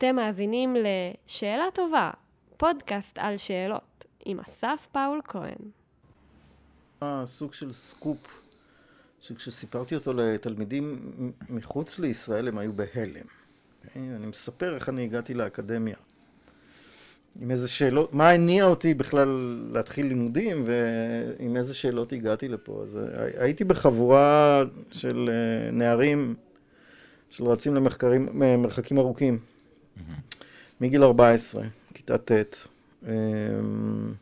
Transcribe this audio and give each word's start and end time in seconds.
אתם 0.00 0.16
מאזינים 0.16 0.76
ל"שאלה 0.76 1.64
טובה", 1.74 2.10
פודקאסט 2.56 3.18
על 3.18 3.36
שאלות, 3.36 4.04
עם 4.24 4.40
אסף 4.40 4.88
פאול 4.92 5.20
כהן. 5.24 5.56
סוג 7.24 7.54
של 7.54 7.72
סקופ, 7.72 8.42
שכשסיפרתי 9.20 9.94
אותו 9.94 10.12
לתלמידים 10.12 11.12
מחוץ 11.50 11.98
לישראל 11.98 12.48
הם 12.48 12.58
היו 12.58 12.72
בהלם. 12.72 13.26
אני 13.96 14.26
מספר 14.26 14.74
איך 14.74 14.88
אני 14.88 15.04
הגעתי 15.04 15.34
לאקדמיה. 15.34 15.96
עם 17.40 17.50
איזה 17.50 17.68
שאלות, 17.68 18.14
מה 18.14 18.30
הניע 18.30 18.64
אותי 18.64 18.94
בכלל 18.94 19.28
להתחיל 19.72 20.06
לימודים 20.06 20.64
ועם 20.66 21.56
איזה 21.56 21.74
שאלות 21.74 22.12
הגעתי 22.12 22.48
לפה. 22.48 22.80
אז 22.82 22.98
הייתי 23.38 23.64
בחבורה 23.64 24.62
של 24.92 25.30
אה, 25.32 25.70
נערים 25.70 26.34
של 27.30 27.44
רצים 27.44 27.74
למרחקים 27.74 28.98
ארוכים, 28.98 29.38
מגיל 30.80 31.02
14, 31.02 31.62
כיתה 31.94 32.18
ט'. 32.18 32.66
אמ, 33.08 34.12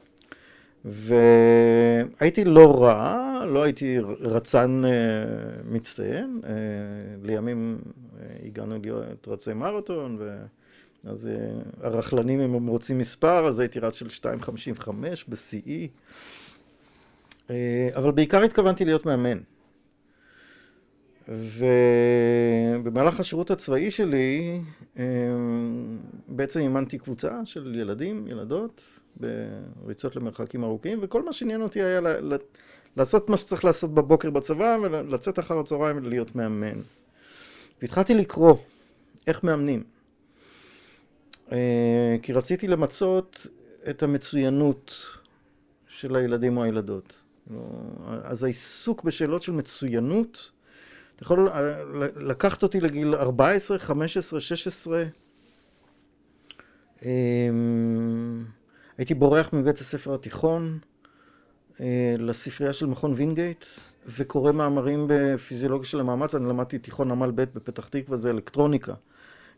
והייתי 0.85 2.45
לא 2.45 2.83
רע, 2.83 3.45
לא 3.47 3.63
הייתי 3.63 3.99
רצן 4.21 4.83
אה, 4.85 4.91
מצטיין. 5.65 6.41
אה, 6.45 6.51
לימים 7.23 7.79
הגענו 8.47 8.79
להיות 8.83 9.29
רצי 9.29 9.55
מרתון, 9.55 10.17
ו... 10.21 10.37
אז 11.05 11.31
הרכלנים, 11.83 12.41
אם 12.41 12.55
הם 12.55 12.67
רוצים 12.67 12.99
מספר, 12.99 13.47
אז 13.47 13.59
הייתי 13.59 13.81
רץ 13.81 13.95
של 13.95 14.07
2.55 14.07 14.91
ב-CE. 15.29 15.89
אבל 17.95 18.11
בעיקר 18.11 18.43
התכוונתי 18.43 18.85
להיות 18.85 19.07
מאמן. 19.07 19.39
ובמהלך 21.29 23.21
השירות 23.21 23.51
הצבאי 23.51 23.91
שלי 23.91 24.61
בעצם 26.29 26.61
אימנתי 26.61 26.99
קבוצה 26.99 27.45
של 27.45 27.75
ילדים, 27.75 28.27
ילדות, 28.29 28.83
בריצות 29.17 30.17
למרחקים 30.17 30.65
ארוכים, 30.65 30.99
וכל 31.03 31.23
מה 31.23 31.33
שעניין 31.33 31.63
אותי 31.63 31.83
היה 31.83 32.01
לעשות 32.97 33.31
מה 33.31 33.37
שצריך 33.37 33.65
לעשות 33.65 33.95
בבוקר 33.95 34.31
בצבא, 34.31 34.79
ולצאת 34.83 35.39
אחר 35.39 35.59
הצהריים 35.59 35.97
ולהיות 35.97 36.37
מאמן. 36.37 36.81
והתחלתי 37.83 38.15
לקרוא 38.15 38.55
איך 39.27 39.45
מאמנים. 39.45 39.83
כי 42.23 42.33
רציתי 42.35 42.69
למצות 42.69 43.47
את 43.91 44.03
המצוינות 44.03 45.07
של 45.89 46.17
הילדים 46.17 46.57
או 46.57 46.63
הילדות. 46.63 47.15
אז 48.23 48.45
העיסוק 48.45 49.05
בשאלות 49.05 49.43
של 49.43 49.53
מצוינות 49.53 50.51
אתה 51.19 51.25
יכול 51.25 51.49
לקחת 52.17 52.63
אותי 52.63 52.81
לגיל 52.81 53.15
14, 53.15 53.79
15, 53.79 54.41
16. 54.41 55.05
הייתי 58.99 59.15
בורח 59.15 59.53
מבית 59.53 59.79
הספר 59.79 60.15
התיכון 60.15 60.79
אה, 61.81 62.15
לספרייה 62.19 62.73
של 62.73 62.87
מכון 62.87 63.13
וינגייט 63.17 63.65
וקורא 64.07 64.53
מאמרים 64.53 65.07
בפיזיולוגיה 65.09 65.89
של 65.89 66.01
המאמץ. 66.01 66.35
אני 66.35 66.49
למדתי 66.49 66.79
תיכון 66.79 67.11
עמל 67.11 67.31
ב' 67.31 67.45
בפתח 67.55 67.89
תקווה, 67.89 68.17
זה 68.17 68.31
אלקטרוניקה. 68.31 68.95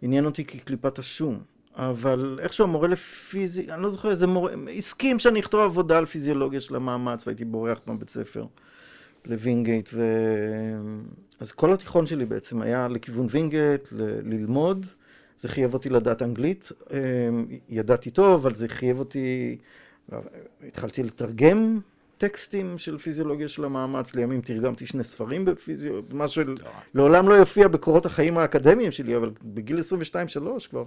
עניין 0.02 0.24
אותי 0.24 0.44
כקליפת 0.44 0.98
השום. 0.98 1.38
אבל 1.76 2.38
איכשהו 2.42 2.64
המורה 2.64 2.88
לפיזי... 2.88 3.72
אני 3.72 3.82
לא 3.82 3.90
זוכר 3.90 4.10
איזה 4.10 4.26
מורה, 4.26 4.52
הסכים 4.78 5.18
שאני 5.18 5.40
אכתוב 5.40 5.60
עבודה 5.60 5.98
על 5.98 6.06
פיזיולוגיה 6.06 6.60
של 6.60 6.76
המאמץ 6.76 7.26
והייתי 7.26 7.44
בורח 7.44 7.80
מהבית 7.86 8.08
ספר 8.08 8.46
לווינגייט 9.26 9.90
ו... 9.92 10.02
אז 11.40 11.52
כל 11.52 11.72
התיכון 11.72 12.06
שלי 12.06 12.26
בעצם 12.26 12.62
היה 12.62 12.88
לכיוון 12.88 13.26
וינגייט, 13.30 13.88
ל- 13.92 14.34
ללמוד. 14.34 14.86
זה 15.36 15.48
חייב 15.48 15.74
אותי 15.74 15.88
לדעת 15.88 16.22
אנגלית. 16.22 16.72
אמ, 16.90 17.46
ידעתי 17.68 18.10
טוב, 18.10 18.32
אבל 18.46 18.54
זה 18.54 18.68
חייב 18.68 18.98
אותי... 18.98 19.58
התחלתי 20.66 21.02
לתרגם 21.02 21.80
טקסטים 22.18 22.78
של 22.78 22.98
פיזיולוגיה 22.98 23.48
של 23.48 23.64
המאמץ. 23.64 24.14
לימים 24.14 24.40
תרגמתי 24.40 24.86
שני 24.86 25.04
ספרים 25.04 25.44
בפיזיולוגיה, 25.44 26.16
מה 26.16 26.26
שלעולם 26.28 27.28
לא 27.28 27.34
יופיע 27.34 27.68
בקורות 27.68 28.06
החיים 28.06 28.38
האקדמיים 28.38 28.92
שלי, 28.92 29.16
אבל 29.16 29.30
בגיל 29.42 29.78
22-3 29.78 30.68
כבר 30.70 30.84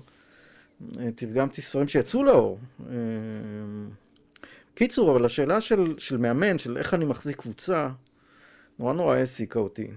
אה, 0.99 1.11
תרגמתי 1.15 1.61
ספרים 1.61 1.87
שיצאו 1.87 2.23
לאור. 2.23 2.59
אמ, 2.79 2.85
קיצור, 4.75 5.11
אבל 5.11 5.25
השאלה 5.25 5.61
של, 5.61 5.93
של 5.97 6.17
מאמן, 6.17 6.57
של 6.57 6.77
איך 6.77 6.93
אני 6.93 7.05
מחזיק 7.05 7.37
קבוצה, 7.37 7.89
נורא 8.79 8.93
נורא 8.93 9.15
העסיקה 9.15 9.59
אותי. 9.59 9.87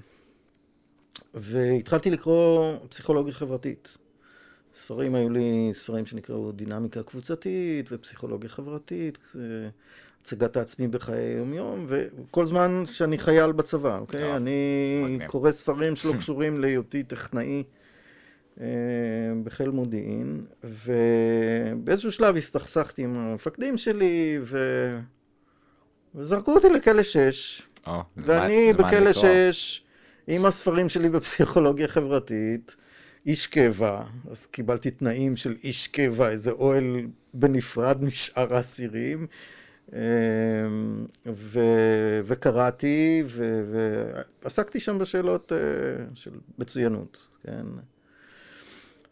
והתחלתי 1.35 2.11
לקרוא 2.11 2.77
פסיכולוגיה 2.89 3.35
חברתית. 3.35 3.97
ספרים 4.75 5.15
היו 5.15 5.31
לי 5.31 5.71
ספרים 5.73 6.07
שנקראו 6.07 6.53
דינמיקה 6.53 7.03
קבוצתית 7.03 7.89
ופסיכולוגיה 7.93 8.49
חברתית, 8.49 9.19
הצגת 10.21 10.57
העצמי 10.57 10.89
בחיי 10.89 11.25
היום-יום, 11.25 11.87
וכל 11.89 12.47
זמן 12.47 12.83
שאני 12.87 13.19
חייל 13.19 13.53
בצבא, 13.53 13.99
אוקיי? 13.99 14.21
טוב, 14.21 14.35
אני. 14.35 15.19
קורא 15.27 15.51
ספרים 15.51 15.97
שלא 15.97 16.13
קשורים 16.19 16.61
להיותי 16.61 17.03
טכנאי 17.03 17.63
אה, 18.61 18.67
בחיל 19.45 19.71
מודיעין, 19.71 20.45
ובאיזשהו 20.65 22.13
שלב 22.13 22.37
הסתכסכתי 22.37 23.03
עם 23.03 23.19
המפקדים 23.19 23.79
שלי, 23.79 24.39
ו... 24.43 24.59
וזרקו 26.15 26.55
אותי 26.55 26.69
לכלא 26.69 27.03
שש. 27.03 27.63
או, 27.87 28.03
ואני 28.17 28.73
בכלא 28.73 29.13
שש... 29.13 29.83
עם 30.27 30.47
הספרים 30.47 30.89
שלי 30.89 31.09
בפסיכולוגיה 31.11 31.89
חברתית, 31.89 32.77
איש 33.27 33.47
קבע, 33.47 34.03
אז 34.31 34.47
קיבלתי 34.47 34.91
תנאים 34.91 35.37
של 35.37 35.57
איש 35.65 35.89
קבע, 35.89 36.29
איזה 36.29 36.51
אוהל 36.51 37.07
בנפרד 37.35 38.05
משאר 38.05 38.55
האסירים, 38.55 39.27
אמ, 39.93 39.99
ו- 41.27 42.21
וקראתי, 42.25 43.23
ו- 43.27 43.63
ועסקתי 44.43 44.81
שם 44.81 44.99
בשאלות 44.99 45.53
אה, 45.53 45.59
של 46.15 46.31
מצוינות, 46.59 47.27
כן. 47.43 47.67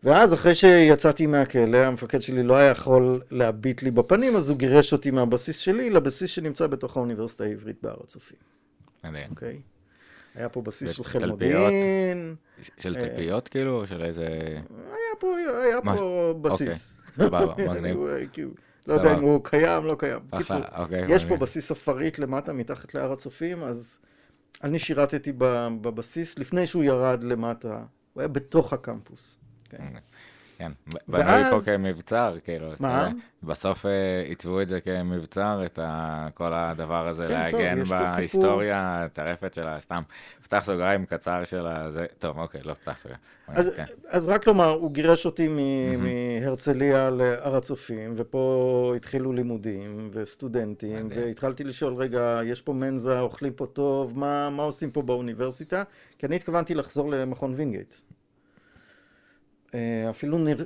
ואז 0.05 0.35
אחרי 0.35 0.55
שיצאתי 0.55 1.27
מהכלא, 1.27 1.79
המפקד 1.79 2.23
שלי 2.23 2.43
לא 2.43 2.56
היה 2.56 2.71
יכול 2.71 3.21
להביט 3.31 3.83
לי 3.83 3.91
בפנים, 3.91 4.37
אז 4.37 4.51
הוא 4.51 4.59
גירש 4.59 4.93
אותי 4.93 5.11
מהבסיס 5.11 5.59
שלי 5.59 5.91
לבסיס 5.91 6.31
שנמצא 6.31 6.67
בתוך 6.67 6.97
האוניברסיטה 6.97 7.45
העברית 7.45 7.77
בהר 7.83 7.97
הצופים. 8.05 8.39
מדהים. 9.05 9.31
אוקיי? 9.31 9.61
Okay. 9.63 9.75
היה 10.35 10.49
פה 10.49 10.63
בסיס 10.63 10.91
של 10.91 11.05
חיל 11.05 11.27
מודיעין. 11.27 12.35
של 12.79 12.97
אה, 12.97 13.09
תלפיות 13.09 13.49
כאילו? 13.49 13.87
של 13.87 14.05
איזה... 14.05 14.27
היה 14.71 15.15
פה, 15.19 15.37
היה 15.65 15.81
פה 15.83 16.35
בסיס. 16.43 17.01
אוקיי, 17.09 17.27
סבבה, 17.27 17.55
מגניב. 17.71 17.99
כאילו, 18.33 18.51
לא 18.87 18.95
יודע 18.95 19.15
אם 19.15 19.23
הוא 19.23 19.45
קיים, 19.45 19.85
לא 19.85 19.97
קיים. 19.99 20.19
בקיצור, 20.31 20.59
אוקיי, 20.77 21.07
יש 21.09 21.25
פה 21.25 21.37
בסיס 21.37 21.71
עפרית 21.71 22.19
למטה, 22.19 22.53
מתחת 22.53 22.95
להר 22.95 23.13
הצופים, 23.13 23.63
אז 23.63 23.99
אני 24.65 24.79
שירתתי 24.79 25.33
בבסיס 25.81 26.39
לפני 26.39 26.67
שהוא 26.67 26.85
ירד 26.85 27.25
למטה. 27.25 27.83
הוא 28.13 28.21
היה 28.21 28.29
בתוך 28.29 28.73
הקמפוס. 28.73 29.39
כן. 30.59 30.73
אוקיי. 30.87 31.01
כן, 31.07 31.13
בנוי 31.13 31.51
פה 31.51 31.61
כמבצר, 31.61 32.37
כאילו. 32.45 32.69
מה? 32.81 33.09
בסוף 33.43 33.87
אה, 33.87 34.25
עיצבו 34.27 34.61
את 34.61 34.69
זה 34.69 34.81
כמבצר, 34.81 35.63
את 35.67 35.79
כל 36.35 36.55
הדבר 36.55 37.09
הזה, 37.09 37.27
כן, 37.29 37.33
להגן 37.33 37.85
בהיסטוריה 37.85 39.05
הטרפת 39.05 39.55
שלה, 39.55 39.81
סתם. 39.81 40.03
פתח 40.43 40.63
סוגריים 40.65 41.07
קצר 41.07 41.45
של 41.45 41.67
הזה, 41.67 42.07
טוב, 42.19 42.39
אוקיי, 42.39 42.61
לא 42.65 42.75
פתח 42.75 42.97
סוגריים. 42.97 43.21
אז, 43.49 43.71
כן. 43.77 43.85
אז 44.09 44.29
רק 44.29 44.47
לומר, 44.47 44.71
הוא 44.71 44.93
גירש 44.93 45.27
אותי 45.27 45.49
מהרצליה 45.99 47.11
להר 47.11 47.57
הצופים, 47.57 48.15
ופה 48.17 48.93
התחילו 48.97 49.33
לימודים 49.33 50.11
וסטודנטים, 50.13 51.09
והתחלתי 51.15 51.65
לשאול, 51.65 51.95
רגע, 51.95 52.41
יש 52.45 52.61
פה 52.61 52.73
מנזה, 52.73 53.21
אוכלים 53.21 53.53
פה 53.53 53.67
טוב, 53.67 54.19
מה, 54.19 54.51
מה 54.51 54.63
עושים 54.63 54.91
פה 54.91 55.03
באוניברסיטה? 55.03 55.83
כי 56.19 56.27
אני 56.27 56.37
התכוונתי 56.37 56.75
לחזור 56.75 57.11
למכון 57.11 57.55
וינגייט. 57.57 57.95
אה, 59.75 60.11
אפילו 60.11 60.38
נר... 60.38 60.56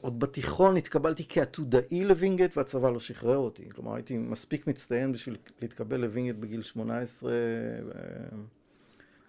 עוד 0.00 0.20
בתיכון 0.20 0.76
התקבלתי 0.76 1.24
כעתודאי 1.28 2.04
לווינגייט 2.04 2.56
והצבא 2.56 2.90
לא 2.90 3.00
שחרר 3.00 3.36
אותי. 3.36 3.70
כלומר, 3.70 3.94
הייתי 3.94 4.18
מספיק 4.18 4.66
מצטיין 4.66 5.12
בשביל 5.12 5.36
להתקבל 5.62 6.00
לווינגייט 6.00 6.36
בגיל 6.36 6.62
18, 6.62 7.32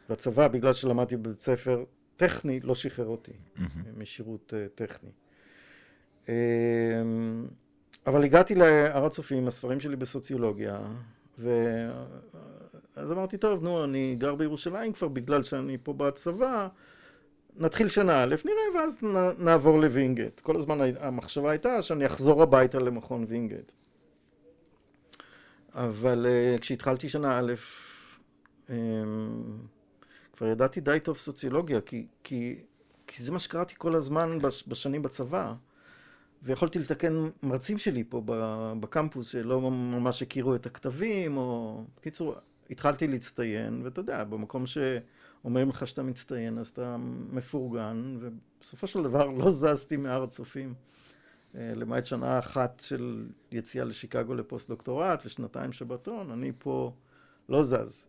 והצבא, 0.09 0.47
בגלל 0.47 0.73
שלמדתי 0.73 1.17
בבית 1.17 1.39
ספר 1.39 1.83
טכני, 2.15 2.59
לא 2.59 2.75
שחרר 2.75 3.07
אותי 3.07 3.31
אמהמ. 3.31 3.61
משירות 3.97 4.53
אה, 4.53 4.69
טכני. 4.77 5.09
אמ, 6.25 6.29
אבל 8.07 8.23
הגעתי 8.23 8.55
להר 8.55 9.05
הצופים 9.05 9.37
עם 9.37 9.47
הספרים 9.47 9.79
שלי 9.79 9.95
בסוציולוגיה, 9.95 10.79
ואז 11.37 13.11
אמרתי, 13.11 13.37
טוב, 13.37 13.63
נו, 13.63 13.83
אני 13.83 14.15
גר 14.19 14.35
בירושלים 14.35 14.93
כבר 14.93 15.07
בגלל 15.07 15.43
שאני 15.43 15.77
פה 15.83 15.93
בצבא, 15.93 16.67
נתחיל 17.57 17.89
שנה 17.89 18.23
א', 18.23 18.35
נראה, 18.45 18.81
ואז 18.81 18.99
נעבור 19.39 19.79
לווינגייט. 19.79 20.39
כל 20.39 20.55
הזמן 20.55 20.77
המחשבה 20.99 21.51
הייתה 21.51 21.83
שאני 21.83 22.05
אחזור 22.05 22.43
הביתה 22.43 22.79
למכון 22.79 23.25
וינגייט. 23.27 23.71
אבל 25.73 26.25
uh, 26.25 26.59
כשהתחלתי 26.61 27.09
שנה 27.09 27.39
א', 27.39 27.53
um, 28.67 28.71
כבר 30.33 30.47
ידעתי 30.47 30.81
די 30.81 30.99
טוב 31.03 31.17
סוציולוגיה, 31.17 31.81
כי, 31.81 32.07
כי, 32.23 32.59
כי 33.07 33.23
זה 33.23 33.31
מה 33.31 33.39
שקראתי 33.39 33.73
כל 33.77 33.95
הזמן 33.95 34.37
בשנים 34.67 35.01
בצבא. 35.01 35.53
ויכולתי 36.43 36.79
לתקן 36.79 37.13
מרצים 37.43 37.77
שלי 37.77 38.03
פה 38.09 38.21
בקמפוס 38.79 39.27
שלא 39.27 39.71
ממש 39.71 40.21
הכירו 40.21 40.55
את 40.55 40.65
הכתבים, 40.65 41.37
או... 41.37 41.83
בקיצור, 41.97 42.35
התחלתי 42.69 43.07
להצטיין, 43.07 43.81
ואתה 43.83 43.99
יודע, 43.99 44.23
במקום 44.23 44.67
שאומרים 45.45 45.69
לך 45.69 45.87
שאתה 45.87 46.03
מצטיין, 46.03 46.57
אז 46.57 46.67
אתה 46.67 46.97
מפורגן, 47.31 48.17
ובסופו 48.19 48.87
של 48.87 49.03
דבר 49.03 49.25
לא 49.25 49.51
זזתי 49.51 49.97
מהר 49.97 50.23
הצופים. 50.23 50.73
אה, 51.55 51.73
למעט 51.75 52.05
שנה 52.05 52.39
אחת 52.39 52.79
של 52.79 53.27
יציאה 53.51 53.85
לשיקגו 53.85 54.35
לפוסט-דוקטורט 54.35 55.23
ושנתיים 55.25 55.73
שבתון, 55.73 56.31
אני 56.31 56.51
פה 56.57 56.93
לא 57.49 57.63
זז. 57.63 58.07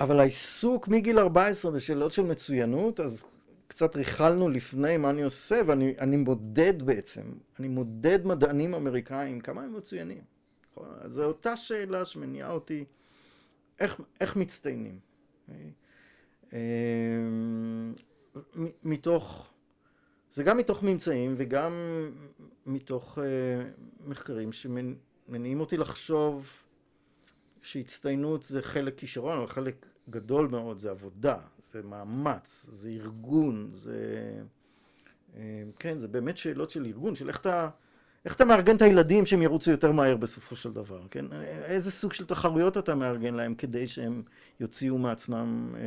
אבל 0.00 0.20
העיסוק 0.20 0.88
מגיל 0.88 1.18
14 1.18 1.70
בשאלות 1.70 2.12
של 2.12 2.22
מצוינות, 2.22 3.00
אז 3.00 3.24
קצת 3.68 3.96
ריכלנו 3.96 4.48
לפני 4.48 4.96
מה 4.96 5.10
אני 5.10 5.22
עושה, 5.22 5.60
ואני 5.66 6.16
מודד 6.16 6.82
בעצם, 6.82 7.22
אני 7.60 7.68
מודד 7.68 8.26
מדענים 8.26 8.74
אמריקאים, 8.74 9.40
כמה 9.40 9.62
הם 9.62 9.76
מצוינים. 9.76 10.24
נכון? 10.70 10.88
זו 11.06 11.24
אותה 11.24 11.56
שאלה 11.56 12.04
שמניעה 12.04 12.50
אותי, 12.50 12.84
איך, 13.80 14.00
איך 14.20 14.36
מצטיינים. 14.36 14.98
אה, 16.52 16.58
מתוך, 18.84 19.48
זה 20.32 20.42
גם 20.42 20.56
מתוך 20.56 20.82
ממצאים 20.82 21.34
וגם 21.36 21.72
מתוך 22.66 23.18
uh, 23.18 23.22
מחקרים 24.06 24.50
שמניעים 24.52 25.60
אותי 25.60 25.76
לחשוב 25.76 26.52
שהצטיינות 27.62 28.42
זה 28.42 28.62
חלק 28.62 28.98
כישרון, 28.98 29.36
אבל 29.36 29.46
חלק 29.46 29.86
גדול 30.10 30.48
מאוד 30.48 30.78
זה 30.78 30.90
עבודה, 30.90 31.38
זה 31.72 31.82
מאמץ, 31.82 32.66
זה 32.70 32.88
ארגון, 32.88 33.70
זה... 33.74 34.32
אה, 35.36 35.62
כן, 35.78 35.98
זה 35.98 36.08
באמת 36.08 36.36
שאלות 36.36 36.70
של 36.70 36.86
ארגון, 36.86 37.14
של 37.14 37.28
איך 37.28 37.40
אתה, 37.40 37.68
איך 38.26 38.34
אתה 38.34 38.44
מארגן 38.44 38.76
את 38.76 38.82
הילדים 38.82 39.26
שהם 39.26 39.42
ירוצו 39.42 39.70
יותר 39.70 39.92
מהר 39.92 40.16
בסופו 40.16 40.56
של 40.56 40.72
דבר, 40.72 41.00
כן? 41.10 41.24
איזה 41.64 41.90
סוג 41.90 42.12
של 42.12 42.26
תחרויות 42.26 42.76
אתה 42.76 42.94
מארגן 42.94 43.34
להם 43.34 43.54
כדי 43.54 43.88
שהם 43.88 44.22
יוציאו 44.60 44.98
מעצמם 44.98 45.74
אה, 45.74 45.80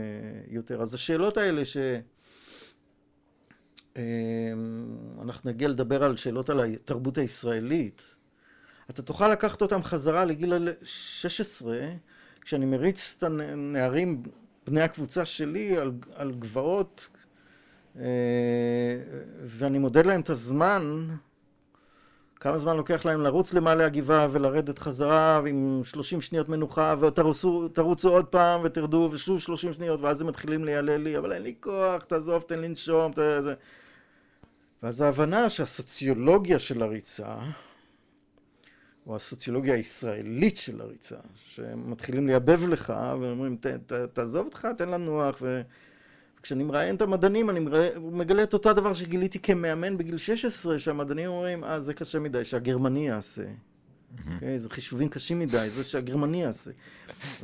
יותר. 0.48 0.82
אז 0.82 0.94
השאלות 0.94 1.38
האלה 1.38 1.66
ש... 1.66 1.78
אה, 3.98 4.04
אנחנו 5.22 5.50
נגיע 5.50 5.68
לדבר 5.68 6.04
על 6.04 6.18
שאלות 6.18 6.50
על 6.50 6.60
התרבות 6.60 7.18
הישראלית. 7.18 8.02
אתה 8.90 9.02
תוכל 9.02 9.32
לקחת 9.32 9.62
אותם 9.62 9.84
חזרה 9.84 10.26
לגיל 10.26 10.54
16, 10.84 11.80
כשאני 12.42 12.66
מריץ 12.66 13.16
את 13.18 13.24
הנערים 13.24 14.24
בני 14.68 14.82
הקבוצה 14.82 15.26
שלי 15.26 15.78
על, 15.78 15.92
על 16.16 16.32
גבעות 16.32 17.10
אה, 18.00 18.04
ואני 19.46 19.80
מודד 19.80 20.06
להם 20.06 20.22
את 20.22 20.30
הזמן 20.30 21.08
כמה 22.40 22.58
זמן 22.58 22.78
לוקח 22.78 23.06
להם 23.06 23.22
לרוץ 23.22 23.54
למעלה 23.54 23.86
הגבעה 23.86 24.28
ולרדת 24.32 24.80
חזרה 24.80 25.42
עם 25.48 25.82
30 25.84 26.22
שניות 26.22 26.50
מנוחה 26.50 26.96
ותרוצו 27.00 28.10
עוד 28.10 28.26
פעם 28.26 28.62
ותרדו 28.64 29.10
ושוב 29.12 29.40
30 29.40 29.74
שניות 29.74 30.02
ואז 30.02 30.22
הם 30.22 30.28
מתחילים 30.28 30.66
לילל 30.66 30.96
לי 30.96 31.18
אבל 31.18 31.32
אין 31.32 31.42
לי 31.42 31.54
כוח 31.60 32.04
תעזוב 32.04 32.44
תן 32.48 32.60
לנשום 32.60 33.12
ת... 33.12 33.20
ואז 34.84 35.02
ההבנה 35.02 35.50
שהסוציולוגיה 35.50 36.60
של 36.60 36.82
הריצה 36.82 37.36
או 39.08 39.16
הסוציולוגיה 39.16 39.76
הישראלית 39.76 40.58
של 40.58 40.82
הריצה, 40.82 41.16
שמתחילים 41.36 42.28
לייבב 42.28 42.68
לך 42.68 42.94
ואומרים, 43.22 43.58
תעזוב 44.14 44.46
אותך, 44.46 44.68
תן 44.78 44.90
לנוח, 44.90 45.42
וכשאני 46.40 46.64
מראיין 46.64 46.96
את 46.96 47.02
המדענים, 47.02 47.50
אני 47.50 47.60
מגלה 48.02 48.44
את 48.44 48.54
אותו 48.54 48.74
דבר 48.74 48.94
שגיליתי 48.94 49.40
כמאמן 49.40 49.98
בגיל 49.98 50.18
16, 50.18 50.80
שהמדענים 50.80 51.30
אומרים, 51.30 51.64
אה, 51.64 51.80
זה 51.80 51.94
קשה 51.94 52.20
מדי, 52.20 52.46
שהגרמני 52.46 53.08
יעשה. 53.08 53.42
Mm-hmm. 53.44 54.20
Okay, 54.20 54.34
אוקיי? 54.34 54.60
זה 54.60 54.70
חישובים 54.70 55.10
קשים 55.10 55.40
מדי, 55.40 55.70
זה 55.70 55.84
שהגרמני 55.84 56.42
יעשה. 56.42 56.72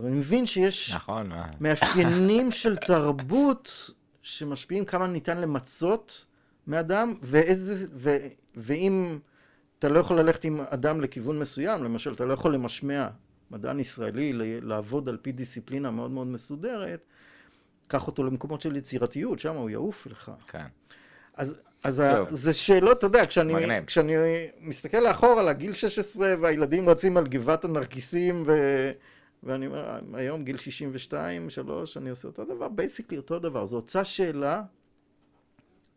ואני 0.02 0.20
מבין 0.20 0.46
שיש 0.46 0.94
נכון, 0.96 1.32
מאפיינים 1.60 2.52
של 2.52 2.76
תרבות 2.76 3.90
שמשפיעים 4.22 4.86
כמה 4.86 5.08
ניתן 5.08 5.42
למצות 5.42 6.26
מאדם, 6.68 7.14
ואיזה, 7.22 7.88
ו, 7.94 8.18
ואם... 8.56 9.20
אתה 9.80 9.90
לא 9.90 10.00
יכול 10.00 10.20
ללכת 10.20 10.44
עם 10.44 10.62
אדם 10.70 11.02
לכיוון 11.02 11.40
מסוים, 11.40 11.84
למשל, 11.84 12.14
אתה 12.14 12.26
לא 12.26 12.34
יכול 12.34 12.54
למשמע 12.54 13.08
מדען 13.52 13.80
ישראלי 13.80 14.34
לעבוד 14.62 15.10
על 15.10 15.18
פי 15.18 15.32
דיסציפלינה 15.32 15.92
מאוד 15.92 16.12
מאוד 16.12 16.28
מסודרת, 16.28 17.06
קח 17.88 18.08
אותו 18.08 18.24
למקומות 18.24 18.62
של 18.62 18.76
יצירתיות, 18.76 19.40
שם 19.40 19.56
הוא 19.56 19.70
יעוף 19.70 20.08
לך. 20.08 20.32
כן. 20.48 20.66
אז, 21.34 21.62
אז 21.84 22.00
ה, 22.00 22.24
זה 22.30 22.54
שאלות, 22.54 22.98
אתה 22.98 23.06
יודע, 23.06 23.26
כשאני, 23.26 23.54
כשאני 23.86 24.14
מסתכל 24.60 25.00
לאחור 25.00 25.40
על 25.40 25.48
הגיל 25.48 25.74
16 25.74 26.36
והילדים 26.42 26.90
רצים 26.90 27.18
על 27.18 27.28
גבעת 27.28 27.66
הנרקיסים 27.66 28.44
ו... 28.48 28.52
ואני 29.44 29.68
אומר, 29.68 30.00
היום 30.14 30.44
גיל 30.44 30.58
62, 30.58 31.50
3, 31.50 31.98
אני 31.98 32.10
עושה 32.10 32.28
אותו 32.28 32.46
דבר, 32.46 32.68
basically 32.68 33.18
אותו 33.18 33.40
דבר. 33.40 33.66
זו 33.66 33.76
אותה 33.76 34.06
שאלה, 34.06 34.62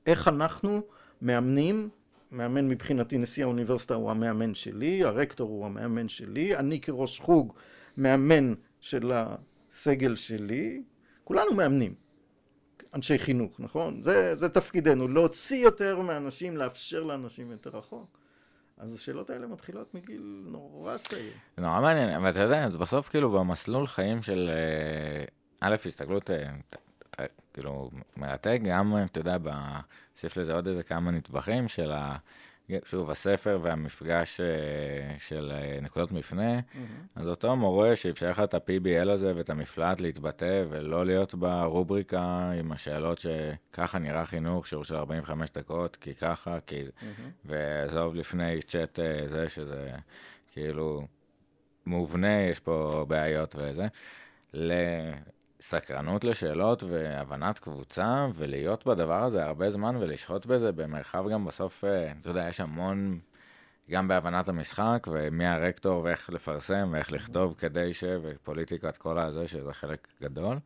איך 0.06 0.28
אנחנו 0.28 0.80
מאמנים 1.22 1.88
מאמן 2.32 2.68
מבחינתי, 2.68 3.18
נשיא 3.18 3.44
האוניברסיטה 3.44 3.94
הוא 3.94 4.10
המאמן 4.10 4.54
שלי, 4.54 5.04
הרקטור 5.04 5.48
הוא 5.48 5.66
המאמן 5.66 6.08
שלי, 6.08 6.56
אני 6.56 6.80
כראש 6.80 7.20
חוג 7.20 7.52
מאמן 7.96 8.54
של 8.80 9.12
הסגל 9.14 10.16
שלי, 10.16 10.82
כולנו 11.28 11.54
מאמנים, 11.54 11.94
אנשי 12.94 13.18
חינוך, 13.18 13.60
נכון? 13.60 14.02
זה, 14.02 14.36
זה 14.36 14.48
תפקידנו, 14.48 15.08
להוציא 15.08 15.64
יותר 15.64 16.00
מאנשים, 16.00 16.56
לאפשר 16.56 17.02
לאנשים 17.02 17.50
יותר 17.50 17.70
רחוק. 17.70 18.18
אז 18.78 18.94
השאלות 18.94 19.30
האלה 19.30 19.46
מתחילות 19.46 19.94
מגיל 19.94 20.42
נורא 20.46 20.96
צעיר. 20.96 21.32
זה 21.56 21.62
נורא 21.62 21.80
מעניין, 21.80 22.08
אבל 22.08 22.30
אתה 22.30 22.40
יודע, 22.40 22.68
בסוף 22.68 23.08
כאילו 23.08 23.30
במסלול 23.30 23.86
חיים 23.86 24.22
של 24.22 24.50
אה, 24.52 25.24
א', 25.60 25.76
הסתגלות, 25.86 26.30
אה, 26.30 27.26
כאילו, 27.54 27.90
מרתק, 28.16 28.60
גם, 28.64 28.96
אתה 29.04 29.20
יודע, 29.20 29.36
נוסיף 30.14 30.36
לזה 30.36 30.54
עוד 30.54 30.68
איזה 30.68 30.82
כמה 30.82 31.10
נטבחים 31.10 31.68
של 31.68 31.92
ה... 31.92 32.16
שוב, 32.84 33.10
הספר 33.10 33.58
והמפגש 33.62 34.40
אה, 34.40 34.46
של 35.18 35.52
אה, 35.54 35.80
נקודות 35.82 36.12
מפנה, 36.12 36.58
mm-hmm. 36.58 36.76
אז 37.16 37.28
אותו 37.28 37.56
מורה 37.56 37.96
שאפשר 37.96 38.30
לך 38.30 38.40
את 38.40 38.54
ה-PBL 38.54 39.10
הזה 39.10 39.32
ואת 39.36 39.50
המפלט 39.50 40.00
להתבטא 40.00 40.64
ולא 40.68 41.06
להיות 41.06 41.34
ברובריקה 41.34 42.50
עם 42.58 42.72
השאלות 42.72 43.18
שככה 43.18 43.98
נראה 43.98 44.26
חינוך, 44.26 44.66
שיעור 44.66 44.84
של 44.84 44.96
45 44.96 45.50
דקות, 45.50 45.96
כי 45.96 46.14
ככה, 46.14 46.58
כי... 46.66 46.82
Mm-hmm. 46.82 47.04
ועזוב 47.44 48.14
לפני 48.14 48.62
צ'אט 48.62 48.98
אה, 48.98 49.28
זה, 49.28 49.48
שזה 49.48 49.90
כאילו 50.52 51.06
מובנה, 51.86 52.40
יש 52.40 52.60
פה 52.60 53.04
בעיות 53.08 53.54
וזה. 53.58 53.86
סקרנות 55.60 56.24
לשאלות 56.24 56.82
והבנת 56.82 57.58
קבוצה, 57.58 58.26
ולהיות 58.34 58.86
בדבר 58.86 59.22
הזה 59.22 59.44
הרבה 59.44 59.70
זמן 59.70 59.96
ולשהות 59.96 60.46
בזה 60.46 60.72
במרחב 60.72 61.28
גם 61.28 61.44
בסוף, 61.44 61.84
אה, 61.84 62.12
אתה 62.20 62.28
יודע, 62.28 62.48
יש 62.48 62.60
המון, 62.60 63.18
גם 63.90 64.08
בהבנת 64.08 64.48
המשחק, 64.48 65.06
ומי 65.10 65.46
הרקטור 65.46 66.04
ואיך 66.04 66.30
לפרסם 66.30 66.88
ואיך 66.92 67.12
לכתוב 67.12 67.54
כדי 67.58 67.94
ש... 67.94 68.04
ופוליטיקת 68.22 68.96
כל 68.96 69.18
הזה, 69.18 69.46
שזה 69.46 69.72
חלק 69.72 70.08
גדול. 70.22 70.58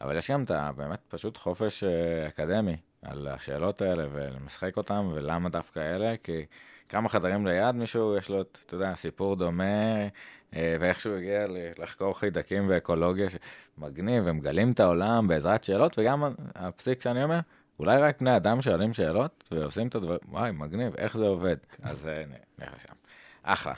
אבל 0.00 0.16
יש 0.16 0.30
גם 0.30 0.42
את 0.42 0.50
הבאמת 0.50 0.98
פשוט 1.08 1.36
חופש 1.36 1.84
אה, 1.84 2.28
אקדמי 2.28 2.76
על 3.06 3.28
השאלות 3.28 3.82
האלה 3.82 4.06
ולמשחק 4.12 4.76
אותם, 4.76 5.08
ולמה 5.14 5.48
דווקא 5.48 5.80
אלה, 5.80 6.14
כי 6.22 6.46
כמה 6.88 7.08
חדרים 7.08 7.46
ליד 7.46 7.74
מישהו, 7.74 8.16
יש 8.16 8.28
לו, 8.30 8.42
אתה 8.42 8.74
יודע, 8.74 8.94
סיפור 8.94 9.36
דומה, 9.36 10.08
אה, 10.56 10.76
ואיכשהו 10.80 11.16
הגיע 11.16 11.46
לחקור 11.78 12.18
חידקים 12.18 12.66
ואקולוגיה 12.68 13.26
שמגניב, 13.30 14.24
ומגלים 14.26 14.72
את 14.72 14.80
העולם 14.80 15.28
בעזרת 15.28 15.64
שאלות, 15.64 15.98
וגם 15.98 16.34
הפסיק 16.54 17.02
שאני 17.02 17.24
אומר, 17.24 17.38
אולי 17.78 17.98
רק 17.98 18.20
בני 18.20 18.36
אדם 18.36 18.62
שואלים 18.62 18.92
שאלות 18.92 19.48
ועושים 19.52 19.88
את 19.88 19.94
הדברים, 19.94 20.18
וואי, 20.28 20.50
מגניב, 20.52 20.94
איך 20.96 21.16
זה 21.16 21.24
עובד? 21.24 21.56
אז 21.82 22.06
אה, 22.06 22.22
נלך 22.58 22.70
לשם. 22.76 22.94
אחלה. 23.42 23.74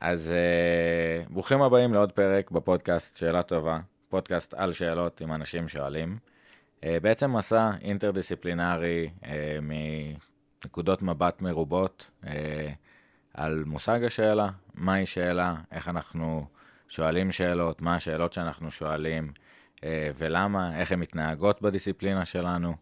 אז 0.00 0.32
uh, 0.32 1.32
ברוכים 1.32 1.62
הבאים 1.62 1.94
לעוד 1.94 2.12
פרק 2.12 2.50
בפודקאסט 2.50 3.16
שאלה 3.16 3.42
טובה, 3.42 3.78
פודקאסט 4.08 4.54
על 4.54 4.72
שאלות 4.72 5.20
עם 5.20 5.32
אנשים 5.32 5.68
שואלים. 5.68 6.18
Uh, 6.80 6.84
בעצם 7.02 7.36
מסע 7.36 7.70
אינטרדיסציפלינרי 7.80 9.10
uh, 9.22 9.26
מנקודות 10.62 11.02
מבט 11.02 11.42
מרובות. 11.42 12.10
Uh, 12.24 12.28
על 13.38 13.64
מושג 13.66 14.04
השאלה, 14.04 14.48
מהי 14.74 15.06
שאלה, 15.06 15.54
איך 15.72 15.88
אנחנו 15.88 16.46
שואלים 16.88 17.32
שאלות, 17.32 17.82
מה 17.82 17.94
השאלות 17.94 18.32
שאנחנו 18.32 18.70
שואלים 18.70 19.32
אה, 19.84 20.10
ולמה, 20.16 20.80
איך 20.80 20.92
הן 20.92 21.00
מתנהגות 21.00 21.62
בדיסציפלינה 21.62 22.24
שלנו. 22.24 22.74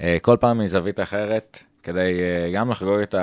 אה, 0.00 0.16
כל 0.22 0.36
פעם 0.40 0.58
מזווית 0.58 1.00
אחרת, 1.00 1.64
כדי 1.82 2.20
אה, 2.20 2.50
גם 2.54 2.70
לחגוג 2.70 3.00
את 3.00 3.14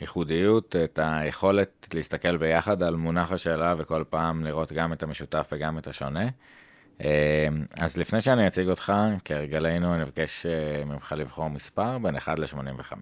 הייחודיות, 0.00 0.76
את 0.84 0.98
היכולת 1.02 1.88
להסתכל 1.94 2.36
ביחד 2.36 2.82
על 2.82 2.96
מונח 2.96 3.32
השאלה 3.32 3.74
וכל 3.78 4.04
פעם 4.10 4.44
לראות 4.44 4.72
גם 4.72 4.92
את 4.92 5.02
המשותף 5.02 5.48
וגם 5.52 5.78
את 5.78 5.86
השונה. 5.86 6.28
אז 7.78 7.96
לפני 7.96 8.20
שאני 8.20 8.46
אציג 8.46 8.68
אותך, 8.68 8.92
כהרגלנו, 9.24 9.94
אני 9.94 10.02
מבקש 10.02 10.46
ממך 10.86 11.14
לבחור 11.16 11.50
מספר 11.50 11.98
בין 11.98 12.16
1 12.16 12.38
ל-85. 12.38 12.92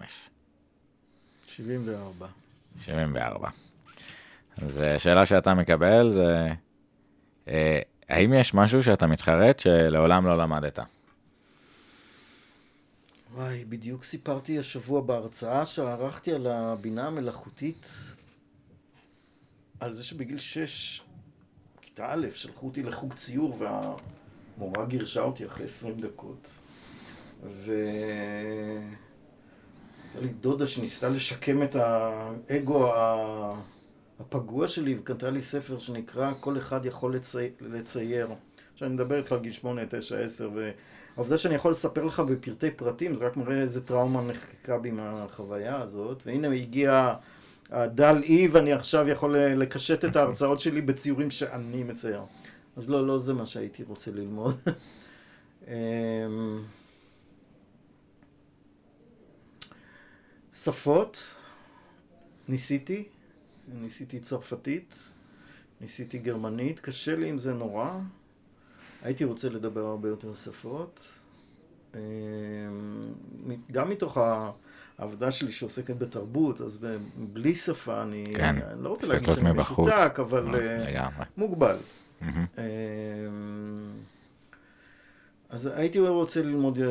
74. 1.59 2.27
74. 2.85 3.49
אז 4.57 4.83
שאלה 4.97 5.25
שאתה 5.25 5.53
מקבל 5.53 6.11
זה, 6.11 6.47
האם 8.09 8.33
יש 8.33 8.53
משהו 8.53 8.83
שאתה 8.83 9.07
מתחרט 9.07 9.59
שלעולם 9.59 10.25
לא 10.25 10.37
למדת? 10.37 10.79
וואי, 13.33 13.65
בדיוק 13.65 14.03
סיפרתי 14.03 14.59
השבוע 14.59 15.01
בהרצאה 15.01 15.65
שערכתי 15.65 16.33
על 16.33 16.47
הבינה 16.47 17.07
המלאכותית, 17.07 17.91
על 19.79 19.93
זה 19.93 20.03
שבגיל 20.03 20.37
שש, 20.37 21.01
כיתה 21.81 22.13
א', 22.13 22.27
שלחו 22.33 22.65
אותי 22.67 22.83
לחוג 22.83 23.13
ציור 23.13 23.57
והמורה 23.59 24.85
גירשה 24.85 25.21
אותי 25.21 25.45
אחרי 25.45 25.65
עשרים 25.65 25.99
דקות. 25.99 26.49
ו... 27.43 27.73
הייתה 30.09 30.27
לי 30.27 30.33
דודה 30.41 30.65
שניסתה 30.65 31.09
לשקם 31.09 31.63
את 31.63 31.75
האגו 31.75 32.93
הפגוע 34.19 34.67
שלי 34.67 34.95
וקנתה 34.99 35.29
לי 35.29 35.41
ספר 35.41 35.79
שנקרא 35.79 36.31
כל 36.39 36.57
אחד 36.57 36.85
יכול 36.85 37.15
לצי... 37.15 37.49
לצייר. 37.61 38.27
עכשיו 38.73 38.87
אני 38.87 38.95
מדבר 38.95 39.17
איתך 39.17 39.31
על 39.31 39.39
גיל 39.39 39.51
שמונה, 39.51 39.81
תשע, 39.89 40.19
עשר, 40.19 40.49
והעובדה 41.15 41.37
שאני 41.37 41.55
יכול 41.55 41.71
לספר 41.71 42.03
לך 42.03 42.19
בפרטי 42.19 42.71
פרטים 42.71 43.15
זה 43.15 43.25
רק 43.25 43.37
מראה 43.37 43.61
איזה 43.61 43.81
טראומה 43.81 44.21
נחקקה 44.21 44.77
בי 44.77 44.91
מהחוויה 44.91 45.81
הזאת, 45.81 46.23
והנה 46.25 46.47
הגיע 46.47 47.13
הדל 47.69 48.21
אי 48.23 48.47
ואני 48.51 48.73
עכשיו 48.73 49.07
יכול 49.07 49.37
לקשט 49.37 50.05
את 50.05 50.15
ההרצאות 50.15 50.59
שלי 50.59 50.81
בציורים 50.81 51.31
שאני 51.31 51.83
מצייר. 51.83 52.21
אז 52.77 52.89
לא, 52.89 53.07
לא 53.07 53.17
זה 53.17 53.33
מה 53.33 53.45
שהייתי 53.45 53.83
רוצה 53.83 54.11
ללמוד. 54.11 54.55
שפות, 60.63 61.27
ניסיתי, 62.47 63.03
ניסיתי 63.67 64.19
צרפתית, 64.19 65.09
ניסיתי 65.81 66.17
גרמנית, 66.17 66.79
קשה 66.79 67.15
לי 67.15 67.29
עם 67.29 67.37
זה 67.37 67.53
נורא. 67.53 67.91
הייתי 69.01 69.23
רוצה 69.23 69.49
לדבר 69.49 69.85
הרבה 69.85 70.09
יותר 70.09 70.33
שפות. 70.33 71.07
אמ, 71.95 71.99
גם 73.71 73.89
מתוך 73.89 74.17
העבודה 74.97 75.31
שלי 75.31 75.51
שעוסקת 75.51 75.95
בתרבות, 75.95 76.61
אז 76.61 76.85
בלי 77.17 77.55
שפה 77.55 78.01
אני, 78.01 78.23
כן, 78.35 78.55
אני 78.61 78.83
לא 78.83 78.89
רוצה 78.89 79.07
להגיד 79.07 79.29
שאני 79.35 79.51
משותק, 79.51 80.19
אבל 80.19 80.43
לא, 80.43 80.57
uh, 80.57 81.23
מוגבל. 81.37 81.77
Mm-hmm. 82.21 82.25
אז 85.49 85.69
הייתי 85.75 85.99
רוצה 85.99 86.41
ללמוד 86.41 86.79
אה, 86.79 86.85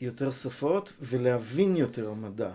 יותר 0.00 0.30
שפות 0.30 0.92
ולהבין 1.00 1.76
יותר 1.76 2.12
מדע. 2.12 2.50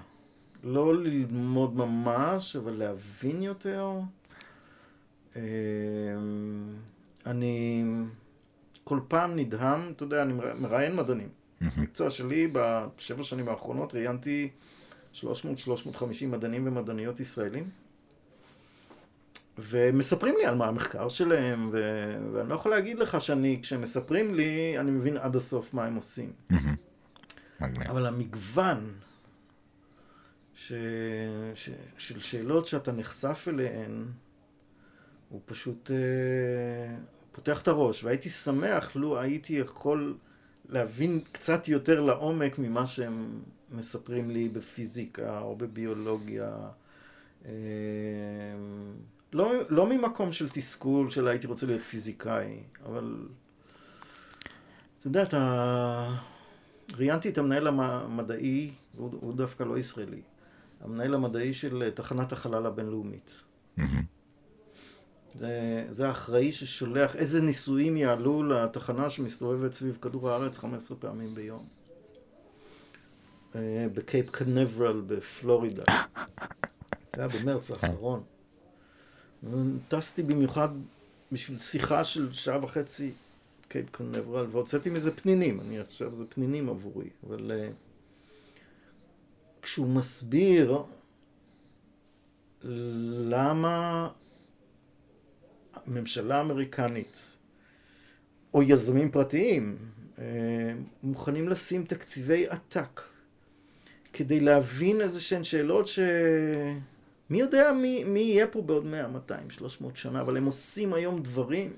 לא 0.65 0.95
ללמוד 1.03 1.75
ממש, 1.75 2.55
אבל 2.55 2.72
להבין 2.74 3.43
יותר. 3.43 4.00
אמ, 5.36 5.41
אני 7.25 7.84
כל 8.84 9.00
פעם 9.07 9.36
נדהם, 9.36 9.79
אתה 9.91 10.03
יודע, 10.03 10.22
אני 10.22 10.34
מראיין 10.60 10.95
מדענים. 10.95 11.29
המקצוע 11.62 12.10
שלי 12.10 12.51
בשבע 12.53 13.24
שנים 13.24 13.50
האחרונות 13.50 13.95
ראיינתי 13.95 14.50
300-350 15.13 15.24
מדענים 16.27 16.67
ומדעניות 16.67 17.19
ישראלים. 17.19 17.69
ומספרים 19.57 20.36
לי 20.38 20.45
על 20.45 20.55
מה 20.55 20.67
המחקר 20.67 21.10
שלהם, 21.10 21.69
ו... 21.72 21.77
ואני 22.34 22.50
לא 22.50 22.55
יכול 22.55 22.72
להגיד 22.72 23.00
לך 23.00 23.22
שאני, 23.22 23.60
כשהם 23.62 23.81
מספרים 23.81 24.36
לי, 24.36 24.79
אני 24.79 24.91
מבין 24.91 25.17
עד 25.17 25.36
הסוף 25.36 25.74
מה 25.74 25.86
הם 25.86 25.95
עושים. 25.95 26.31
אבל 27.89 28.05
המגוון 28.05 28.93
ש... 30.55 30.74
ש... 31.55 31.69
של 31.97 32.19
שאלות 32.19 32.65
שאתה 32.65 32.91
נחשף 32.91 33.45
אליהן, 33.47 34.05
הוא 35.29 35.41
פשוט 35.45 35.91
אה, 35.91 36.95
פותח 37.31 37.62
את 37.62 37.67
הראש. 37.67 38.03
והייתי 38.03 38.29
שמח 38.29 38.95
לו 38.95 39.19
הייתי 39.19 39.53
יכול 39.53 40.17
להבין 40.69 41.19
קצת 41.31 41.67
יותר 41.67 42.01
לעומק 42.01 42.59
ממה 42.59 42.88
שהם 42.88 43.41
מספרים 43.71 44.29
לי 44.29 44.50
בפיזיקה 44.50 45.39
או 45.39 45.55
בביולוגיה. 45.55 46.57
אה, 47.45 47.51
לא, 49.33 49.51
לא 49.69 49.89
ממקום 49.89 50.33
של 50.33 50.50
תסכול, 50.50 51.09
של 51.09 51.27
הייתי 51.27 51.47
רוצה 51.47 51.65
להיות 51.65 51.81
פיזיקאי, 51.81 52.63
אבל... 52.85 53.27
אתה 55.00 55.07
יודע, 55.07 55.24
אתה... 55.24 56.15
ראיינתי 56.97 57.29
את 57.29 57.38
המנהל 57.38 57.67
המדעי, 57.67 58.71
הוא, 58.97 59.09
הוא 59.21 59.33
דווקא 59.33 59.63
לא 59.63 59.77
ישראלי. 59.77 60.21
המנהל 60.86 61.13
המדעי 61.13 61.54
של 61.54 61.89
תחנת 61.94 62.32
החלל 62.32 62.65
הבינלאומית. 62.65 63.32
זה, 65.36 65.86
זה 65.89 66.08
האחראי 66.08 66.51
ששולח 66.51 67.15
איזה 67.15 67.42
ניסויים 67.42 67.98
יעלו 67.98 68.44
לתחנה 68.44 69.10
שמסתובבת 69.10 69.74
סביב 69.74 69.98
כדור 70.01 70.30
הארץ 70.30 70.58
15 70.58 70.98
פעמים 70.98 71.36
ביום. 71.36 71.65
אה, 73.56 73.88
בקייפ 73.94 74.30
קנברל 74.30 75.01
בפלורידה. 75.08 75.84
זה 77.15 77.22
היה 77.22 77.27
במרץ 77.27 77.72
האחרון. 77.72 78.24
טסתי 79.88 80.24
במיוחד 80.24 80.70
בשביל 81.32 81.60
שיחה 81.60 82.04
של 82.04 82.34
שעה 82.34 82.63
וחצי 82.63 83.12
קייפ 83.68 83.89
קנברל, 83.92 84.48
והוצאתי 84.51 84.89
מזה 84.89 85.15
פנינים. 85.15 85.62
אני 85.62 85.80
עכשיו 85.80 86.15
זה 86.15 86.24
פנינים 86.30 86.70
עבורי, 86.70 87.10
אבל... 87.27 87.51
Uh, 87.51 87.85
כשהוא 89.65 89.88
מסביר 89.88 90.84
למה 92.63 94.07
ממשלה 95.88 96.41
אמריקנית 96.41 97.19
או 98.53 98.63
יזמים 98.63 99.12
פרטיים 99.12 99.77
אה, 100.19 100.24
מוכנים 101.03 101.50
לשים 101.50 101.84
תקציבי 101.84 102.48
עתק 102.48 103.01
כדי 104.13 104.39
להבין 104.39 105.01
איזה 105.01 105.22
שהן 105.22 105.43
שאלות 105.43 105.88
ש... 105.88 106.00
מי 107.29 107.39
יודע 107.39 107.72
מי, 107.72 108.03
מי 108.03 108.19
יהיה 108.19 108.48
פה 108.48 108.62
בעוד 108.62 108.86
100, 108.86 109.07
200, 109.07 109.50
300 109.50 109.98
שנה, 109.98 110.22
אבל 110.22 110.38
הם 110.38 110.45
עושים 110.45 110.93
היום 110.93 111.24
דברים 111.24 111.74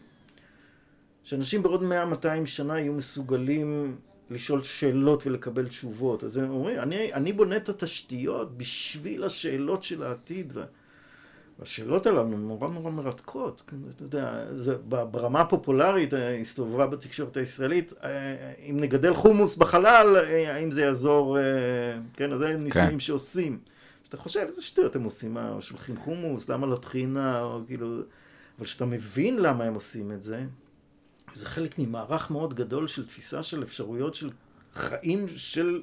שאנשים 1.23 1.63
בעוד 1.63 1.83
100, 1.83 2.05
200 2.05 2.45
שנה 2.45 2.79
יהיו 2.79 2.93
מסוגלים 2.93 3.97
לשאול 4.29 4.63
שאלות 4.63 5.27
ולקבל 5.27 5.67
תשובות. 5.67 6.23
אז 6.23 6.37
הם 6.37 6.49
אומרים, 6.49 6.79
אני, 6.79 7.13
אני 7.13 7.33
בונה 7.33 7.57
את 7.57 7.69
התשתיות 7.69 8.57
בשביל 8.57 9.23
השאלות 9.23 9.83
של 9.83 10.03
העתיד. 10.03 10.53
והשאלות 11.59 12.05
הללו 12.05 12.37
נורא 12.37 12.67
נורא 12.67 12.91
מרתקות. 12.91 13.63
כן, 13.67 13.75
אתה 13.95 14.03
יודע, 14.03 14.45
זה, 14.55 14.77
ברמה 14.87 15.41
הפופולרית, 15.41 16.13
אה, 16.13 16.35
הסתובבה 16.35 16.87
בתקשורת 16.87 17.37
הישראלית, 17.37 17.93
אה, 18.03 18.53
אם 18.69 18.77
נגדל 18.79 19.13
חומוס 19.13 19.55
בחלל, 19.55 20.17
אה, 20.17 20.55
האם 20.55 20.71
זה 20.71 20.81
יעזור, 20.81 21.37
כן, 22.13 22.31
אז 22.33 22.37
זה 22.37 22.57
ניסויים 22.57 22.89
כן. 22.89 22.99
שעושים. 22.99 23.59
אתה 24.09 24.17
חושב, 24.17 24.39
איזה 24.39 24.61
שטויות 24.61 24.95
הם 24.95 25.03
עושים, 25.03 25.33
מה, 25.33 25.57
שולחים 25.59 25.97
חומוס, 25.97 26.49
למה 26.49 26.67
לא 26.67 26.75
טחינה, 26.75 27.41
או 27.41 27.59
כאילו... 27.67 28.01
אבל 28.57 28.65
כשאתה 28.65 28.85
מבין 28.85 29.41
למה 29.41 29.63
הם 29.63 29.73
עושים 29.73 30.11
את 30.11 30.23
זה, 30.23 30.45
זה 31.33 31.45
חלק 31.45 31.79
ממערך 31.79 32.31
מאוד 32.31 32.53
גדול 32.53 32.87
של 32.87 33.05
תפיסה 33.05 33.43
של 33.43 33.63
אפשרויות 33.63 34.15
של 34.15 34.29
חיים 34.73 35.27
של 35.35 35.81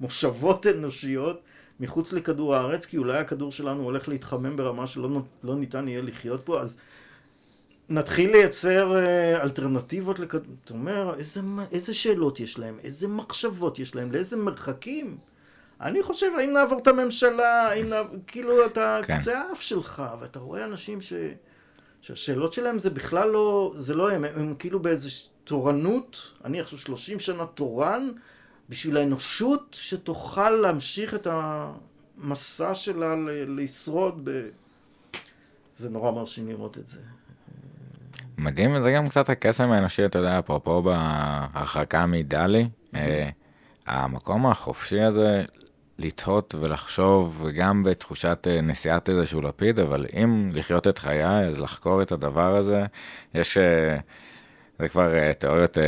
מושבות 0.00 0.66
אנושיות 0.66 1.40
מחוץ 1.80 2.12
לכדור 2.12 2.54
הארץ, 2.54 2.86
כי 2.86 2.96
אולי 2.96 3.18
הכדור 3.18 3.52
שלנו 3.52 3.82
הולך 3.82 4.08
להתחמם 4.08 4.56
ברמה 4.56 4.86
שלא 4.86 5.22
לא 5.42 5.56
ניתן 5.56 5.88
יהיה 5.88 6.02
לחיות 6.02 6.40
פה, 6.44 6.60
אז 6.60 6.78
נתחיל 7.88 8.32
לייצר 8.32 8.96
אה, 8.96 9.42
אלטרנטיבות 9.42 10.18
לכדור. 10.18 10.54
אתה 10.64 10.74
אומר, 10.74 11.14
איזה, 11.18 11.40
איזה 11.72 11.94
שאלות 11.94 12.40
יש 12.40 12.58
להם, 12.58 12.78
איזה 12.82 13.08
מחשבות 13.08 13.78
יש 13.78 13.94
להם, 13.94 14.12
לאיזה 14.12 14.36
מרחקים. 14.36 15.18
אני 15.80 16.02
חושב, 16.02 16.26
האם 16.38 16.52
נעבור 16.52 16.78
את 16.78 16.86
הממשלה, 16.86 17.68
האם 17.68 17.88
נעבור, 17.88 18.16
כאילו, 18.26 18.66
אתה, 18.66 19.00
כן. 19.06 19.20
זה 19.20 19.38
האף 19.38 19.62
שלך, 19.62 20.02
ואתה 20.20 20.38
רואה 20.38 20.64
אנשים 20.64 21.00
ש... 21.00 21.12
שהשאלות 22.04 22.52
שלהם 22.52 22.78
זה 22.78 22.90
בכלל 22.90 23.28
לא, 23.28 23.72
זה 23.76 23.94
לא 23.94 24.12
הם, 24.12 24.24
הם 24.24 24.54
כאילו 24.58 24.80
באיזו 24.80 25.08
תורנות, 25.44 26.32
אני 26.44 26.60
עכשיו 26.60 26.78
30 26.78 27.20
שנה 27.20 27.46
תורן, 27.46 28.08
בשביל 28.68 28.96
האנושות 28.96 29.76
שתוכל 29.80 30.50
להמשיך 30.50 31.14
את 31.14 31.26
המסע 31.30 32.74
שלה 32.74 33.14
ל- 33.14 33.60
לשרוד 33.60 34.20
ב... 34.24 34.48
זה 35.76 35.90
נורא 35.90 36.10
מרשים 36.10 36.48
לראות 36.48 36.78
את 36.78 36.88
זה. 36.88 36.98
מדהים, 38.38 38.74
וזה 38.74 38.90
גם 38.90 39.08
קצת 39.08 39.28
הקסם 39.30 39.70
האנושי, 39.70 40.04
אתה 40.04 40.18
יודע, 40.18 40.38
אפרופו 40.38 40.82
בהרחקה 40.82 42.06
מדלי, 42.06 42.68
אה, 42.94 43.30
המקום 43.86 44.46
החופשי 44.46 45.00
הזה 45.00 45.44
לתהות 45.98 46.54
ולחשוב, 46.60 47.40
וגם 47.44 47.82
בתחושת 47.82 48.46
אה, 48.50 48.60
נשיאת 48.60 49.10
איזשהו 49.10 49.40
לפיד, 49.40 49.78
אבל 49.80 50.06
אם 50.22 50.50
לחיות 50.52 50.88
את 50.88 50.98
חיי, 50.98 51.46
אז 51.48 51.60
לחקור 51.60 52.02
את 52.02 52.12
הדבר 52.12 52.56
הזה. 52.56 52.84
יש, 53.34 53.58
אה, 53.58 53.96
זה 54.78 54.88
כבר 54.88 55.12
uh, 55.12 55.32
תיאוריות 55.32 55.78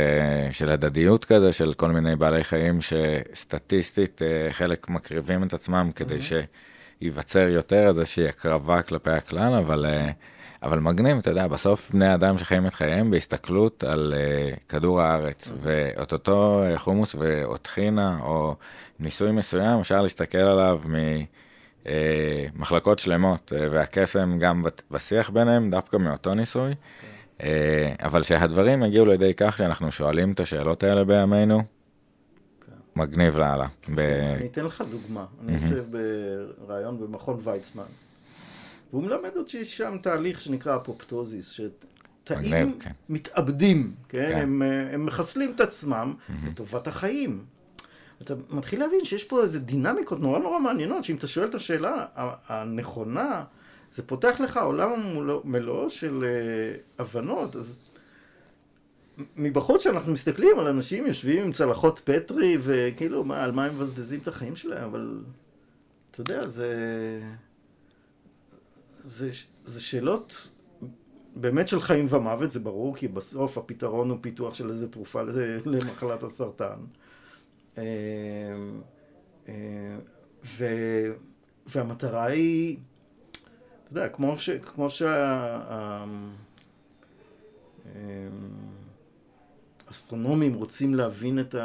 של 0.51 0.71
הדדיות 0.71 1.25
כזה, 1.25 1.53
של 1.53 1.73
כל 1.73 1.91
מיני 1.91 2.15
בעלי 2.15 2.43
חיים 2.43 2.79
שסטטיסטית 2.81 4.21
חלק 4.51 4.89
מקריבים 4.89 5.43
את 5.43 5.53
עצמם 5.53 5.89
כדי 5.95 6.17
mm-hmm. 6.17 6.45
שייווצר 7.01 7.47
יותר 7.47 7.87
איזושהי 7.87 8.27
הקרבה 8.27 8.81
כלפי 8.81 9.11
הכלל, 9.11 9.53
אבל, 9.53 9.85
אבל 10.63 10.79
מגניב, 10.79 11.17
אתה 11.17 11.29
יודע, 11.29 11.47
בסוף 11.47 11.91
בני 11.91 12.13
אדם 12.13 12.37
שחיים 12.37 12.67
את 12.67 12.73
חייהם 12.73 13.11
בהסתכלות 13.11 13.83
על 13.83 14.13
uh, 14.13 14.59
כדור 14.69 15.01
הארץ. 15.01 15.51
ואת 15.61 16.13
אותו 16.13 16.63
חומוס 16.75 17.15
ואותחינה, 17.19 18.19
או 18.21 18.55
ניסוי 18.99 19.31
מסוים, 19.31 19.79
אפשר 19.79 20.01
להסתכל 20.01 20.37
עליו 20.37 20.81
מ... 20.85 20.95
מחלקות 22.55 22.99
שלמות, 22.99 23.53
והקסם 23.71 24.37
גם 24.39 24.65
בשיח 24.91 25.29
ביניהם, 25.29 25.71
דווקא 25.71 25.97
מאותו 25.97 26.33
ניסוי. 26.33 26.71
Okay. 26.71 27.17
אה, 27.43 27.93
אבל 27.99 28.23
שהדברים 28.23 28.83
יגיעו 28.83 29.05
לידי 29.05 29.33
כך 29.37 29.57
שאנחנו 29.57 29.91
שואלים 29.91 30.31
את 30.31 30.39
השאלות 30.39 30.83
האלה 30.83 31.03
בימינו. 31.03 31.63
מגניב 32.95 33.37
לאללה. 33.37 33.67
אני 33.87 34.47
אתן 34.51 34.65
לך 34.65 34.83
דוגמה. 34.91 35.25
אני 35.43 35.53
יושב 35.53 35.83
בריאיון 36.67 36.99
במכון 36.99 37.37
ויצמן, 37.43 37.83
והוא 38.91 39.03
מלמד 39.03 39.37
אותי 39.37 39.65
שם 39.65 39.97
תהליך 40.01 40.41
שנקרא 40.41 40.75
אפופטוזיס, 40.75 41.49
שתאים 41.49 42.79
כן. 42.79 42.91
מתאבדים, 43.09 43.95
כן? 44.09 44.29
כן. 44.29 44.61
הם 44.93 45.05
מחסלים 45.05 45.51
את 45.55 45.59
עצמם 45.59 46.13
לטובת 46.47 46.87
החיים. 46.87 47.45
אתה 48.21 48.33
מתחיל 48.49 48.79
להבין 48.79 49.05
שיש 49.05 49.23
פה 49.23 49.41
איזה 49.41 49.59
דינמיקות 49.59 50.19
נורא 50.19 50.39
נורא 50.39 50.59
מעניינות, 50.59 51.03
שאם 51.03 51.15
אתה 51.15 51.27
שואל 51.27 51.47
את 51.47 51.55
השאלה 51.55 52.05
הנכונה, 52.47 53.43
זה 53.91 54.03
פותח 54.03 54.39
לך 54.39 54.57
עולם 54.57 54.91
מלוא 55.43 55.89
של 55.89 56.23
uh, 56.23 57.01
הבנות, 57.01 57.55
אז 57.55 57.79
מבחוץ 59.35 59.83
שאנחנו 59.83 60.13
מסתכלים 60.13 60.59
על 60.59 60.67
אנשים 60.67 61.07
יושבים 61.07 61.43
עם 61.45 61.51
צלחות 61.51 62.01
פטרי 62.03 62.57
וכאילו 62.61 63.23
מה, 63.23 63.43
על 63.43 63.51
מה 63.51 63.65
הם 63.65 63.75
מבזבזים 63.75 64.19
את 64.19 64.27
החיים 64.27 64.55
שלהם, 64.55 64.83
אבל 64.83 65.21
אתה 66.11 66.21
יודע, 66.21 66.47
זה, 66.47 66.69
זה, 69.07 69.31
זה 69.65 69.81
שאלות 69.81 70.51
באמת 71.35 71.67
של 71.67 71.81
חיים 71.81 72.07
ומוות, 72.09 72.51
זה 72.51 72.59
ברור, 72.59 72.95
כי 72.95 73.07
בסוף 73.07 73.57
הפתרון 73.57 74.09
הוא 74.09 74.17
פיתוח 74.21 74.53
של 74.53 74.69
איזה 74.69 74.91
תרופה 74.91 75.21
למחלת 75.65 76.23
הסרטן. 76.23 76.79
אה, 77.77 77.83
אה, 79.47 79.53
ו, 80.45 80.65
והמטרה 81.65 82.25
היא 82.25 82.77
אתה 83.83 83.99
יודע, 83.99 84.09
כמו 84.09 84.37
ש... 84.37 84.49
כמו 84.49 84.89
שה... 84.89 86.05
אסטרונומים 89.91 90.53
רוצים 90.53 90.95
להבין 90.95 91.39
את 91.39 91.55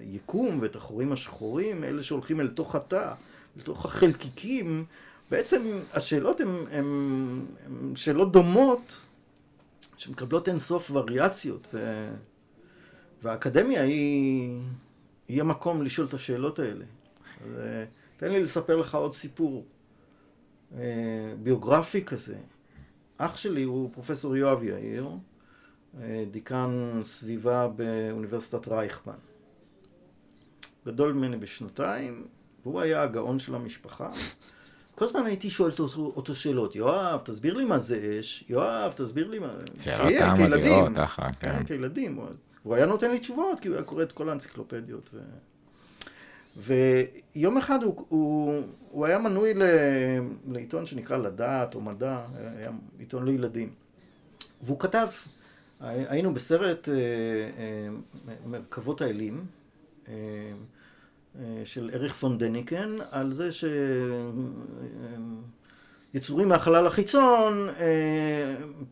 היקום 0.00 0.58
ואת 0.62 0.76
החורים 0.76 1.12
השחורים, 1.12 1.84
אלה 1.84 2.02
שהולכים 2.02 2.40
אל 2.40 2.48
תוך 2.48 2.74
התא, 2.74 3.12
לתוך 3.56 3.84
החלקיקים, 3.84 4.84
בעצם 5.30 5.62
השאלות 5.92 6.40
הן 6.70 6.86
שאלות 7.94 8.32
דומות, 8.32 9.06
שמקבלות 9.96 10.48
אינסוף 10.48 10.90
וריאציות, 10.90 11.68
ו... 11.74 12.08
והאקדמיה 13.22 13.82
היא, 13.82 14.60
היא 15.28 15.40
המקום 15.40 15.82
לשאול 15.82 16.06
את 16.06 16.14
השאלות 16.14 16.58
האלה. 16.58 16.84
אז, 17.44 17.58
אה, 17.58 17.84
תן 18.16 18.30
לי 18.32 18.42
לספר 18.42 18.76
לך 18.76 18.94
עוד 18.94 19.14
סיפור. 19.14 19.64
אה, 20.74 21.34
ביוגרפי 21.42 22.04
כזה. 22.04 22.36
אח 23.18 23.36
שלי 23.36 23.62
הוא 23.62 23.90
פרופסור 23.92 24.36
יואב 24.36 24.62
יאיר, 24.62 25.08
אה, 26.00 26.24
דיקן 26.30 27.00
סביבה 27.04 27.68
באוניברסיטת 27.68 28.68
רייכמן. 28.68 29.18
גדול 30.86 31.12
ממני 31.12 31.36
בשנתיים, 31.36 32.26
והוא 32.62 32.80
היה 32.80 33.02
הגאון 33.02 33.38
של 33.38 33.54
המשפחה. 33.54 34.10
כל 35.00 35.04
הזמן 35.04 35.26
הייתי 35.26 35.50
שואל 35.50 35.70
אותו, 35.78 36.12
אותו 36.16 36.34
שאלות, 36.34 36.76
יואב, 36.76 37.20
תסביר 37.20 37.56
לי 37.56 37.64
מה 37.64 37.78
זה 37.78 38.18
אש, 38.20 38.44
יואב, 38.48 38.92
תסביר 38.96 39.28
לי 39.28 39.38
מה... 39.38 39.48
שאלות 39.80 40.12
המדהימות, 40.20 40.88
ככה, 40.96 41.32
כן. 41.40 41.52
כן, 41.52 41.64
כילדים. 41.64 42.18
הוא 42.62 42.74
היה 42.74 42.86
נותן 42.86 43.10
לי 43.10 43.18
תשובות, 43.18 43.60
כי 43.60 43.68
הוא 43.68 43.76
היה 43.76 43.84
קורא 43.84 44.02
את 44.02 44.12
כל 44.12 44.28
האנציקלופדיות. 44.28 45.10
ו... 45.14 45.18
ויום 47.36 47.58
אחד 47.58 47.82
הוא, 47.82 48.04
הוא, 48.08 48.62
הוא 48.90 49.06
היה 49.06 49.18
מנוי 49.18 49.54
ל, 49.54 49.62
לעיתון 50.48 50.86
שנקרא 50.86 51.16
לדעת 51.16 51.74
או 51.74 51.80
מדע, 51.80 52.20
היה 52.56 52.70
עיתון 52.98 53.24
לילדים. 53.24 53.72
והוא 54.62 54.80
כתב, 54.80 55.08
היינו 55.80 56.34
בסרט 56.34 56.88
אה, 56.88 56.94
אה, 56.94 57.88
מרכבות 58.46 59.00
האלים 59.00 59.44
אה, 60.08 60.14
של 61.64 61.90
אריך 61.94 62.14
פון 62.14 62.38
דניקן, 62.38 62.88
על 63.10 63.32
זה 63.32 63.48
שיצורים 66.12 66.48
מהחלל 66.48 66.86
החיצון 66.86 67.68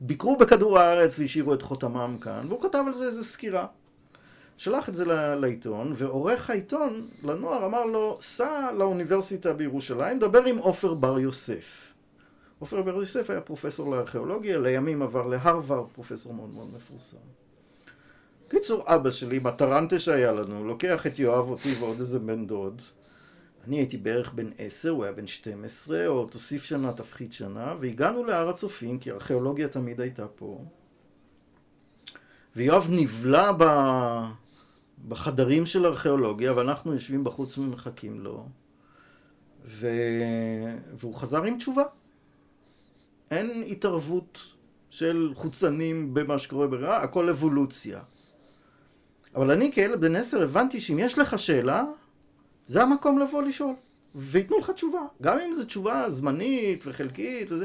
ביקרו 0.00 0.36
בכדור 0.36 0.78
הארץ 0.78 1.18
והשאירו 1.18 1.54
את 1.54 1.62
חותמם 1.62 2.16
כאן, 2.20 2.46
והוא 2.48 2.62
כתב 2.62 2.82
על 2.86 2.92
זה 2.92 3.06
איזו 3.06 3.24
סקירה. 3.24 3.66
שלח 4.56 4.88
את 4.88 4.94
זה 4.94 5.04
לעיתון, 5.34 5.92
ועורך 5.96 6.50
העיתון 6.50 7.08
לנוער 7.24 7.66
אמר 7.66 7.84
לו, 7.84 8.18
סע 8.20 8.72
לאוניברסיטה 8.72 9.52
בירושלים, 9.52 10.18
דבר 10.18 10.44
עם 10.44 10.58
עופר 10.58 10.94
בר 10.94 11.18
יוסף. 11.18 11.92
עופר 12.58 12.82
בר 12.82 12.94
יוסף 12.96 13.30
היה 13.30 13.40
פרופסור 13.40 13.90
לארכיאולוגיה, 13.90 14.58
לימים 14.58 15.02
עבר 15.02 15.26
להרווארד, 15.26 15.86
פרופסור 15.92 16.34
מאוד 16.34 16.50
מאוד 16.54 16.74
מפורסם. 16.76 17.16
קיצור, 18.48 18.84
אבא 18.86 19.10
שלי, 19.10 19.40
בטרנטה 19.40 19.98
שהיה 19.98 20.32
לנו, 20.32 20.64
לוקח 20.64 21.06
את 21.06 21.18
יואב, 21.18 21.48
אותי 21.50 21.74
ועוד 21.80 22.00
איזה 22.00 22.18
בן 22.18 22.46
דוד. 22.46 22.82
אני 23.66 23.76
הייתי 23.76 23.96
בערך 23.96 24.32
בן 24.32 24.50
עשר, 24.58 24.90
הוא 24.90 25.04
היה 25.04 25.12
בן 25.12 25.26
12, 25.26 26.06
או 26.06 26.26
תוסיף 26.26 26.64
שנה, 26.64 26.92
תפחית 26.92 27.32
שנה, 27.32 27.74
והגענו 27.80 28.24
להר 28.24 28.48
הצופים, 28.48 28.98
כי 28.98 29.10
ארכיאולוגיה 29.10 29.68
תמיד 29.68 30.00
הייתה 30.00 30.26
פה. 30.26 30.64
ויואב 32.56 32.88
נבלע 32.90 33.52
ב... 33.58 33.64
בחדרים 35.08 35.66
של 35.66 35.86
ארכיאולוגיה, 35.86 36.52
ואנחנו 36.56 36.92
יושבים 36.92 37.24
בחוץ 37.24 37.58
ומחכים 37.58 38.20
לו, 38.20 38.48
ו... 39.64 39.88
והוא 40.96 41.14
חזר 41.14 41.44
עם 41.44 41.56
תשובה. 41.58 41.82
אין 43.30 43.64
התערבות 43.66 44.38
של 44.90 45.32
חוצנים 45.34 46.14
במה 46.14 46.38
שקורה 46.38 46.66
ברע, 46.66 46.96
הכל 46.96 47.28
אבולוציה. 47.30 48.00
אבל 49.34 49.50
אני 49.50 49.72
כילד 49.72 50.00
בן 50.00 50.16
עשר 50.16 50.42
הבנתי 50.42 50.80
שאם 50.80 50.98
יש 50.98 51.18
לך 51.18 51.38
שאלה, 51.38 51.84
זה 52.66 52.82
המקום 52.82 53.18
לבוא 53.18 53.42
לשאול, 53.42 53.74
וייתנו 54.14 54.58
לך 54.58 54.70
תשובה. 54.70 55.00
גם 55.22 55.38
אם 55.38 55.54
זו 55.54 55.64
תשובה 55.64 56.10
זמנית 56.10 56.84
וחלקית 56.86 57.52
וזה, 57.52 57.64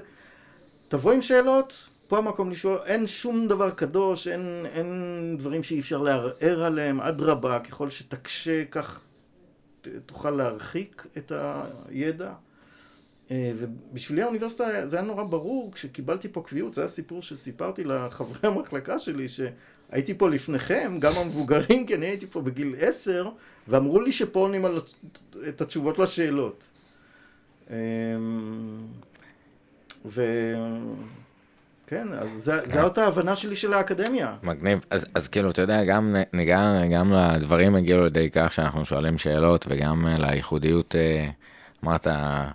תבוא 0.88 1.12
עם 1.12 1.22
שאלות, 1.22 1.90
פה 2.08 2.18
המקום 2.18 2.52
לשאול, 2.52 2.80
אין 2.86 3.08
שום 3.08 3.48
דבר 3.48 3.70
קדוש, 3.70 4.28
אין, 4.28 4.66
אין 4.66 5.36
דברים 5.38 5.64
שאי 5.64 5.80
אפשר 5.80 6.02
לערער 6.02 6.64
עליהם, 6.64 7.02
אדרבה, 7.02 7.60
ככל 7.60 7.90
שתקשה 7.90 8.66
כך 8.66 9.02
תוכל 10.06 10.32
להרחיק 10.32 11.08
את 11.18 11.32
הידע. 11.90 12.34
אה, 13.32 13.52
ובשבילי 13.56 14.22
האוניברסיטה 14.22 14.88
זה 14.88 14.96
היה 14.96 15.06
נורא 15.06 15.24
ברור, 15.24 15.72
כשקיבלתי 15.72 16.28
פה 16.32 16.44
קביעות, 16.46 16.74
זה 16.74 16.82
היה 16.82 16.88
סיפור 16.88 17.22
שסיפרתי 17.22 17.84
לחברי 17.84 18.40
המחלקה 18.44 19.00
שלי, 19.00 19.28
שהייתי 19.94 20.14
פה 20.14 20.30
לפניכם, 20.30 20.98
גם 21.00 21.12
המבוגרים, 21.22 21.86
כי 21.86 21.96
אני 21.96 22.06
הייתי 22.06 22.28
פה 22.28 22.42
בגיל 22.42 22.76
עשר, 22.80 23.30
ואמרו 23.68 24.02
לי 24.02 24.12
שפה 24.12 24.40
עונים 24.40 24.66
את 25.48 25.62
התשובות 25.62 26.00
לשאלות. 26.00 26.70
אמ, 27.70 27.76
ו... 30.06 30.24
כן, 31.88 32.08
אז 32.12 32.28
זה, 32.36 32.60
כן. 32.64 32.70
זה 32.70 32.84
אותה 32.84 33.04
ההבנה 33.04 33.36
שלי 33.36 33.56
של 33.56 33.74
האקדמיה. 33.74 34.36
מגניב. 34.44 34.80
אז, 34.90 35.06
אז 35.16 35.28
כאילו, 35.28 35.50
אתה 35.50 35.62
יודע, 35.62 35.84
גם 35.84 36.16
ניגע, 36.34 36.86
גם 36.96 37.14
לדברים 37.14 37.76
הגיעו 37.76 38.04
לידי 38.04 38.30
כך 38.30 38.54
שאנחנו 38.54 38.86
שואלים 38.86 39.18
שאלות, 39.18 39.66
וגם 39.70 40.08
לייחודיות, 40.18 40.96
אה, 40.96 41.30
אמרת, 41.84 42.08
אה, 42.08 42.48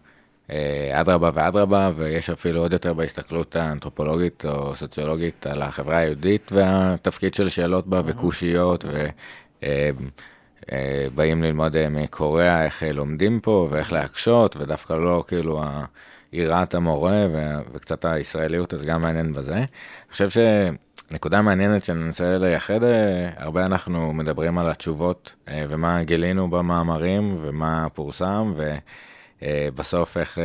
אדרבה 0.93 1.31
ואדרבה, 1.35 1.91
ויש 1.97 2.31
אפילו 2.31 2.61
עוד 2.61 2.73
יותר 2.73 2.95
בהסתכלות 2.95 3.57
האנתרופולוגית 3.57 4.45
או 4.45 4.75
סוציולוגית 4.75 5.47
על 5.47 5.63
החברה 5.63 5.97
היהודית 5.97 6.53
והתפקיד 6.53 7.35
של 7.35 7.49
שאלות 7.49 7.87
בה 7.87 8.03
וקושיות, 8.07 8.85
ובאים 10.73 11.43
אה, 11.45 11.49
ללמוד 11.49 11.89
מקוריאה 11.89 12.65
איך 12.65 12.83
לומדים 12.95 13.41
פה 13.41 13.69
ואיך 13.71 13.93
להקשות, 13.93 14.57
ודווקא 14.57 14.93
לא 14.93 15.25
כאילו 15.27 15.63
יראת 16.33 16.75
המורה 16.75 17.27
ו- 17.33 17.59
וקצת 17.73 18.05
הישראליות, 18.05 18.75
אז 18.75 18.83
גם 18.83 19.03
מעניין 19.03 19.33
בזה. 19.33 19.55
אני 19.55 19.67
חושב 20.11 20.29
שנקודה 21.11 21.43
מעניינת 21.43 21.85
שננסה 21.85 22.39
לייחד, 22.39 22.83
אה, 22.83 23.31
הרבה 23.37 23.67
אנחנו 23.67 24.13
מדברים 24.13 24.59
על 24.59 24.71
התשובות 24.71 25.35
אה, 25.49 25.65
ומה 25.69 26.03
גילינו 26.03 26.51
במאמרים 26.51 27.37
ומה 27.39 27.87
פורסם, 27.95 28.53
ובסוף 29.42 30.16
איך 30.16 30.38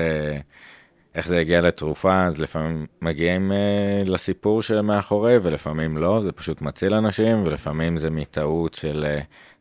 איך 1.15 1.27
זה 1.27 1.39
הגיע 1.39 1.61
לתרופה, 1.61 2.25
אז 2.25 2.39
לפעמים 2.39 2.85
מגיעים 3.01 3.51
uh, 3.51 4.09
לסיפור 4.09 4.61
שמאחורי, 4.61 5.37
ולפעמים 5.43 5.97
לא, 5.97 6.21
זה 6.21 6.31
פשוט 6.31 6.61
מציל 6.61 6.93
אנשים, 6.93 7.43
ולפעמים 7.43 7.97
זה 7.97 8.09
מטעות 8.09 8.73
של 8.73 9.05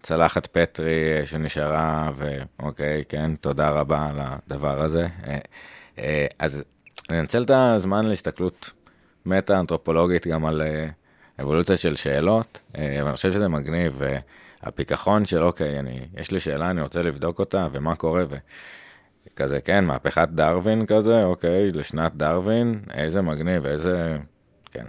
צלחת 0.03 0.47
פטרי 0.47 1.27
שנשארה, 1.27 2.11
ואוקיי, 2.17 3.05
כן, 3.09 3.35
תודה 3.35 3.71
רבה 3.71 4.09
על 4.09 4.19
הדבר 4.21 4.83
הזה. 4.83 5.07
אז 6.39 6.65
אני 7.11 7.21
אנצל 7.21 7.43
את 7.43 7.51
הזמן 7.51 8.07
להסתכלות 8.07 8.71
מטה-אנתרופולוגית 9.27 10.27
גם 10.27 10.47
על 10.47 10.63
אבולוציה 11.41 11.77
של 11.77 11.97
שאלות, 11.97 12.61
uh, 12.73 12.77
ואני 13.05 13.13
חושב 13.13 13.33
שזה 13.33 13.49
מגניב, 13.49 14.03
והפיכחון 14.63 15.25
של 15.25 15.43
אוקיי, 15.43 15.79
אני, 15.79 16.01
יש 16.17 16.31
לי 16.31 16.41
שאלה, 16.41 16.71
אני 16.71 16.83
רוצה 16.83 17.03
לבדוק 17.03 17.39
אותה, 17.39 17.69
ומה 17.73 17.97
קורה, 17.97 18.25
ו... 18.29 18.37
כזה, 19.37 19.61
כן, 19.61 19.85
מהפכת 19.85 20.29
דרווין 20.29 20.87
כזה, 20.87 21.25
אוקיי, 21.25 21.71
לשנת 21.71 22.15
דרווין, 22.15 22.81
איזה 22.95 23.23
מגניב, 23.23 23.67
איזה... 23.67 24.17
כן. 24.71 24.85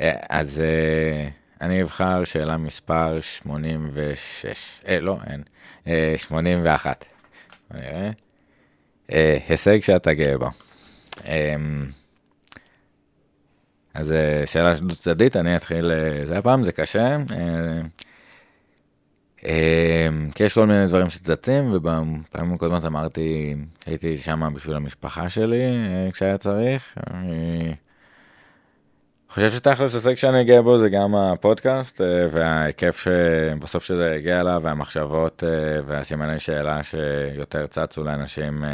אה, 0.00 0.16
אז 0.30 0.60
אה, 0.60 1.28
אני 1.60 1.82
אבחר 1.82 2.24
שאלה 2.24 2.56
מספר 2.56 3.20
86. 3.20 4.80
אה, 4.88 5.00
לא, 5.00 5.18
אין. 5.30 5.42
81. 6.16 7.04
נראה. 7.74 8.10
הישג 9.48 9.82
שאתה 9.82 10.12
גאה 10.14 10.38
בו. 10.38 10.50
אז 13.94 14.14
שאלה 14.44 14.74
דו 14.74 14.96
צדדית, 14.96 15.36
אני 15.36 15.56
אתחיל, 15.56 15.90
זה 16.24 16.38
הפעם, 16.38 16.64
זה 16.64 16.72
קשה. 16.72 17.16
אמ, 19.44 20.30
כי 20.34 20.44
יש 20.44 20.54
כל 20.54 20.66
מיני 20.66 20.86
דברים 20.86 21.10
שצצים, 21.10 21.72
ובפעמים 21.72 22.54
הקודמות 22.54 22.84
אמרתי, 22.84 23.56
הייתי 23.86 24.18
שם 24.18 24.52
בשביל 24.54 24.76
המשפחה 24.76 25.28
שלי 25.28 25.62
אה, 25.62 26.12
כשהיה 26.12 26.38
צריך. 26.38 26.98
אני 27.10 27.74
חושב 29.28 29.50
שתכלס 29.50 29.94
הישג 29.94 30.14
שאני 30.14 30.40
אגיע 30.40 30.62
בו 30.62 30.78
זה 30.78 30.88
גם 30.88 31.14
הפודקאסט, 31.14 32.00
אה, 32.00 32.26
וההיקף 32.30 32.98
שבסוף 32.98 33.84
שזה 33.84 34.14
הגיע 34.14 34.40
אליו, 34.40 34.60
והמחשבות 34.64 35.44
אה, 35.46 35.80
והסימני 35.86 36.38
שאלה 36.38 36.82
שיותר 36.82 37.66
צצו 37.66 38.04
לאנשים 38.04 38.64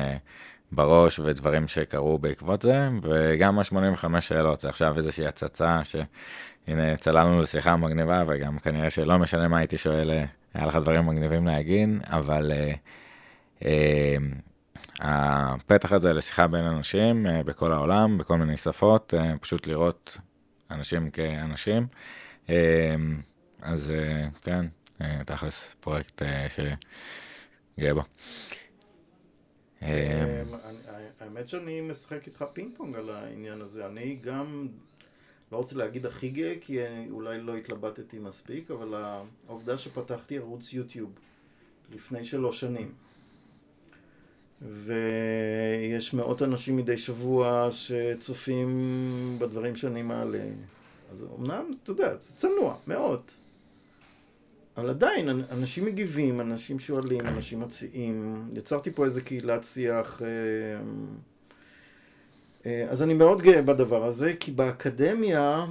בראש, 0.73 1.19
ודברים 1.19 1.69
שקרו 1.69 2.19
בעקבות 2.19 2.63
זה, 2.63 2.89
וגם 3.03 3.59
ה-85 3.59 4.21
שאלות, 4.21 4.61
זה 4.61 4.69
עכשיו 4.69 4.97
איזושהי 4.97 5.27
הצצה 5.27 5.81
שהנה 5.85 6.97
צללנו 6.97 7.43
לשיחה 7.43 7.77
מגניבה, 7.77 8.23
וגם 8.27 8.59
כנראה 8.59 8.91
שלא 8.91 9.19
משנה 9.19 9.49
מה 9.49 9.59
הייתי 9.59 9.79
שואל. 9.79 10.27
היה 10.57 10.67
לך 10.67 10.77
דברים 10.77 11.07
מגניבים 11.07 11.47
להגיד, 11.47 11.89
אבל 12.11 12.53
uh, 12.53 13.63
uh, 13.63 13.65
הפתח 15.01 15.93
הזה 15.93 16.13
לשיחה 16.13 16.47
בין 16.47 16.65
אנשים 16.65 17.27
uh, 17.27 17.31
בכל 17.45 17.73
העולם, 17.73 18.19
בכל 18.19 18.39
מיני 18.39 18.57
שפות, 18.57 19.15
uh, 19.15 19.39
פשוט 19.39 19.67
לראות 19.67 20.19
אנשים 20.71 21.11
כאנשים. 21.11 21.87
Uh, 22.47 22.51
אז 23.63 23.91
uh, 23.91 24.45
כן, 24.45 24.67
uh, 24.99 25.05
תכלס 25.27 25.75
פרויקט 25.81 26.23
uh, 26.23 26.27
שגאה 27.79 27.95
בו. 27.95 28.03
האמת 31.21 31.49
שאני 31.49 31.81
משחק 31.81 32.27
איתך 32.27 32.45
פינג 32.53 32.77
פונג 32.77 32.97
על 32.97 33.11
העניין 33.11 33.61
הזה. 33.61 33.87
אני 33.87 34.19
גם 34.21 34.69
לא 35.53 35.57
רוצה 35.57 35.77
להגיד 35.77 36.07
הכי 36.07 36.29
גאה, 36.29 36.55
כי 36.61 36.79
אולי 37.11 37.41
לא 37.41 37.57
התלבטתי 37.57 38.19
מספיק, 38.19 38.71
אבל 38.71 38.95
העובדה 39.49 39.79
שפתחתי 39.79 40.39
ערוץ 40.39 40.73
יוטיוב 40.73 41.11
לפני 41.95 42.25
שלוש 42.25 42.61
שנים, 42.61 42.93
ויש 44.63 46.15
מאות 46.15 46.43
אנשים 46.43 46.77
מדי 46.77 46.97
שבוע 46.97 47.69
שצופים 47.71 48.69
בדברים 49.39 49.77
שאני 49.77 50.03
מעלה, 50.03 50.45
אז 51.13 51.25
אמנם, 51.39 51.71
אתה 51.83 51.91
יודע, 51.91 52.13
זה 52.13 52.35
צנוע, 52.37 52.77
מאות. 52.87 53.37
אבל 54.77 54.91
עדיין, 54.91 55.29
אנשים 55.29 55.85
מגיבים, 55.85 56.41
אנשים 56.41 56.79
שואלים, 56.79 57.21
כן. 57.21 57.27
אנשים 57.27 57.61
מציעים. 57.61 58.45
יצרתי 58.53 58.91
פה 58.91 59.05
איזה 59.05 59.21
קהילת 59.21 59.65
שיח. 59.65 60.23
אה, 60.23 60.27
אה, 60.29 60.81
אז 62.91 63.03
אני 63.03 63.15
מאוד 63.15 63.43
גאה 63.43 63.63
בדבר 63.63 64.05
הזה, 64.05 64.35
כי 64.41 64.51
באקדמיה, 64.51 65.67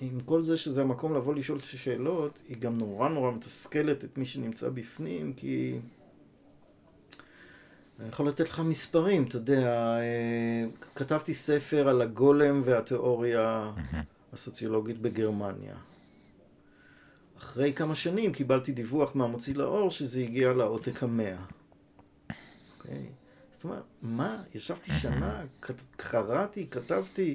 עם 0.00 0.20
כל 0.24 0.42
זה 0.42 0.56
שזה 0.56 0.80
המקום 0.80 1.16
לבוא 1.16 1.34
לשאול 1.34 1.58
שאלות, 1.60 2.42
היא 2.48 2.56
גם 2.56 2.78
נורא 2.78 3.08
נורא 3.08 3.32
מתסכלת 3.32 4.04
את 4.04 4.18
מי 4.18 4.24
שנמצא 4.24 4.68
בפנים, 4.68 5.32
כי... 5.32 5.78
אני 8.00 8.08
יכול 8.08 8.28
לתת 8.28 8.48
לך 8.48 8.60
מספרים, 8.60 9.22
אתה 9.22 9.36
יודע, 9.36 9.96
אה, 9.98 10.64
כתבתי 10.94 11.34
ספר 11.34 11.88
על 11.88 12.02
הגולם 12.02 12.62
והתיאוריה 12.64 13.72
הסוציולוגית 14.32 14.98
בגרמניה. 14.98 15.74
אחרי 17.38 17.72
כמה 17.72 17.94
שנים 17.94 18.32
קיבלתי 18.32 18.72
דיווח 18.72 19.14
מהמוציא 19.14 19.54
לאור 19.54 19.90
שזה 19.90 20.20
הגיע 20.20 20.52
לעותק 20.52 21.02
המאה. 21.02 21.36
Okay. 22.30 23.25
זאת 23.56 23.64
אומרת, 23.64 23.82
מה? 24.02 24.42
ישבתי 24.54 24.92
שנה, 24.92 25.42
קראתי, 25.96 26.66
כתבתי, 26.70 27.34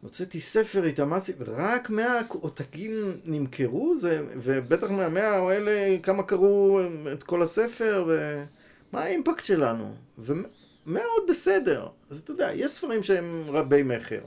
הוצאתי 0.00 0.40
ספר, 0.40 0.82
התאמצתי, 0.84 1.32
רק 1.46 1.90
מאה 1.90 2.20
עותקים 2.28 2.92
נמכרו, 3.24 3.96
זה, 3.96 4.26
ובטח 4.36 4.90
מהמאה 4.90 5.36
האלה 5.36 5.96
כמה 6.02 6.22
קראו 6.22 6.80
את 7.12 7.22
כל 7.22 7.42
הספר, 7.42 8.04
ומה 8.08 9.02
האימפקט 9.02 9.44
שלנו? 9.44 9.94
ומאוד 10.18 11.22
בסדר. 11.28 11.88
אז 12.10 12.18
אתה 12.18 12.30
יודע, 12.30 12.50
יש 12.54 12.72
ספרים 12.72 13.02
שהם 13.02 13.44
רבי 13.48 13.82
מכר. 13.82 14.20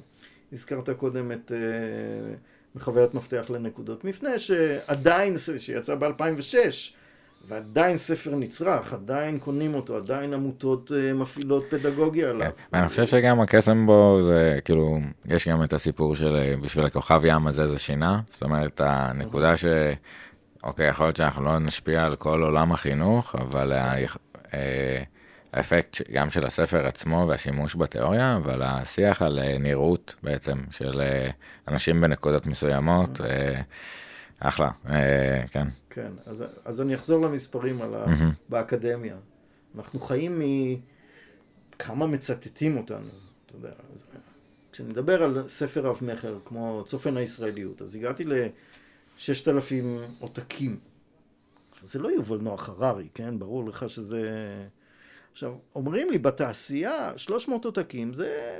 הזכרת 0.53 0.89
קודם 0.89 1.31
את 1.31 1.51
uh, 1.51 2.75
מחוויית 2.75 3.13
מפתח 3.13 3.45
לנקודות 3.49 4.03
מפנה, 4.03 4.39
שעדיין, 4.39 5.35
שיצא 5.57 5.95
ב-2006, 5.95 6.93
ועדיין 7.47 7.97
ספר 7.97 8.35
נצרך, 8.35 8.93
עדיין 8.93 9.39
קונים 9.39 9.73
אותו, 9.73 9.97
עדיין 9.97 10.33
עמותות 10.33 10.91
uh, 10.91 11.17
מפעילות 11.17 11.65
פדגוגיה 11.69 12.29
עליו. 12.29 12.51
כן. 12.71 12.77
אני 12.77 12.89
חושב 12.89 13.05
שגם 13.05 13.41
הקסם 13.41 13.85
בו 13.85 14.19
זה 14.25 14.59
כאילו, 14.65 14.99
יש 15.25 15.47
גם 15.47 15.63
את 15.63 15.73
הסיפור 15.73 16.15
של 16.15 16.35
אה, 16.35 16.55
בשביל 16.61 16.85
הכוכב 16.85 17.21
ים 17.25 17.47
הזה 17.47 17.67
זה 17.67 17.79
שינה, 17.79 18.19
זאת 18.33 18.43
אומרת 18.43 18.81
הנקודה 18.83 19.57
ש... 19.57 19.65
אוקיי, 20.63 20.87
יכול 20.87 21.05
להיות 21.05 21.15
שאנחנו 21.15 21.43
לא 21.43 21.59
נשפיע 21.59 22.03
על 22.03 22.15
כל 22.15 22.43
עולם 22.43 22.71
החינוך, 22.71 23.35
אבל. 23.35 23.73
אה, 24.53 25.03
האפקט 25.53 26.01
גם 26.11 26.29
של 26.29 26.45
הספר 26.45 26.85
עצמו 26.85 27.25
והשימוש 27.27 27.75
בתיאוריה, 27.75 28.35
אבל 28.35 28.61
השיח 28.63 29.21
על 29.21 29.39
נראות 29.59 30.15
בעצם 30.23 30.57
של 30.71 31.01
אנשים 31.67 32.01
בנקודות 32.01 32.47
מסוימות. 32.47 33.21
אחלה, 34.43 34.69
אה, 34.89 35.43
כן. 35.51 35.67
כן, 35.93 36.11
אז, 36.25 36.43
אז 36.65 36.81
אני 36.81 36.95
אחזור 36.95 37.21
למספרים 37.21 37.81
על 37.81 37.95
ה... 37.95 38.05
mm-hmm. 38.05 38.33
באקדמיה. 38.49 39.15
אנחנו 39.75 39.99
חיים 39.99 40.41
מכמה 41.75 42.07
מצטטים 42.07 42.77
אותנו, 42.77 43.09
אתה 43.45 43.55
יודע. 43.55 43.71
כשנדבר 44.71 45.23
על 45.23 45.47
ספר 45.47 45.81
רב-מכר, 45.85 46.39
כמו 46.45 46.83
צופן 46.85 47.17
הישראליות, 47.17 47.81
אז 47.81 47.95
הגעתי 47.95 48.23
לששת 48.25 49.47
אלפים 49.47 49.99
עותקים. 50.19 50.79
זה 51.83 51.99
לא 51.99 52.09
יובל 52.09 52.37
נוח 52.37 52.69
הררי, 52.69 53.07
כן? 53.13 53.39
ברור 53.39 53.65
לך 53.65 53.89
שזה... 53.89 54.29
עכשיו, 55.31 55.55
אומרים 55.75 56.09
לי, 56.09 56.17
בתעשייה, 56.17 57.17
300 57.17 57.65
עותקים 57.65 58.13
זה... 58.13 58.59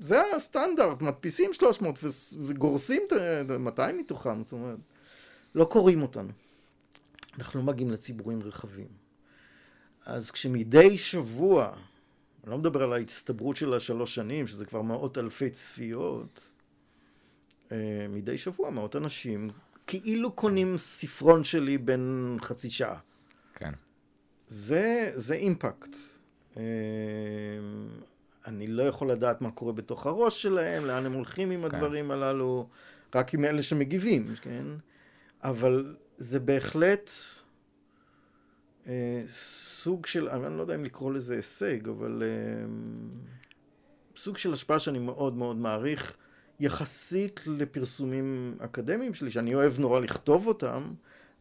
זה 0.00 0.20
הסטנדרט, 0.36 1.02
מדפיסים 1.02 1.52
300 1.52 1.98
וגורסים 2.46 3.02
את 3.06 3.12
200 3.58 3.98
מתוכם, 3.98 4.44
זאת 4.44 4.52
אומרת, 4.52 4.78
לא 5.54 5.64
קוראים 5.64 6.02
אותנו. 6.02 6.32
אנחנו 7.38 7.60
לא 7.60 7.66
מגיעים 7.66 7.92
לציבורים 7.92 8.42
רחבים. 8.42 8.88
אז 10.06 10.30
כשמדי 10.30 10.98
שבוע, 10.98 11.72
אני 12.44 12.50
לא 12.50 12.58
מדבר 12.58 12.82
על 12.82 12.92
ההצטברות 12.92 13.56
של 13.56 13.74
השלוש 13.74 14.14
שנים, 14.14 14.46
שזה 14.46 14.66
כבר 14.66 14.82
מאות 14.82 15.18
אלפי 15.18 15.50
צפיות, 15.50 16.50
אה, 17.72 18.06
מדי 18.08 18.38
שבוע 18.38 18.70
מאות 18.70 18.96
אנשים 18.96 19.50
כאילו 19.86 20.32
קונים 20.32 20.78
ספרון 20.78 21.44
שלי 21.44 21.78
בין 21.78 22.36
חצי 22.42 22.70
שעה. 22.70 22.98
כן. 23.54 23.72
זה, 24.48 25.12
זה 25.14 25.34
אימפקט. 25.34 25.96
אה, 26.56 26.62
אני 28.46 28.66
לא 28.66 28.82
יכול 28.82 29.10
לדעת 29.10 29.40
מה 29.40 29.50
קורה 29.50 29.72
בתוך 29.72 30.06
הראש 30.06 30.42
שלהם, 30.42 30.84
לאן 30.84 31.06
הם 31.06 31.12
הולכים 31.12 31.50
עם 31.50 31.68
כן. 31.68 31.74
הדברים 31.74 32.10
הללו, 32.10 32.68
רק 33.14 33.34
עם 33.34 33.44
אלה 33.44 33.62
שמגיבים, 33.62 34.34
כן? 34.42 34.64
אבל 35.42 35.96
זה 36.20 36.40
בהחלט 36.40 37.10
אה, 38.86 39.22
סוג 39.28 40.06
של, 40.06 40.28
אני 40.28 40.56
לא 40.56 40.62
יודע 40.62 40.74
אם 40.74 40.84
לקרוא 40.84 41.12
לזה 41.12 41.34
הישג, 41.34 41.88
אבל 41.88 42.22
אה, 42.22 42.66
סוג 44.16 44.36
של 44.36 44.52
השפעה 44.52 44.78
שאני 44.78 44.98
מאוד 44.98 45.36
מאוד 45.36 45.56
מעריך, 45.56 46.16
יחסית 46.60 47.40
לפרסומים 47.46 48.56
אקדמיים 48.58 49.14
שלי, 49.14 49.30
שאני 49.30 49.54
אוהב 49.54 49.78
נורא 49.78 50.00
לכתוב 50.00 50.46
אותם, 50.46 50.82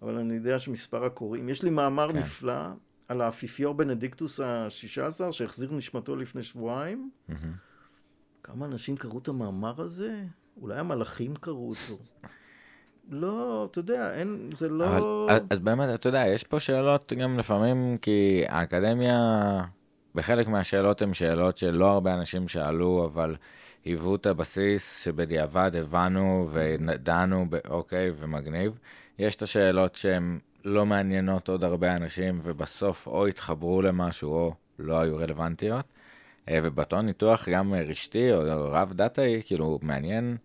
אבל 0.01 0.15
אני 0.15 0.33
יודע 0.33 0.59
שמספר 0.59 1.05
הקוראים, 1.05 1.49
יש 1.49 1.63
לי 1.63 1.69
מאמר 1.69 2.11
כן. 2.11 2.17
נפלא 2.17 2.67
על 3.07 3.21
האפיפיור 3.21 3.73
בנדיקטוס 3.73 4.39
השישה 4.39 5.07
עשר, 5.07 5.31
שהחזיר 5.31 5.73
נשמתו 5.73 6.15
לפני 6.15 6.43
שבועיים. 6.43 7.09
Mm-hmm. 7.29 7.33
כמה 8.43 8.65
אנשים 8.65 8.97
קראו 8.97 9.19
את 9.19 9.27
המאמר 9.27 9.81
הזה? 9.81 10.23
אולי 10.61 10.79
המלאכים 10.79 11.35
קראו 11.35 11.69
אותו. 11.69 12.03
לא, 13.09 13.67
אתה 13.71 13.79
יודע, 13.79 14.13
אין, 14.13 14.49
זה 14.53 14.69
לא... 14.69 14.85
אבל, 15.27 15.39
אז 15.49 15.59
באמת, 15.59 15.89
אתה 15.93 16.09
יודע, 16.09 16.23
יש 16.27 16.43
פה 16.43 16.59
שאלות 16.59 17.13
גם 17.13 17.39
לפעמים, 17.39 17.97
כי 18.01 18.43
האקדמיה, 18.47 19.17
בחלק 20.15 20.47
מהשאלות 20.47 21.01
הן 21.01 21.13
שאלות 21.13 21.57
שלא 21.57 21.91
הרבה 21.91 22.13
אנשים 22.13 22.47
שאלו, 22.47 23.09
אבל 23.13 23.35
היוו 23.85 24.15
את 24.15 24.25
הבסיס 24.25 25.03
שבדיעבד 25.03 25.71
הבנו 25.75 26.49
ודנו, 26.51 27.45
אוקיי, 27.69 28.11
ומגניב. 28.15 28.79
יש 29.19 29.35
את 29.35 29.41
השאלות 29.41 29.95
שהן 29.95 30.39
לא 30.65 30.85
מעניינות 30.85 31.49
עוד 31.49 31.63
הרבה 31.63 31.95
אנשים, 31.95 32.39
ובסוף 32.43 33.07
או 33.07 33.27
התחברו 33.27 33.81
למשהו 33.81 34.31
או 34.31 34.53
לא 34.79 34.99
היו 34.99 35.17
רלוונטיות. 35.17 35.85
אה, 36.49 36.59
ובאותו 36.63 37.01
ניתוח 37.01 37.49
גם 37.49 37.73
רשתי 37.73 38.33
או 38.33 38.41
רב 38.71 38.93
דאטאי, 38.93 39.41
כאילו 39.45 39.79
מעניין 39.81 40.37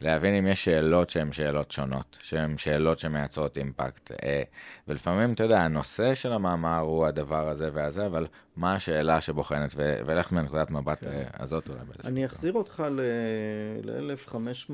להבין 0.00 0.34
אם 0.34 0.46
יש 0.46 0.64
שאלות 0.64 1.10
שהן 1.10 1.32
שאלות 1.32 1.70
שונות, 1.70 2.18
שהן 2.22 2.58
שאלות 2.58 2.98
שמייצרות 2.98 3.58
אימפקט. 3.58 4.12
אה, 4.12 4.42
ולפעמים, 4.88 5.32
אתה 5.32 5.42
יודע, 5.42 5.60
הנושא 5.60 6.14
של 6.14 6.32
המאמר 6.32 6.78
הוא 6.78 7.06
הדבר 7.06 7.48
הזה 7.48 7.70
והזה, 7.72 8.06
אבל 8.06 8.26
מה 8.56 8.74
השאלה 8.74 9.20
שבוחנת, 9.20 9.74
ולך 9.76 10.32
מנקודת 10.32 10.70
מבט 10.70 11.04
כן. 11.04 11.10
אה, 11.10 11.24
הזאת 11.32 11.68
אולי. 11.68 11.80
אני 12.04 12.26
אחזיר 12.26 12.52
אותך 12.52 12.82
ל-1500, 12.90 14.72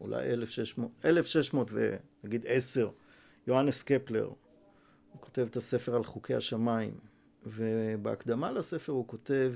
אולי 0.00 0.32
1600, 0.32 0.90
1600 1.04 1.70
ונגיד 1.72 2.44
10, 2.48 2.88
יוהנס 3.46 3.82
קפלר, 3.82 4.24
הוא 4.24 5.20
כותב 5.20 5.46
את 5.50 5.56
הספר 5.56 5.96
על 5.96 6.04
חוקי 6.04 6.34
השמיים, 6.34 6.94
ובהקדמה 7.46 8.52
לספר 8.52 8.92
הוא 8.92 9.08
כותב... 9.08 9.52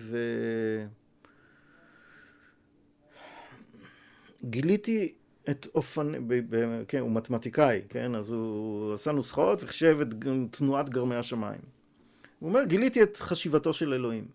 גיליתי 4.44 5.14
את 5.50 5.66
אופן... 5.74 6.12
כן, 6.88 6.98
הוא 6.98 7.10
מתמטיקאי, 7.10 7.80
כן? 7.88 8.14
אז 8.14 8.30
הוא 8.30 8.94
עשה 8.94 9.12
נוסחאות 9.12 9.62
וחישב 9.62 9.98
את 10.02 10.08
תנועת 10.50 10.90
גרמי 10.90 11.16
השמיים. 11.16 11.60
הוא 12.38 12.48
אומר, 12.48 12.64
גיליתי 12.64 13.02
את 13.02 13.16
חשיבתו 13.16 13.74
של 13.74 13.92
אלוהים. 13.92 14.26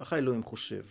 ככה 0.00 0.18
אלוהים 0.18 0.42
חושב. 0.42 0.82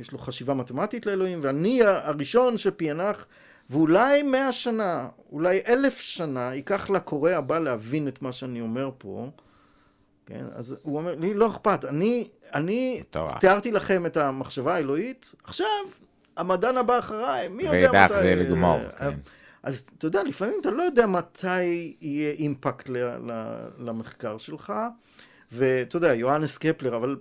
יש 0.00 0.12
לו 0.12 0.18
חשיבה 0.18 0.54
מתמטית 0.54 1.06
לאלוהים, 1.06 1.40
ואני 1.42 1.82
הראשון 1.82 2.58
שפענח, 2.58 3.26
ואולי 3.70 4.22
מאה 4.22 4.52
שנה, 4.52 5.08
אולי 5.32 5.60
אלף 5.68 6.00
שנה, 6.00 6.54
ייקח 6.54 6.90
לקורא 6.90 7.30
הבא 7.30 7.58
להבין 7.58 8.08
את 8.08 8.22
מה 8.22 8.32
שאני 8.32 8.60
אומר 8.60 8.90
פה. 8.98 9.30
כן, 10.26 10.44
אז 10.52 10.76
הוא 10.82 10.98
אומר, 10.98 11.14
לי 11.14 11.34
לא 11.34 11.46
אכפת, 11.46 11.84
אני, 11.84 12.28
אני 12.54 13.02
תיארתי 13.40 13.70
לכם 13.72 14.06
את 14.06 14.16
המחשבה 14.16 14.74
האלוהית, 14.74 15.34
עכשיו 15.44 15.66
המדען 16.38 16.76
הבא 16.76 16.98
אחריי, 16.98 17.48
מי 17.48 17.62
יודע 17.62 17.88
מתי... 17.88 17.96
ואידך 17.96 18.12
זה 18.22 18.34
לגמור, 18.34 18.78
כן. 18.98 19.10
אז 19.62 19.86
אתה 19.98 20.06
יודע, 20.06 20.22
לפעמים 20.22 20.54
אתה 20.60 20.70
לא 20.70 20.82
יודע 20.82 21.06
מתי 21.06 21.62
יהיה 22.00 22.30
אימפקט 22.30 22.90
למחקר 23.78 24.38
שלך, 24.38 24.72
ואתה 25.52 25.96
יודע, 25.96 26.14
יוהנס 26.14 26.58
קפלר, 26.58 26.96
אבל 26.96 27.16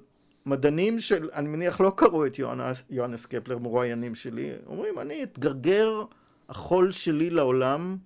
מדענים 0.46 1.00
של, 1.00 1.30
אני 1.34 1.48
מניח 1.48 1.82
לא 1.82 1.94
קראו 1.96 2.26
את 2.26 2.40
יוהנס, 2.40 2.84
יוהנס 2.90 3.26
קפלר, 3.26 3.58
מרואיינים 3.58 4.16
שלי, 4.16 4.52
אומרים, 4.68 5.00
אני 5.00 5.24
את 5.24 5.40
גרגר 5.40 6.04
החול 6.50 6.92
שלי 6.92 7.30
לעולם 7.30 7.98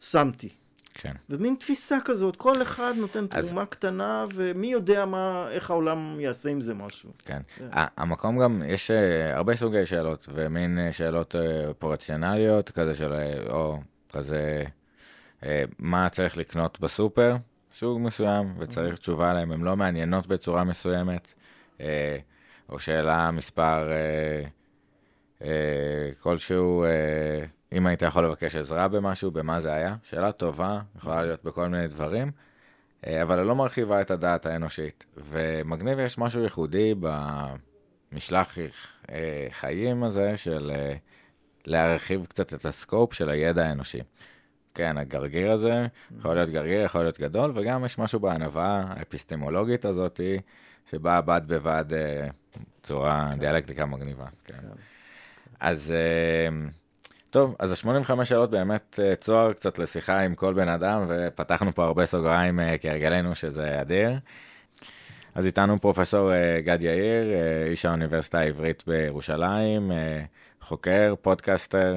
שמתי. 0.00 0.48
כן. 0.94 1.12
ומין 1.30 1.54
תפיסה 1.54 1.98
כזאת, 2.04 2.36
כל 2.36 2.62
אחד 2.62 2.94
נותן 2.96 3.24
אז... 3.30 3.46
תרומה 3.48 3.66
קטנה, 3.66 4.24
ומי 4.34 4.66
יודע 4.66 5.04
מה, 5.04 5.46
איך 5.50 5.70
העולם 5.70 6.16
יעשה 6.20 6.50
עם 6.50 6.60
זה 6.60 6.74
משהו. 6.74 7.10
כן. 7.18 7.40
Yeah. 7.58 7.60
כן. 7.60 7.66
המקום 7.96 8.38
גם, 8.38 8.62
יש 8.66 8.90
uh, 8.90 8.94
הרבה 9.36 9.56
סוגי 9.56 9.86
שאלות, 9.86 10.28
ומין 10.34 10.78
uh, 10.88 10.92
שאלות 10.92 11.34
uh, 11.34 11.38
אופרציונליות, 11.68 12.70
כזה 12.70 12.94
של, 12.94 13.12
uh, 13.12 13.50
או 13.50 13.78
כזה, 14.12 14.64
uh, 15.40 15.44
מה 15.78 16.08
צריך 16.08 16.36
לקנות 16.36 16.80
בסופר, 16.80 17.36
סוג 17.74 18.00
מסוים, 18.00 18.54
וצריך 18.58 18.94
mm-hmm. 18.94 18.98
תשובה 18.98 19.30
עליהן, 19.30 19.52
הן 19.52 19.60
לא 19.60 19.76
מעניינות 19.76 20.26
בצורה 20.26 20.64
מסוימת, 20.64 21.34
uh, 21.78 21.82
או 22.68 22.78
שאלה 22.78 23.30
מספר 23.30 23.88
uh, 23.88 25.42
uh, 25.42 25.44
כלשהו, 26.20 26.84
uh, 26.84 27.63
אם 27.74 27.86
היית 27.86 28.02
יכול 28.02 28.24
לבקש 28.24 28.56
עזרה 28.56 28.88
במשהו, 28.88 29.30
במה 29.30 29.60
זה 29.60 29.72
היה? 29.72 29.96
שאלה 30.02 30.32
טובה, 30.32 30.80
יכולה 30.96 31.22
להיות 31.22 31.44
בכל 31.44 31.68
מיני 31.68 31.86
דברים, 31.86 32.30
אה, 33.06 33.22
אבל 33.22 33.38
היא 33.38 33.46
לא 33.46 33.56
מרחיבה 33.56 34.00
את 34.00 34.10
הדעת 34.10 34.46
האנושית. 34.46 35.06
ומגניב 35.16 35.98
יש 35.98 36.18
משהו 36.18 36.42
ייחודי 36.42 36.94
במשלח 38.12 38.58
אה, 39.10 39.46
חיים 39.50 40.04
הזה 40.04 40.36
של 40.36 40.72
אה, 40.74 40.94
להרחיב 41.66 42.26
קצת 42.26 42.54
את 42.54 42.64
הסקופ 42.64 43.12
של 43.12 43.30
הידע 43.30 43.66
האנושי. 43.66 44.00
כן, 44.74 44.98
הגרגיר 44.98 45.52
הזה 45.52 45.86
יכול 46.18 46.34
להיות 46.34 46.50
גרגיר, 46.50 46.80
יכול 46.80 47.00
להיות 47.00 47.18
גדול, 47.18 47.52
וגם 47.54 47.84
יש 47.84 47.98
משהו 47.98 48.20
בענווה 48.20 48.84
האפיסטמולוגית 48.88 49.84
הזאת, 49.84 50.20
שבאה 50.90 51.20
בד 51.20 51.42
בבד 51.46 51.84
בצורה 52.80 53.30
דיאלקטיקה 53.38 53.86
מגניבה. 53.86 54.26
כן. 54.44 54.54
כן. 54.54 54.68
אז... 55.60 55.92
טוב, 57.34 57.54
אז 57.58 57.72
ה-85 57.72 58.24
שאלות 58.24 58.50
באמת 58.50 59.00
אה, 59.02 59.16
צוהר 59.16 59.52
קצת 59.52 59.78
לשיחה 59.78 60.20
עם 60.20 60.34
כל 60.34 60.54
בן 60.54 60.68
אדם, 60.68 61.06
ופתחנו 61.08 61.74
פה 61.74 61.84
הרבה 61.84 62.06
סוגריים 62.06 62.60
אה, 62.60 62.78
כהרגלנו, 62.78 63.34
שזה 63.34 63.80
אדיר. 63.80 64.10
אז 65.34 65.46
איתנו 65.46 65.78
פרופסור 65.78 66.32
אה, 66.32 66.60
גד 66.60 66.82
יאיר, 66.82 67.26
איש 67.70 67.84
האוניברסיטה 67.84 68.38
העברית 68.38 68.84
בירושלים, 68.86 69.92
חוקר, 70.60 71.14
פודקאסטר, 71.22 71.96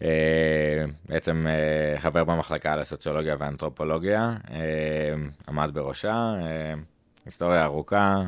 ובעצם 0.00 1.46
חבר 1.98 2.24
במחלקה 2.24 2.76
לסוציולוגיה 2.76 3.36
ואנתרופולוגיה, 3.38 4.36
עמד 5.48 5.70
בראשה, 5.74 6.34
היסטוריה 7.26 7.64
ארוכה, 7.64 8.22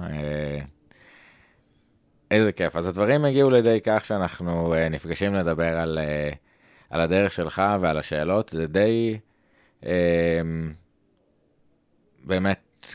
איזה 2.31 2.53
כיף. 2.53 2.77
אז 2.77 2.87
הדברים 2.87 3.25
הגיעו 3.25 3.51
לידי 3.51 3.79
כך 3.85 4.05
שאנחנו 4.05 4.75
uh, 4.75 4.89
נפגשים 4.89 5.35
לדבר 5.35 5.79
על, 5.79 5.99
uh, 6.03 6.37
על 6.91 7.01
הדרך 7.01 7.33
שלך 7.33 7.63
ועל 7.81 7.99
השאלות. 7.99 8.49
זה 8.49 8.67
די, 8.67 9.19
uh, 9.83 9.87
באמת, 12.25 12.95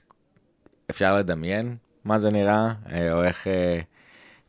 אפשר 0.89 1.15
לדמיין 1.15 1.75
מה 2.05 2.19
זה 2.19 2.29
נראה, 2.29 2.73
uh, 2.85 2.91
או 3.11 3.23
איך 3.23 3.47
uh, 3.47 3.49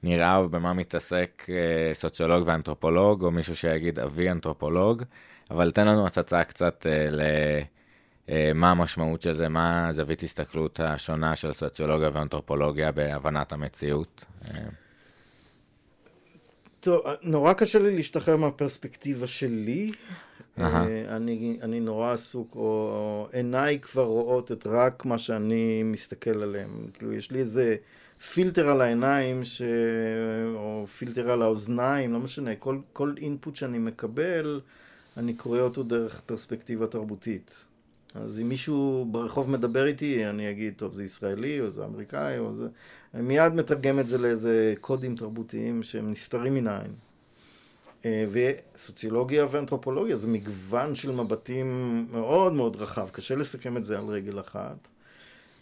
נראה 0.03 0.45
ובמה 0.45 0.73
מתעסק 0.73 1.47
uh, 1.47 1.95
סוציולוג 1.95 2.47
ואנתרופולוג, 2.47 3.25
או 3.25 3.31
מישהו 3.31 3.57
שיגיד 3.57 3.99
אבי 3.99 4.31
אנתרופולוג, 4.31 5.03
אבל 5.51 5.71
תן 5.71 5.87
לנו 5.87 6.07
הצצה 6.07 6.45
קצת 6.45 6.87
ל... 7.11 7.23
מה 8.29 8.71
המשמעות 8.71 9.23
של 9.23 9.37
זה, 9.37 9.49
מה 9.49 9.89
זווית 9.93 10.23
הסתכלות 10.23 10.81
השונה 10.81 11.37
של 11.37 11.53
סוציולוגיה 11.53 12.11
ואנתרופולוגיה 12.13 12.93
בהבנת 12.93 13.53
המציאות? 13.53 14.25
טוב, 16.81 17.03
נורא 17.23 17.53
קשה 17.53 17.79
לי 17.79 17.97
להשתחרר 17.97 18.37
מהפרספקטיבה 18.37 19.27
שלי. 19.27 19.91
Uh-huh. 20.59 20.63
אני, 21.09 21.59
אני 21.63 21.81
נורא 21.81 22.13
עסוק, 22.13 22.55
או 22.55 23.29
עיניי 23.33 23.79
כבר 23.79 24.05
רואות 24.05 24.53
את 24.53 24.67
רק 24.67 25.05
מה 25.05 25.19
שאני 25.19 25.83
מסתכל 25.83 26.43
עליהם. 26.43 26.87
כאילו, 26.95 27.13
יש 27.13 27.31
לי 27.31 27.39
איזה 27.39 27.77
פילטר 28.33 28.69
על 28.69 28.81
העיניים, 28.81 29.45
ש... 29.45 29.63
או 30.55 30.87
פילטר 30.87 31.31
על 31.31 31.43
האוזניים, 31.43 32.13
לא 32.13 32.19
משנה, 32.19 32.55
כל, 32.55 32.79
כל 32.93 33.15
אינפוט 33.19 33.57
שאני 33.57 33.79
מקבל, 33.79 34.61
אני 35.17 35.35
קורא 35.35 35.61
אותו 35.61 35.83
דרך 35.83 36.21
פרספקטיבה 36.27 36.87
תרבותית. 36.87 37.65
אז 38.15 38.41
אם 38.41 38.49
מישהו 38.49 39.07
ברחוב 39.11 39.51
מדבר 39.51 39.87
איתי, 39.87 40.27
אני 40.27 40.51
אגיד, 40.51 40.75
טוב, 40.77 40.93
זה 40.93 41.05
ישראלי, 41.05 41.61
או 41.61 41.71
זה 41.71 41.85
אמריקאי, 41.85 42.39
או 42.39 42.55
זה... 42.55 42.69
אני 43.15 43.23
מיד 43.23 43.53
מתרגם 43.53 43.99
את 43.99 44.07
זה 44.07 44.19
לאיזה 44.19 44.75
קודים 44.81 45.17
תרבותיים 45.17 45.83
שהם 45.83 46.11
נסתרים 46.11 46.55
מן 46.55 46.67
העין. 46.67 46.93
אה, 48.05 48.27
וסוציולוגיה 48.31 49.47
ואנתרופולוגיה 49.51 50.17
זה 50.17 50.29
מגוון 50.29 50.95
של 50.95 51.13
מבטים 51.13 51.67
מאוד 52.11 52.53
מאוד 52.53 52.77
רחב, 52.77 53.09
קשה 53.13 53.35
לסכם 53.35 53.77
את 53.77 53.85
זה 53.85 53.99
על 53.99 54.05
רגל 54.07 54.41
אחת. 54.41 54.89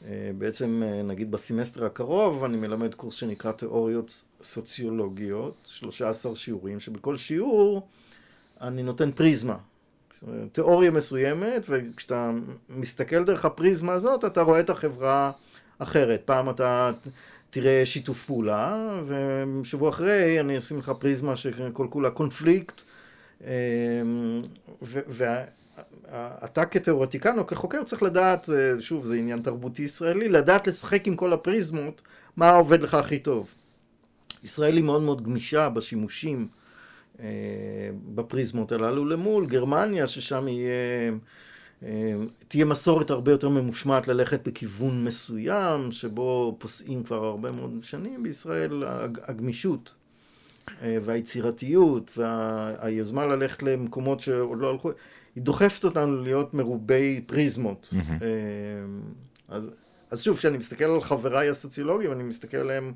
אה, 0.06 0.30
בעצם, 0.38 0.82
אה, 0.84 1.02
נגיד 1.02 1.30
בסמסטר 1.30 1.84
הקרוב, 1.84 2.44
אני 2.44 2.56
מלמד 2.56 2.94
קורס 2.94 3.14
שנקרא 3.14 3.52
תיאוריות 3.52 4.24
סוציולוגיות, 4.42 5.54
13 5.64 6.36
שיעורים, 6.36 6.80
שבכל 6.80 7.16
שיעור 7.16 7.88
אני 8.60 8.82
נותן 8.82 9.12
פריזמה. 9.12 9.56
תיאוריה 10.52 10.90
מסוימת, 10.90 11.66
וכשאתה 11.68 12.30
מסתכל 12.68 13.24
דרך 13.24 13.44
הפריזמה 13.44 13.92
הזאת, 13.92 14.24
אתה 14.24 14.42
רואה 14.42 14.60
את 14.60 14.70
החברה 14.70 15.30
אחרת. 15.78 16.22
פעם 16.24 16.50
אתה 16.50 16.92
תראה 17.50 17.86
שיתוף 17.86 18.24
פעולה, 18.24 18.88
ושבוע 19.06 19.90
אחרי 19.90 20.40
אני 20.40 20.58
אשים 20.58 20.78
לך 20.78 20.92
פריזמה 20.98 21.36
שכל 21.36 21.86
כולה 21.90 22.10
קונפליקט, 22.10 22.82
אמ, 23.40 23.46
אתה 26.44 26.64
כתיאורטיקן 26.64 27.38
או 27.38 27.46
כחוקר 27.46 27.82
צריך 27.84 28.02
לדעת, 28.02 28.48
שוב, 28.80 29.04
זה 29.04 29.14
עניין 29.14 29.42
תרבותי 29.42 29.82
ישראלי, 29.82 30.28
לדעת 30.28 30.66
לשחק 30.66 31.06
עם 31.06 31.16
כל 31.16 31.32
הפריזמות, 31.32 32.02
מה 32.36 32.50
עובד 32.50 32.80
לך 32.80 32.94
הכי 32.94 33.18
טוב. 33.18 33.54
ישראל 34.44 34.76
היא 34.76 34.84
מאוד 34.84 35.02
מאוד 35.02 35.22
גמישה 35.22 35.68
בשימושים 35.68 36.38
אה, 36.40 36.59
בפריזמות 38.14 38.72
הללו 38.72 39.04
למול 39.04 39.46
גרמניה, 39.46 40.06
ששם 40.06 40.48
יהיה, 40.48 41.12
אה, 41.82 42.14
תהיה 42.48 42.64
מסורת 42.64 43.10
הרבה 43.10 43.30
יותר 43.30 43.48
ממושמעת 43.48 44.08
ללכת 44.08 44.48
בכיוון 44.48 45.04
מסוים, 45.04 45.92
שבו 45.92 46.56
פוסעים 46.58 47.02
כבר 47.02 47.24
הרבה 47.24 47.50
מאוד 47.50 47.78
שנים 47.82 48.22
בישראל, 48.22 48.84
הגמישות 49.22 49.94
אה, 50.82 50.98
והיצירתיות 51.04 52.18
והיוזמה 52.18 53.26
ללכת 53.26 53.62
למקומות 53.62 54.20
שעוד 54.20 54.58
לא 54.60 54.70
הלכו, 54.70 54.90
היא 55.34 55.42
דוחפת 55.42 55.84
אותנו 55.84 56.22
להיות 56.22 56.54
מרובי 56.54 57.20
פריזמות. 57.26 57.92
Mm-hmm. 57.92 58.24
אז, 59.48 59.70
אז 60.10 60.22
שוב, 60.22 60.36
כשאני 60.36 60.58
מסתכל 60.58 60.84
על 60.84 61.00
חבריי 61.00 61.48
הסוציולוגים, 61.48 62.12
אני 62.12 62.22
מסתכל 62.22 62.56
עליהם 62.56 62.92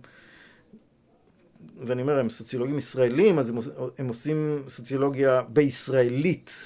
ואני 1.78 2.02
אומר, 2.02 2.18
הם 2.18 2.30
סוציולוגים 2.30 2.78
ישראלים, 2.78 3.38
אז 3.38 3.50
הם, 3.50 3.56
הם 3.98 4.08
עושים 4.08 4.62
סוציולוגיה 4.68 5.42
בישראלית, 5.48 6.64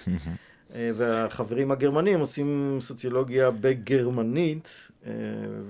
אה, 0.75 0.91
והחברים 0.97 1.71
הגרמנים 1.71 2.21
עושים 2.21 2.79
סוציולוגיה 2.81 3.51
בגרמנית, 3.51 4.89
אה, 5.07 5.13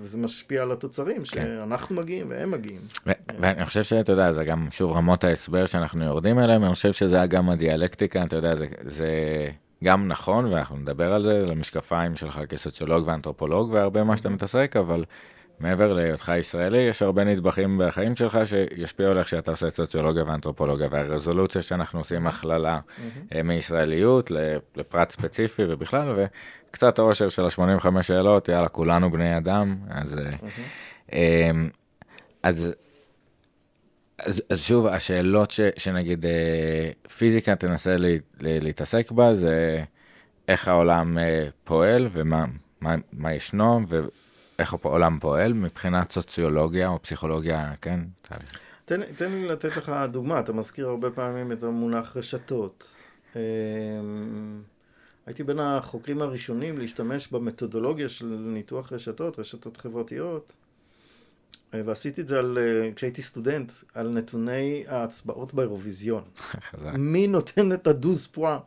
וזה 0.03 0.18
משפיע 0.18 0.62
על 0.62 0.72
התוצרים, 0.72 1.16
כן. 1.16 1.24
שאנחנו 1.24 1.96
מגיעים 1.96 2.27
והם 2.31 2.51
מגיעים. 2.51 2.81
ואני 3.38 3.66
חושב 3.66 3.83
שאתה 3.83 4.12
יודע, 4.12 4.33
זה 4.33 4.44
גם, 4.44 4.68
שוב, 4.70 4.92
רמות 4.92 5.24
ההסבר 5.24 5.66
שאנחנו 5.66 6.05
יורדים 6.05 6.38
אליהם, 6.38 6.64
אני 6.64 6.74
חושב 6.74 6.92
שזה 6.92 7.18
גם 7.29 7.51
הדיאלקטיקה, 7.51 8.24
אתה 8.24 8.37
יודע, 8.37 8.55
זה, 8.55 8.66
זה 8.83 9.11
גם 9.85 10.09
נכון, 10.09 10.44
ואנחנו 10.44 10.77
נדבר 10.77 11.14
על 11.14 11.22
זה, 11.22 11.44
למשקפיים 11.48 12.16
שלך 12.16 12.40
כסוציולוג 12.48 13.07
ואנתרופולוג, 13.07 13.70
והרבה 13.72 14.05
מה 14.05 14.16
שאתה 14.16 14.29
מתעסק, 14.29 14.77
אבל... 14.79 15.05
מעבר 15.61 15.92
להיותך 15.92 16.33
ישראלי, 16.38 16.79
יש 16.79 17.03
הרבה 17.03 17.25
נדבכים 17.25 17.81
בחיים 17.85 18.16
שלך 18.16 18.38
שישפיעו 18.44 19.11
על 19.11 19.18
איך 19.18 19.29
שאתה 19.29 19.51
עושה 19.51 19.71
סוציולוגיה 19.71 20.25
ואנתרופולוגיה, 20.25 20.88
והרזולוציה 20.90 21.62
שאנחנו 21.62 21.99
עושים 21.99 22.27
הכללה 22.27 22.79
mm-hmm. 22.79 23.42
מישראליות 23.44 24.31
לפרט 24.77 25.11
ספציפי 25.11 25.62
ובכלל, 25.68 26.27
וקצת 26.71 26.99
העושר 26.99 27.29
של 27.29 27.44
ה-85 27.44 28.03
שאלות, 28.03 28.49
יאללה, 28.49 28.68
כולנו 28.68 29.11
בני 29.11 29.37
אדם, 29.37 29.77
אז... 29.90 30.14
Mm-hmm. 30.14 31.14
אז, 32.42 32.73
אז, 34.18 34.42
אז 34.51 34.61
שוב, 34.61 34.87
השאלות 34.87 35.51
ש, 35.51 35.61
שנגיד 35.77 36.27
אה, 36.27 36.90
פיזיקה 37.18 37.57
תנסה 37.57 37.97
לי, 37.97 38.18
לי, 38.40 38.61
להתעסק 38.61 39.11
בה, 39.11 39.35
זה 39.35 39.85
איך 40.49 40.68
העולם 40.68 41.18
פועל 41.64 42.09
ומה 42.11 42.44
מה, 42.81 42.94
מה 43.12 43.35
ישנו, 43.35 43.81
ו... 43.88 44.01
איך 44.59 44.75
העולם 44.85 45.18
פועל 45.21 45.53
מבחינת 45.53 46.12
סוציולוגיה 46.12 46.88
או 46.88 47.03
פסיכולוגיה, 47.03 47.73
כן? 47.81 48.01
תן, 48.85 49.01
תן 49.16 49.33
לי 49.33 49.49
לתת 49.49 49.77
לך 49.77 49.92
דוגמה, 50.11 50.38
אתה 50.38 50.53
מזכיר 50.53 50.88
הרבה 50.88 51.11
פעמים 51.11 51.53
את 51.53 51.62
המונח 51.62 52.16
רשתות. 52.16 52.94
אמ, 53.37 53.40
הייתי 55.27 55.44
בין 55.44 55.59
החוקרים 55.59 56.23
הראשונים 56.23 56.79
להשתמש 56.79 57.29
במתודולוגיה 57.29 58.09
של 58.09 58.27
ניתוח 58.27 58.92
רשתות, 58.92 59.38
רשתות 59.38 59.77
חברתיות, 59.77 60.53
אה, 61.75 61.81
ועשיתי 61.85 62.21
את 62.21 62.29
זה 62.29 62.38
על, 62.38 62.59
אה, 62.59 62.90
כשהייתי 62.97 63.23
סטודנט, 63.23 63.73
על 63.94 64.09
נתוני 64.09 64.85
ההצבעות 64.88 65.55
באירוויזיון. 65.55 66.23
מי 67.12 67.27
נותן 67.27 67.73
את 67.73 67.87
הדוז 67.87 68.27
פואה 68.27 68.59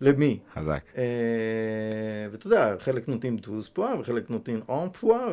למי. 0.00 0.38
חזק. 0.54 0.80
אה, 0.98 1.04
ואתה 2.32 2.46
יודע, 2.46 2.74
חלק 2.78 3.08
נותנים 3.08 3.36
דוז 3.36 3.68
פואה 3.68 4.00
וחלק 4.00 4.30
נותנים 4.30 4.60
און 4.68 4.88
פואה, 5.00 5.28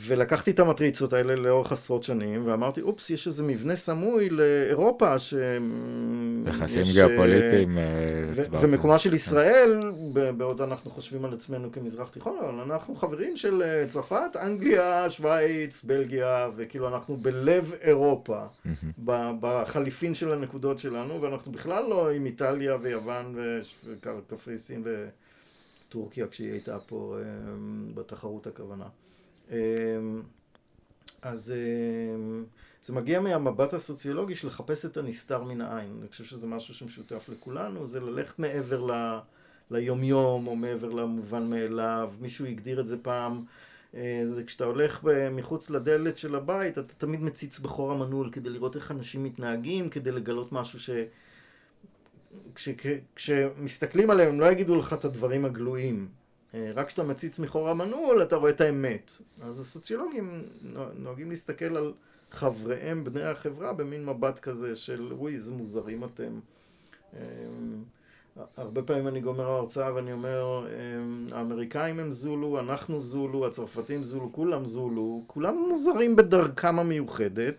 ולקחתי 0.00 0.50
את 0.50 0.58
המטריצות 0.58 1.12
האלה 1.12 1.34
לאורך 1.34 1.72
עשרות 1.72 2.02
שנים, 2.02 2.46
ואמרתי, 2.46 2.80
אופס, 2.80 3.10
יש 3.10 3.26
איזה 3.26 3.42
מבנה 3.42 3.76
סמוי 3.76 4.30
לאירופה, 4.30 5.18
ש... 5.18 5.34
יחסים 6.46 6.82
גיאופוליטיים. 6.92 7.78
אה, 7.78 7.82
ומקומה 8.60 8.98
של 8.98 9.14
ישראל, 9.14 9.80
בעוד 10.36 10.60
אנחנו 10.60 10.90
חושבים 10.90 11.24
על 11.24 11.32
עצמנו 11.32 11.72
כמזרח 11.72 12.08
תיכון, 12.08 12.38
אבל 12.38 12.72
אנחנו 12.72 12.94
חברים 12.94 13.36
של 13.36 13.62
אה, 13.62 13.86
צרפת, 13.86 14.36
אנגליה, 14.42 15.10
שווייץ, 15.10 15.84
בלגיה, 15.84 16.48
וכאילו 16.56 16.88
אנחנו 16.88 17.16
בלב 17.16 17.72
אירופה, 17.80 18.40
בחליפין 19.40 20.14
של 20.14 20.32
הנקודות 20.32 20.78
שלנו, 20.78 21.22
ואנחנו 21.22 21.52
בכלל 21.52 21.84
לא 21.84 22.10
עם 22.10 22.26
איטליה 22.26 22.76
ויוון 22.82 23.34
וקפריסין 23.84 24.84
וטורקיה, 25.88 26.26
כשהיא 26.26 26.52
הייתה 26.52 26.78
פה 26.78 27.16
אה, 27.18 27.24
בתחרות 27.94 28.46
הכוונה. 28.46 28.86
אמ, 29.50 30.22
אז 31.22 31.52
אמ, 31.52 32.44
זה 32.82 32.92
מגיע 32.92 33.20
מהמבט 33.20 33.74
הסוציולוגי 33.74 34.36
של 34.36 34.46
לחפש 34.46 34.84
את 34.84 34.96
הנסתר 34.96 35.44
מן 35.44 35.60
העין. 35.60 35.96
אני 36.00 36.08
חושב 36.08 36.24
שזה 36.24 36.46
משהו 36.46 36.74
שמשותף 36.74 37.28
לכולנו, 37.28 37.86
זה 37.86 38.00
ללכת 38.00 38.38
מעבר 38.38 38.80
ל... 38.80 39.18
ליומיום 39.72 40.46
או 40.46 40.56
מעבר 40.56 40.90
למובן 40.90 41.50
מאליו. 41.50 42.12
מישהו 42.20 42.46
הגדיר 42.46 42.80
את 42.80 42.86
זה 42.86 42.98
פעם, 42.98 43.44
אה, 43.94 44.22
זה 44.28 44.44
כשאתה 44.44 44.64
הולך 44.64 45.04
מחוץ 45.32 45.70
לדלת 45.70 46.16
של 46.16 46.34
הבית, 46.34 46.78
אתה 46.78 46.94
תמיד 46.94 47.22
מציץ 47.22 47.58
בחור 47.58 47.92
המנעול 47.92 48.30
כדי 48.32 48.50
לראות 48.50 48.76
איך 48.76 48.90
אנשים 48.90 49.24
מתנהגים, 49.24 49.88
כדי 49.88 50.10
לגלות 50.12 50.52
משהו 50.52 50.80
ש... 50.80 50.90
כש... 52.54 52.68
כשמסתכלים 53.16 54.10
עליהם 54.10 54.28
הם 54.28 54.40
לא 54.40 54.52
יגידו 54.52 54.76
לך 54.76 54.92
את 54.92 55.04
הדברים 55.04 55.44
הגלויים. 55.44 56.08
אה, 56.54 56.70
רק 56.74 56.86
כשאתה 56.86 57.04
מציץ 57.04 57.38
מחור 57.38 57.68
המנעול 57.68 58.22
אתה 58.22 58.36
רואה 58.36 58.50
את 58.50 58.60
האמת. 58.60 59.12
אז 59.42 59.58
הסוציולוגים 59.58 60.42
נוהגים 60.96 61.30
להסתכל 61.30 61.76
על 61.76 61.92
חבריהם, 62.30 63.04
בני 63.04 63.22
החברה, 63.22 63.72
במין 63.72 64.06
מבט 64.06 64.38
כזה 64.38 64.76
של 64.76 65.12
וואי, 65.12 65.34
איזה 65.34 65.52
מוזרים 65.52 66.04
אתם. 66.04 66.40
אה, 67.16 67.20
הרבה 68.56 68.82
פעמים 68.82 69.08
אני 69.08 69.20
גומר 69.20 69.44
הרצאה 69.44 69.94
ואני 69.94 70.12
אומר, 70.12 70.66
אה, 70.66 71.36
האמריקאים 71.38 72.00
הם 72.00 72.12
זולו, 72.12 72.60
אנחנו 72.60 73.02
זולו, 73.02 73.46
הצרפתים 73.46 74.04
זולו, 74.04 74.32
כולם 74.32 74.66
זולו, 74.66 75.22
כולם 75.26 75.56
מוזרים 75.70 76.16
בדרכם 76.16 76.78
המיוחדת, 76.78 77.54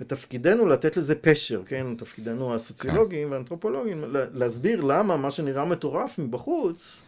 ותפקידנו 0.00 0.68
לתת 0.68 0.96
לזה 0.96 1.14
פשר, 1.14 1.62
כן? 1.66 1.94
תפקידנו 1.94 2.54
הסוציולוגים 2.54 3.28
כן. 3.28 3.32
והאנתרופולוגים, 3.32 4.04
להסביר 4.34 4.80
למה 4.80 5.16
מה 5.16 5.30
שנראה 5.30 5.64
מטורף 5.64 6.18
מבחוץ, 6.18 7.00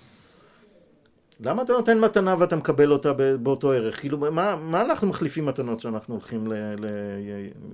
למה 1.44 1.62
אתה 1.62 1.72
נותן 1.72 1.98
מתנה 1.98 2.36
ואתה 2.38 2.56
מקבל 2.56 2.92
אותה 2.92 3.12
באותו 3.42 3.72
ערך? 3.72 4.00
כאילו, 4.00 4.18
מה, 4.18 4.56
מה 4.56 4.80
אנחנו 4.80 5.08
מחליפים 5.08 5.46
מתנות 5.46 5.80
שאנחנו 5.80 6.14
הולכים 6.14 6.52
ל... 6.52 6.54
ל 6.78 6.86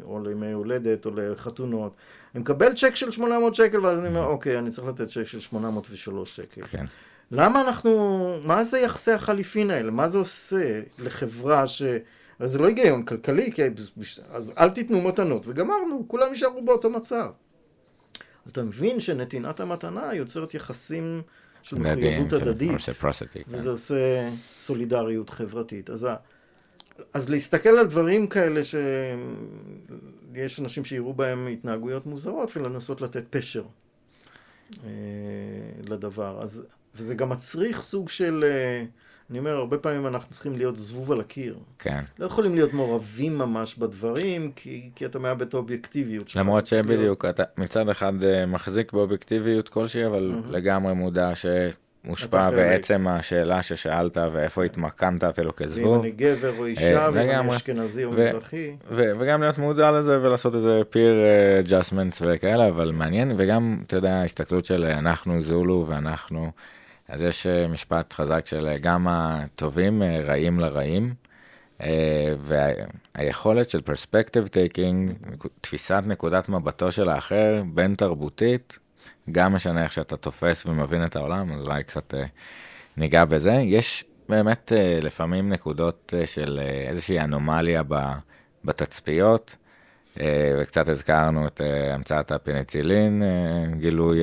או 0.03 0.21
לימי 0.21 0.53
הולדת 0.53 1.07
או 1.07 1.11
לחתונות? 1.15 1.95
אני 2.35 2.41
מקבל 2.41 2.75
צ'ק 2.75 2.95
של 2.95 3.11
800 3.11 3.55
שקל 3.55 3.81
ואז 3.81 3.99
אני 3.99 4.09
אומר, 4.09 4.25
אוקיי, 4.25 4.59
אני 4.59 4.71
צריך 4.71 4.87
לתת 4.87 5.09
צ'ק 5.09 5.25
של 5.25 5.41
803 5.41 6.37
שקל. 6.37 6.63
כן. 6.63 6.85
למה 7.31 7.61
אנחנו, 7.61 8.35
מה 8.45 8.65
זה 8.65 8.79
יחסי 8.79 9.13
החליפין 9.13 9.71
האלה? 9.71 9.91
מה 9.91 10.09
זה 10.09 10.19
עושה 10.19 10.81
לחברה 10.99 11.67
ש... 11.67 11.83
הרי 12.39 12.49
זה 12.49 12.59
לא 12.59 12.67
היגיון 12.67 13.05
כלכלי, 13.05 13.53
כי... 13.53 13.63
אז 14.31 14.53
אל 14.59 14.71
תיתנו 14.71 15.01
מתנות, 15.01 15.47
וגמרנו, 15.47 16.05
כולם 16.09 16.29
יישארו 16.31 16.65
באותו 16.65 16.91
מצב. 16.91 17.31
אתה 18.49 18.63
מבין 18.63 19.01
שנתינת 19.01 19.61
המתנה 19.61 20.15
יוצרת 20.15 20.55
יחסים... 20.55 21.23
של 21.69 21.79
מחויבות 21.79 22.33
הדדית, 22.33 22.81
כן. 23.31 23.43
וזה 23.49 23.71
עושה 23.71 24.31
סולידריות 24.59 25.31
חברתית. 25.31 25.91
אז, 25.91 26.07
אז 27.15 27.29
להסתכל 27.29 27.69
על 27.69 27.87
דברים 27.87 28.27
כאלה 28.27 28.61
שיש 28.65 30.61
אנשים 30.61 30.85
שיראו 30.85 31.15
בהם 31.15 31.47
התנהגויות 31.47 32.07
מוזרות 32.07 32.57
ולנסות 32.57 33.01
לתת 33.01 33.25
פשר 33.31 33.65
אה, 34.85 34.91
לדבר. 35.89 36.39
אז, 36.43 36.65
וזה 36.95 37.15
גם 37.15 37.29
מצריך 37.29 37.83
סוג 37.83 38.09
של... 38.09 38.45
אה, 38.47 38.85
אני 39.31 39.39
אומר, 39.39 39.51
הרבה 39.51 39.79
פעמים 39.79 40.07
אנחנו 40.07 40.31
צריכים 40.31 40.57
להיות 40.57 40.77
זבוב 40.77 41.13
על 41.13 41.21
הקיר. 41.21 41.59
כן. 41.79 42.05
לא 42.19 42.27
יכולים 42.27 42.55
להיות 42.55 42.73
מעורבים 42.73 43.39
ממש 43.39 43.77
בדברים, 43.79 44.53
כי, 44.57 44.91
כי 44.95 45.07
אתה 45.07 45.19
מאבד 45.19 45.43
את 45.43 45.55
האובייקטיביות 45.55 46.29
שלך. 46.29 46.37
למרות 46.37 46.67
שבדיוק. 46.67 47.25
אתה 47.25 47.43
מצד 47.57 47.89
אחד 47.89 48.25
אה, 48.25 48.47
מחזיק 48.47 48.93
באובייקטיביות 48.93 49.69
כלשהי, 49.69 50.07
אבל 50.07 50.33
mm-hmm. 50.33 50.51
לגמרי 50.51 50.95
מודע 50.95 51.35
ש... 51.35 51.47
מושפע 52.05 52.51
בעצם 52.51 53.09
השאלה 53.09 53.63
ששאלת 53.63 54.17
ואיפה 54.33 54.65
התמקמת 54.65 55.25
אפילו 55.25 55.57
כזבוב. 55.57 55.93
ואם 55.93 56.01
אני 56.01 56.11
גבר 56.11 56.59
או 56.59 56.67
אישה, 56.67 57.05
אה, 57.05 57.11
ואם 57.15 57.31
אני 57.31 57.57
אשכנזי 57.57 58.05
או 58.05 58.13
מזרחי. 58.13 58.77
וגם 58.91 59.43
להיות 59.43 59.59
מודע 59.59 59.91
לזה 59.91 60.23
ולעשות 60.23 60.55
איזה 60.55 60.81
peer 60.93 61.67
adjustments 61.67 62.17
וכאלה, 62.21 62.69
אבל 62.69 62.93
מעניין, 62.93 63.35
וגם, 63.39 63.79
אתה 63.87 63.97
יודע, 63.97 64.15
ההסתכלות 64.15 64.65
של 64.65 64.85
אנחנו 64.85 65.43
זולו 65.43 65.85
ואנחנו 65.89 66.51
אז 67.09 67.23
יש 67.23 67.47
אה, 67.47 67.69
משפט 67.69 68.13
חזק 68.13 68.47
של 68.47 68.67
אה, 68.67 68.79
גם 68.79 69.07
הטובים 69.09 70.03
אה, 70.03 70.21
רעים 70.25 70.61
לרעים, 70.61 71.15
והיכולת 73.15 73.69
של 73.69 73.81
perspective 73.81 74.47
taking, 74.47 75.13
תפיסת 75.61 76.03
נקודת 76.07 76.49
מבטו 76.49 76.93
של 76.93 77.09
האחר, 77.09 77.63
בין 77.75 77.95
תרבותית, 77.95 78.79
גם 79.33 79.53
משנה 79.53 79.85
איך 79.85 79.93
שאתה 79.93 80.17
תופס 80.17 80.67
ומבין 80.67 81.05
את 81.05 81.17
העולם, 81.17 81.53
אז 81.53 81.61
אולי 81.61 81.85
קצת 81.85 82.15
ניגע 82.97 83.25
בזה. 83.25 83.53
יש 83.53 84.05
באמת 84.29 84.73
לפעמים 85.03 85.49
נקודות 85.49 86.15
של 86.27 86.61
איזושהי 86.89 87.21
אנומליה 87.21 87.83
בתצפיות, 88.65 89.57
וקצת 90.59 90.89
הזכרנו 90.89 91.47
את 91.47 91.61
המצאת 91.95 92.33
הפניצילין, 92.33 93.23
גילוי 93.79 94.21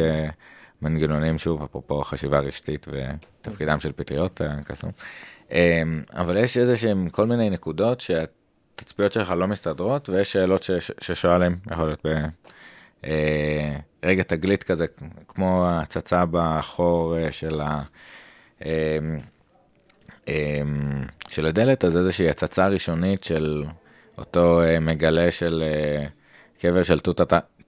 מנגנונים, 0.86 1.38
שוב, 1.38 1.64
אפרופו 1.64 2.04
חשיבה 2.04 2.40
רשתית 2.40 2.88
ותפקידם 2.92 3.80
של 3.80 3.92
פטריות. 3.92 4.42
אה, 5.52 5.84
אבל 6.14 6.38
יש 6.38 6.58
איזה 6.58 6.78
שהם 6.78 7.10
כל 7.10 7.26
מיני 7.26 7.50
נקודות 7.50 8.02
שהתצפיות 8.02 9.14
שלך 9.14 9.30
לא 9.30 9.48
מסתדרות, 9.48 10.10
ויש 10.10 10.34
שאלות 10.34 10.64
ש, 10.64 10.72
ששואלים, 11.02 11.58
יכול 11.72 11.86
להיות 11.86 12.06
ב... 12.06 12.26
אה, 13.06 13.76
רגע 14.04 14.24
תגלית 14.24 14.64
כזה, 14.64 14.86
כמו 15.28 15.68
הצצה 15.70 16.24
בחור 16.32 17.18
אה, 17.18 17.32
של 17.32 17.62
ה... 17.62 17.82
אה, 18.66 18.98
של 21.28 21.46
הדלת, 21.46 21.86
אז 21.86 21.98
איזושהי 21.98 22.30
הצצה 22.30 22.68
ראשונית 22.68 23.24
של 23.24 23.64
אותו 24.18 24.62
מגלה 24.82 25.32
של 25.32 25.64
קבר 26.60 26.84
של 26.84 27.00
תות, 27.00 27.22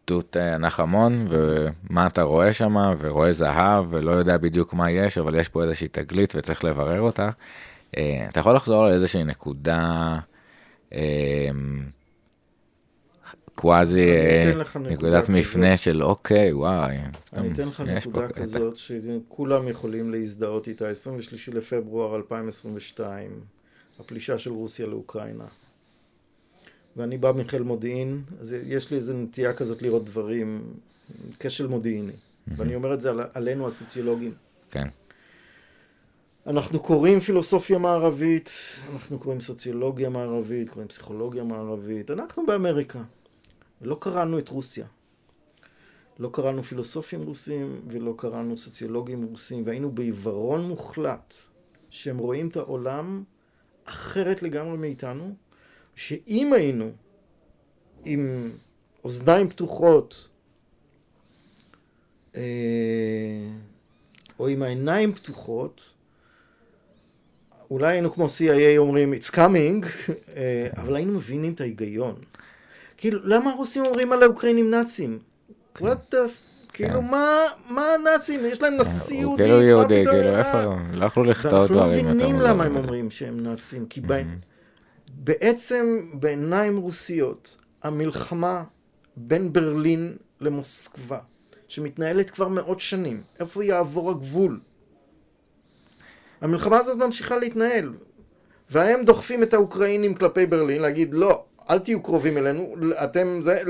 תות 0.07 0.35
הנחמון, 0.35 1.27
ומה 1.29 2.07
אתה 2.07 2.21
רואה 2.21 2.53
שם, 2.53 2.75
ורואה 2.99 3.33
זהב, 3.33 3.85
ולא 3.89 4.11
יודע 4.11 4.37
בדיוק 4.37 4.73
מה 4.73 4.91
יש, 4.91 5.17
אבל 5.17 5.35
יש 5.35 5.49
פה 5.49 5.63
איזושהי 5.63 5.87
תגלית 5.87 6.33
וצריך 6.35 6.63
לברר 6.63 7.01
אותה. 7.01 7.29
אתה 7.89 8.39
יכול 8.39 8.55
לחזור 8.55 8.85
על 8.85 8.93
איזושהי 8.93 9.23
נקודה 9.23 10.19
קוואזי 13.55 14.11
אה, 14.11 14.53
נקודת 14.79 15.29
מפנה 15.29 15.77
של 15.77 16.03
אוקיי, 16.03 16.53
וואי. 16.53 16.97
אני 17.33 17.51
אתן 17.51 17.67
לך 17.67 17.81
נקודה 17.81 18.27
כזאת 18.27 18.77
שכולם 18.77 19.67
יכולים 19.67 20.11
להזדהות 20.11 20.67
איתה, 20.67 20.87
23 20.89 21.49
לפברואר 21.49 22.15
2022, 22.15 23.31
הפלישה 23.99 24.37
של 24.37 24.51
רוסיה 24.51 24.85
לאוקראינה. 24.85 25.45
ואני 26.97 27.17
בא 27.17 27.31
מחיל 27.31 27.61
מודיעין, 27.61 28.23
אז 28.39 28.55
יש 28.65 28.91
לי 28.91 28.97
איזו 28.97 29.13
נטייה 29.13 29.53
כזאת 29.53 29.81
לראות 29.81 30.05
דברים, 30.05 30.73
כשל 31.39 31.67
מודיעיני. 31.67 32.13
ואני 32.47 32.75
אומר 32.75 32.93
את 32.93 33.01
זה 33.01 33.09
על, 33.09 33.21
עלינו 33.33 33.67
הסוציולוגים. 33.67 34.33
כן. 34.71 34.87
אנחנו 36.47 36.79
קוראים 36.79 37.19
פילוסופיה 37.19 37.77
מערבית, 37.77 38.51
אנחנו 38.93 39.19
קוראים 39.19 39.41
סוציולוגיה 39.41 40.09
מערבית, 40.09 40.69
קוראים 40.69 40.87
פסיכולוגיה 40.87 41.43
מערבית, 41.43 42.11
אנחנו 42.11 42.45
באמריקה. 42.45 43.01
ולא 43.81 43.97
קראנו 43.99 44.39
את 44.39 44.49
רוסיה. 44.49 44.85
לא 46.19 46.29
קראנו 46.33 46.63
פילוסופים 46.63 47.21
רוסים 47.21 47.81
ולא 47.87 48.13
קראנו 48.17 48.57
סוציולוגים 48.57 49.23
רוסים, 49.23 49.63
והיינו 49.65 49.91
בעיוורון 49.91 50.61
מוחלט 50.61 51.33
שהם 51.89 52.17
רואים 52.17 52.47
את 52.47 52.55
העולם 52.55 53.23
אחרת 53.85 54.43
לגמרי 54.43 54.77
מאיתנו, 54.77 55.35
שאם 55.97 56.53
היינו 56.53 56.91
עם 58.05 58.51
אוזניים 59.03 59.49
פתוחות 59.49 60.27
אה, 62.35 62.41
או 64.39 64.47
עם 64.47 64.63
העיניים 64.63 65.13
פתוחות, 65.13 65.81
אולי 67.71 67.87
היינו 67.87 68.13
כמו 68.13 68.25
CIA 68.25 68.77
אומרים 68.77 69.13
it's 69.13 69.33
coming, 69.33 69.85
אה, 70.35 70.67
אבל 70.77 70.95
היינו 70.95 71.13
מבינים 71.13 71.53
את 71.53 71.61
ההיגיון. 71.61 72.15
כאילו, 72.97 73.19
למה 73.23 73.51
הרוסים 73.51 73.85
אומרים 73.85 74.13
על 74.13 74.23
האוקראינים 74.23 74.71
נאצים? 74.71 75.19
what 75.77 75.81
the... 76.11 76.17
כאילו, 76.73 77.01
כן. 77.01 77.07
מה, 77.07 77.39
מה 77.69 77.93
הנאצים? 77.93 78.45
יש 78.45 78.61
להם 78.61 78.77
נשיא 78.77 79.17
יהודי, 79.17 79.43
כאילו 79.43 79.61
יהודי, 79.61 80.03
כאילו, 80.05 80.37
איפה, 80.37 80.63
לא 80.93 81.05
יכלו 81.05 81.23
לכתוב 81.23 81.65
דברים. 81.65 81.79
ואנחנו 81.79 82.03
לא 82.03 82.13
מבינים 82.13 82.39
למה 82.39 82.63
הם 82.63 82.75
אומרים 82.75 83.11
שהם 83.11 83.43
נאצים, 83.43 83.85
כי 83.85 84.01
בעצם 85.19 85.99
בעיניים 86.13 86.77
רוסיות, 86.77 87.57
המלחמה 87.83 88.63
בין 89.15 89.53
ברלין 89.53 90.17
למוסקבה, 90.41 91.19
שמתנהלת 91.67 92.29
כבר 92.29 92.47
מאות 92.47 92.79
שנים, 92.79 93.21
איפה 93.39 93.63
יעבור 93.63 94.09
הגבול? 94.09 94.59
המלחמה 96.41 96.77
הזאת 96.77 96.97
ממשיכה 96.97 97.37
להתנהל, 97.37 97.93
והם 98.69 99.03
דוחפים 99.03 99.43
את 99.43 99.53
האוקראינים 99.53 100.13
כלפי 100.13 100.45
ברלין, 100.45 100.81
להגיד 100.81 101.13
לא, 101.13 101.43
אל 101.69 101.79
תהיו 101.79 102.03
קרובים 102.03 102.37
אלינו, 102.37 102.75
אתם 103.03 103.41
זה, 103.43 103.61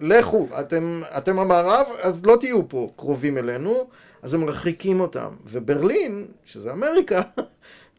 לכו, 0.00 0.48
אתם, 0.60 1.02
אתם 1.18 1.38
המערב, 1.38 1.86
אז 2.02 2.26
לא 2.26 2.36
תהיו 2.40 2.68
פה 2.68 2.92
קרובים 2.96 3.38
אלינו, 3.38 3.88
אז 4.22 4.34
הם 4.34 4.40
מרחיקים 4.40 5.00
אותם. 5.00 5.30
וברלין, 5.46 6.26
שזה 6.44 6.72
אמריקה, 6.72 7.20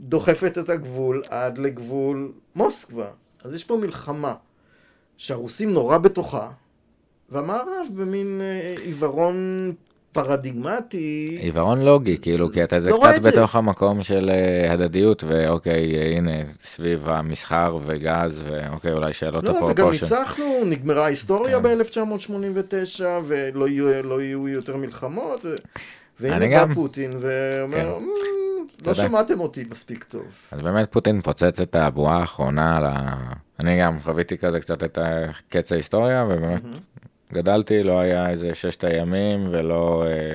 דוחפת 0.01 0.57
את 0.57 0.69
הגבול 0.69 1.21
עד 1.29 1.57
לגבול 1.57 2.31
מוסקבה. 2.55 3.07
אז 3.43 3.53
יש 3.53 3.63
פה 3.63 3.77
מלחמה 3.77 4.33
שהרוסים 5.17 5.73
נורא 5.73 5.97
בתוכה, 5.97 6.49
והמערב 7.29 7.87
במין 7.95 8.41
אה, 8.41 8.73
עיוורון 8.83 9.71
פרדיגמטי. 10.11 11.37
עיוורון 11.41 11.81
לוגי, 11.81 12.17
כאילו, 12.17 12.51
כי 12.51 12.63
אתה 12.63 12.79
זה 12.79 12.89
לא 12.89 12.99
קצת 13.03 13.21
בתוך 13.21 13.51
זה. 13.51 13.57
המקום 13.57 14.03
של 14.03 14.29
uh, 14.29 14.71
הדדיות, 14.71 15.23
ואוקיי, 15.27 16.15
הנה, 16.17 16.31
סביב 16.63 17.09
המסחר 17.09 17.77
וגז, 17.85 18.41
ואוקיי, 18.43 18.93
אולי 18.93 19.13
שאלות 19.13 19.43
לא, 19.43 19.51
וגם 19.51 19.91
ניצחנו, 19.91 20.61
נגמרה 20.65 21.05
ההיסטוריה 21.05 21.59
כן. 21.61 21.77
ב-1989, 21.79 23.03
ולא 23.25 23.67
יהיו, 23.67 24.03
לא 24.03 24.21
יהיו 24.21 24.47
יותר 24.47 24.77
מלחמות, 24.77 25.45
ו... 25.45 25.55
והנה 26.21 26.47
בא 26.47 26.65
גם... 26.65 26.73
פוטין, 26.73 27.11
ואומר, 27.19 27.75
כן. 27.75 27.85
Mm, 27.85 28.87
לא 28.87 28.93
שמעתם 28.93 29.39
אותי 29.39 29.65
מספיק 29.71 30.03
טוב. 30.03 30.25
אז 30.51 30.61
באמת 30.61 30.91
פוטין 30.91 31.21
פוצץ 31.21 31.59
את 31.61 31.75
הבועה 31.75 32.17
האחרונה 32.17 32.77
על 32.77 32.85
ה... 32.85 33.15
אני 33.59 33.81
גם 33.81 33.99
חוויתי 33.99 34.37
כזה 34.37 34.59
קצת 34.59 34.83
את 34.83 34.97
קץ 35.49 35.71
ההיסטוריה, 35.71 36.25
ובאמת... 36.29 36.61
Mm-hmm. 36.61 37.01
גדלתי, 37.33 37.83
לא 37.83 37.99
היה 37.99 38.29
איזה 38.29 38.53
ששת 38.53 38.83
הימים 38.83 39.47
ולא 39.51 40.03
אה, 40.05 40.33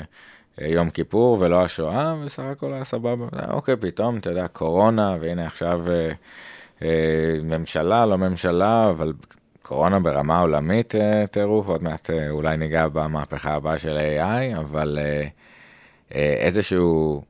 אה, 0.61 0.69
יום 0.69 0.91
כיפור 0.91 1.37
ולא 1.41 1.65
השואה, 1.65 2.15
וסך 2.25 2.43
הכל 2.43 2.75
היה 2.75 2.85
סבבה. 2.85 3.27
אוקיי, 3.51 3.77
פתאום, 3.77 4.19
אתה 4.19 4.31
יודע, 4.31 4.49
קורונה, 4.49 5.17
והנה 5.21 5.47
עכשיו 5.47 5.91
אה, 5.91 6.13
אה, 6.83 7.39
ממשלה, 7.43 8.07
לא 8.07 8.19
ממשלה, 8.19 8.91
אבל 8.91 9.13
קורונה 9.63 10.01
ברמה 10.01 10.41
עולמית 10.41 10.95
אה, 10.95 11.27
טירוף, 11.27 11.67
עוד 11.67 11.83
מעט 11.83 12.11
אה, 12.11 12.31
אולי 12.31 12.57
ניגע 12.57 12.89
במהפכה 12.89 13.55
הבאה 13.55 13.79
של 13.79 13.99
AI, 13.99 14.59
אבל 14.59 14.99
אה, 15.01 15.05
אה, 15.05 15.29
איזשהו... 16.11 17.23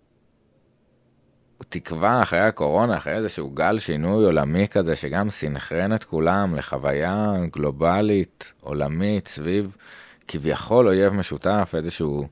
תקווה 1.68 2.22
אחרי 2.22 2.40
הקורונה, 2.40 2.96
אחרי 2.96 3.14
איזשהו 3.14 3.50
גל 3.50 3.78
שינוי 3.78 4.24
עולמי 4.24 4.68
כזה, 4.68 4.96
שגם 4.96 5.30
סינכרן 5.30 5.94
את 5.94 6.04
כולם 6.04 6.54
לחוויה 6.54 7.32
גלובלית, 7.52 8.52
עולמית, 8.62 9.28
סביב 9.28 9.76
כביכול 10.28 10.88
אויב 10.88 11.12
משותף, 11.12 11.74
איזשהו 11.76 12.28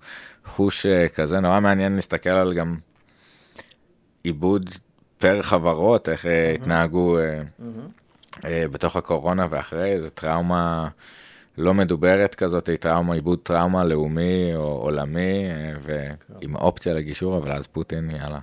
חוש 0.46 0.86
אה, 0.86 1.08
כזה, 1.08 1.40
נורא 1.40 1.60
מעניין 1.60 1.96
להסתכל 1.96 2.30
על 2.30 2.54
גם 2.54 2.76
עיבוד 4.24 4.70
פר 5.18 5.42
חברות, 5.42 6.08
איך 6.08 6.24
mm-hmm. 6.24 6.60
התנהגו 6.60 7.18
mm-hmm. 7.18 8.44
בתוך 8.46 8.96
הקורונה 8.96 9.46
ואחרי, 9.50 10.00
זו 10.02 10.08
טראומה 10.10 10.88
לא 11.58 11.74
מדוברת 11.74 12.34
כזאת, 12.34 12.70
טראומה, 12.80 13.14
עיבוד 13.14 13.38
טראומה 13.42 13.84
לאומי 13.84 14.54
או 14.56 14.62
עולמי, 14.62 15.48
ועם 15.82 16.56
אופציה 16.56 16.94
לגישור, 16.94 17.38
אבל 17.38 17.52
אז 17.52 17.66
פוטין, 17.66 18.10
יאללה. 18.10 18.40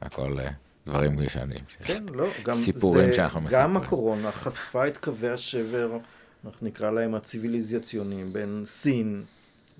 הכל 0.00 0.40
אה, 0.40 0.50
דברים 0.86 1.22
ישנים. 1.22 1.58
כן, 1.80 2.04
לא, 2.12 2.26
גם 2.44 2.54
סיפורים 2.54 3.08
זה, 3.08 3.14
שאנחנו 3.14 3.40
מספרים. 3.40 3.62
גם 3.62 3.76
הקורונה 3.76 4.32
חשפה 4.32 4.86
את 4.86 4.96
קווי 4.96 5.28
השבר, 5.28 5.98
אנחנו 6.44 6.66
נקרא 6.66 6.90
להם 6.90 7.14
הציוויליזציונים, 7.14 8.32
בין 8.32 8.62
סין 8.66 9.24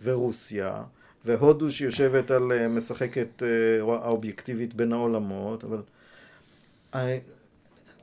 ורוסיה, 0.02 0.82
והודו 1.24 1.70
שיושבת 1.70 2.30
על, 2.30 2.52
אה, 2.52 2.68
משחקת 2.68 3.42
אה, 3.42 3.82
האובייקטיבית 3.82 4.74
בין 4.74 4.92
העולמות, 4.92 5.64
אבל 5.64 5.82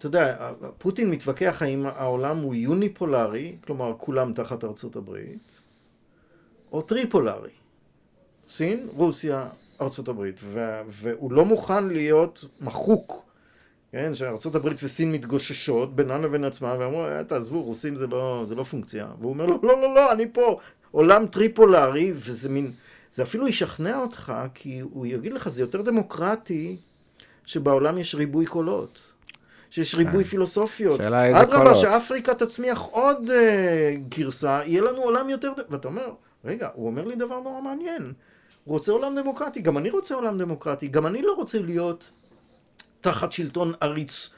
אתה 0.01 0.07
יודע, 0.07 0.51
פוטין 0.77 1.09
מתווכח 1.09 1.61
האם 1.61 1.85
העולם 1.85 2.37
הוא 2.37 2.55
יוניפולרי, 2.55 3.55
כלומר 3.65 3.93
כולם 3.97 4.33
תחת 4.33 4.63
ארצות 4.63 4.95
הברית, 4.95 5.39
או 6.71 6.81
טריפולרי. 6.81 7.49
סין, 8.49 8.87
רוסיה, 8.95 9.47
ארצות 9.81 10.07
הברית, 10.07 10.39
ו- 10.43 10.81
והוא 10.87 11.31
לא 11.31 11.45
מוכן 11.45 11.87
להיות 11.87 12.45
מחוק, 12.61 13.25
כן, 13.91 14.15
שארצות 14.15 14.55
הברית 14.55 14.77
וסין 14.83 15.11
מתגוששות 15.11 15.95
בינן 15.95 16.21
לבין 16.21 16.43
עצמם, 16.43 16.75
ואמרו, 16.79 17.05
אה, 17.05 17.23
תעזבו, 17.23 17.63
רוסים 17.63 17.95
זה 17.95 18.07
לא, 18.07 18.45
זה 18.47 18.55
לא 18.55 18.63
פונקציה. 18.63 19.07
והוא 19.19 19.33
אומר 19.33 19.45
לו, 19.45 19.59
לא, 19.63 19.81
לא, 19.81 19.95
לא, 19.95 20.11
אני 20.11 20.31
פה, 20.33 20.59
עולם 20.91 21.25
טריפולרי, 21.25 22.11
וזה 22.15 22.49
מין, 22.49 22.71
זה 23.11 23.23
אפילו 23.23 23.47
ישכנע 23.47 23.97
אותך, 23.97 24.33
כי 24.53 24.79
הוא 24.79 25.05
יגיד 25.05 25.33
לך, 25.33 25.49
זה 25.49 25.61
יותר 25.61 25.81
דמוקרטי 25.81 26.77
שבעולם 27.45 27.97
יש 27.97 28.15
ריבוי 28.15 28.45
קולות. 28.45 29.10
שיש 29.71 29.95
ריבוי 29.95 30.23
כן. 30.23 30.29
פילוסופיות. 30.29 30.97
שאלה 30.97 31.25
איזה 31.25 31.39
קולות. 31.39 31.53
אדרבה, 31.53 31.75
שאפריקה 31.75 32.33
תצמיח 32.33 32.79
עוד 32.79 33.29
uh, 33.29 33.31
גרסה, 34.09 34.61
יהיה 34.65 34.81
לנו 34.81 35.01
עולם 35.01 35.29
יותר... 35.29 35.53
ואתה 35.69 35.87
אומר, 35.87 36.13
רגע, 36.45 36.69
הוא 36.73 36.87
אומר 36.87 37.05
לי 37.05 37.15
דבר 37.15 37.39
נורא 37.39 37.61
מעניין. 37.61 38.13
הוא 38.63 38.73
רוצה 38.73 38.91
עולם 38.91 39.15
דמוקרטי, 39.15 39.61
גם 39.61 39.77
אני 39.77 39.89
רוצה 39.89 40.15
עולם 40.15 40.37
דמוקרטי, 40.37 40.87
גם 40.87 41.07
אני 41.07 41.21
לא 41.21 41.33
רוצה 41.33 41.59
להיות 41.59 42.11
תחת 43.01 43.31
שלטון 43.31 43.73
עריץ 43.81 44.29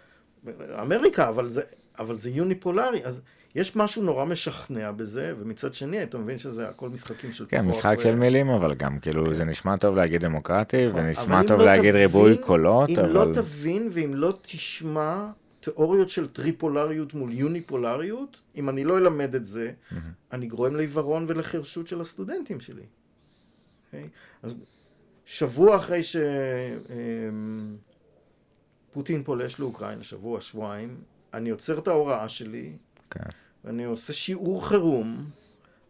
אמריקה, 0.82 1.30
אבל 1.30 1.50
זה, 1.50 1.62
אבל 2.00 2.16
זה 2.16 2.30
יוניפולרי, 2.30 3.06
אז 3.06 3.22
יש 3.56 3.76
משהו 3.76 4.04
נורא 4.04 4.26
משכנע 4.26 4.91
בזה, 4.91 5.34
ומצד 5.39 5.74
שני, 5.74 6.04
אתה 6.04 6.18
מבין 6.18 6.38
שזה 6.38 6.70
הכל 6.70 6.89
משחקים 6.89 7.34
של 7.34 7.45
כן, 7.47 7.66
משחק 7.66 7.95
ו... 7.99 8.01
של 8.01 8.16
מילים, 8.16 8.49
אבל 8.49 8.74
גם, 8.74 8.99
כאילו, 8.99 9.26
כן. 9.26 9.34
זה 9.34 9.45
נשמע 9.45 9.78
טוב 9.78 9.95
להגיד 9.95 10.22
דמוקרטי, 10.22 10.88
ונשמע 10.93 11.41
טוב 11.47 11.60
לא 11.60 11.66
להגיד 11.66 11.91
תבין, 11.91 12.01
ריבוי 12.01 12.38
קולות, 12.38 12.89
אם 12.89 12.99
אבל... 12.99 13.10
אם 13.10 13.14
לא 13.14 13.26
תבין 13.34 13.89
ואם 13.93 14.14
לא 14.16 14.34
תשמע 14.41 15.28
תיאוריות 15.60 16.10
של 16.10 16.28
טריפולריות 16.28 17.14
מול 17.14 17.34
יוניפולריות, 17.34 18.39
אם 18.56 18.70
אני 18.70 18.84
לא 18.84 18.97
אלמד 18.97 19.36
את 19.36 19.45
זה, 19.45 19.72
mm-hmm. 19.72 19.95
אני 20.32 20.47
גורם 20.47 20.76
לעיוורון 20.76 21.26
ולחירשות 21.28 21.88
של 21.88 22.01
הסטודנטים 22.01 22.60
שלי. 22.60 22.82
Okay? 22.82 22.86
אוקיי? 23.86 24.10
אז 24.43 24.56
שבוע 25.26 25.78
אחרי 25.78 26.01
שפוטין 28.91 29.18
אמ, 29.18 29.24
פולש 29.24 29.60
לאוקראינה, 29.60 30.04
שבוע, 30.04 30.41
שבועיים, 30.41 30.97
אני 31.34 31.49
עוצר 31.49 31.80
את 31.80 31.88
ההוראה 31.88 32.30
שלי, 32.30 32.74
okay. 33.14 33.43
ואני 33.66 33.84
עושה 33.84 34.14
שיעור 34.14 34.68
חירום, 34.68 35.30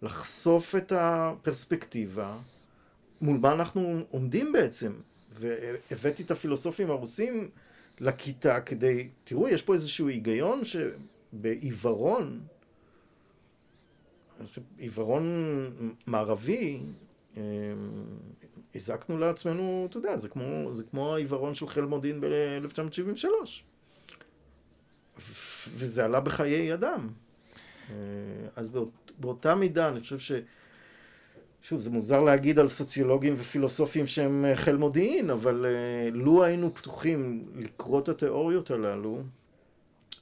לחשוף 0.01 0.75
את 0.75 0.91
הפרספקטיבה, 0.95 2.37
מול 3.21 3.37
מה 3.37 3.53
אנחנו 3.53 3.99
עומדים 4.11 4.51
בעצם. 4.51 4.93
והבאתי 5.31 6.23
את 6.23 6.31
הפילוסופים 6.31 6.89
הרוסים 6.89 7.49
לכיתה 7.99 8.61
כדי, 8.61 9.09
תראו, 9.23 9.49
יש 9.49 9.61
פה 9.61 9.73
איזשהו 9.73 10.07
היגיון 10.07 10.61
שבעיוורון, 10.65 12.41
עיוורון 14.77 15.25
מערבי, 16.07 16.81
אמ, 17.37 17.41
הזקנו 18.75 19.17
לעצמנו, 19.17 19.87
אתה 19.89 19.97
יודע, 19.97 20.17
זה 20.17 20.29
כמו, 20.29 20.69
זה 20.73 20.83
כמו 20.83 21.15
העיוורון 21.15 21.55
של 21.55 21.67
חיל 21.67 21.85
מודיעין 21.85 22.21
ב-1973. 22.21 23.25
וזה 25.67 26.05
עלה 26.05 26.19
בחיי 26.19 26.73
אדם. 26.73 27.09
אה, 27.89 27.95
אז 28.55 28.69
באות, 28.69 29.11
באותה 29.19 29.55
מידה, 29.55 29.89
אני 29.89 29.99
חושב 29.99 30.19
ש... 30.19 30.31
שוב, 31.63 31.79
זה 31.79 31.89
מוזר 31.89 32.21
להגיד 32.21 32.59
על 32.59 32.67
סוציולוגים 32.67 33.33
ופילוסופים 33.37 34.07
שהם 34.07 34.45
אה, 34.45 34.55
חיל 34.55 34.75
מודיעין, 34.75 35.29
אבל 35.29 35.65
uh, 35.65 36.15
לו 36.15 36.43
היינו 36.43 36.73
פתוחים 36.73 37.45
לקרוא 37.55 37.99
את 37.99 38.09
התיאוריות 38.09 38.71
הללו, 38.71 39.23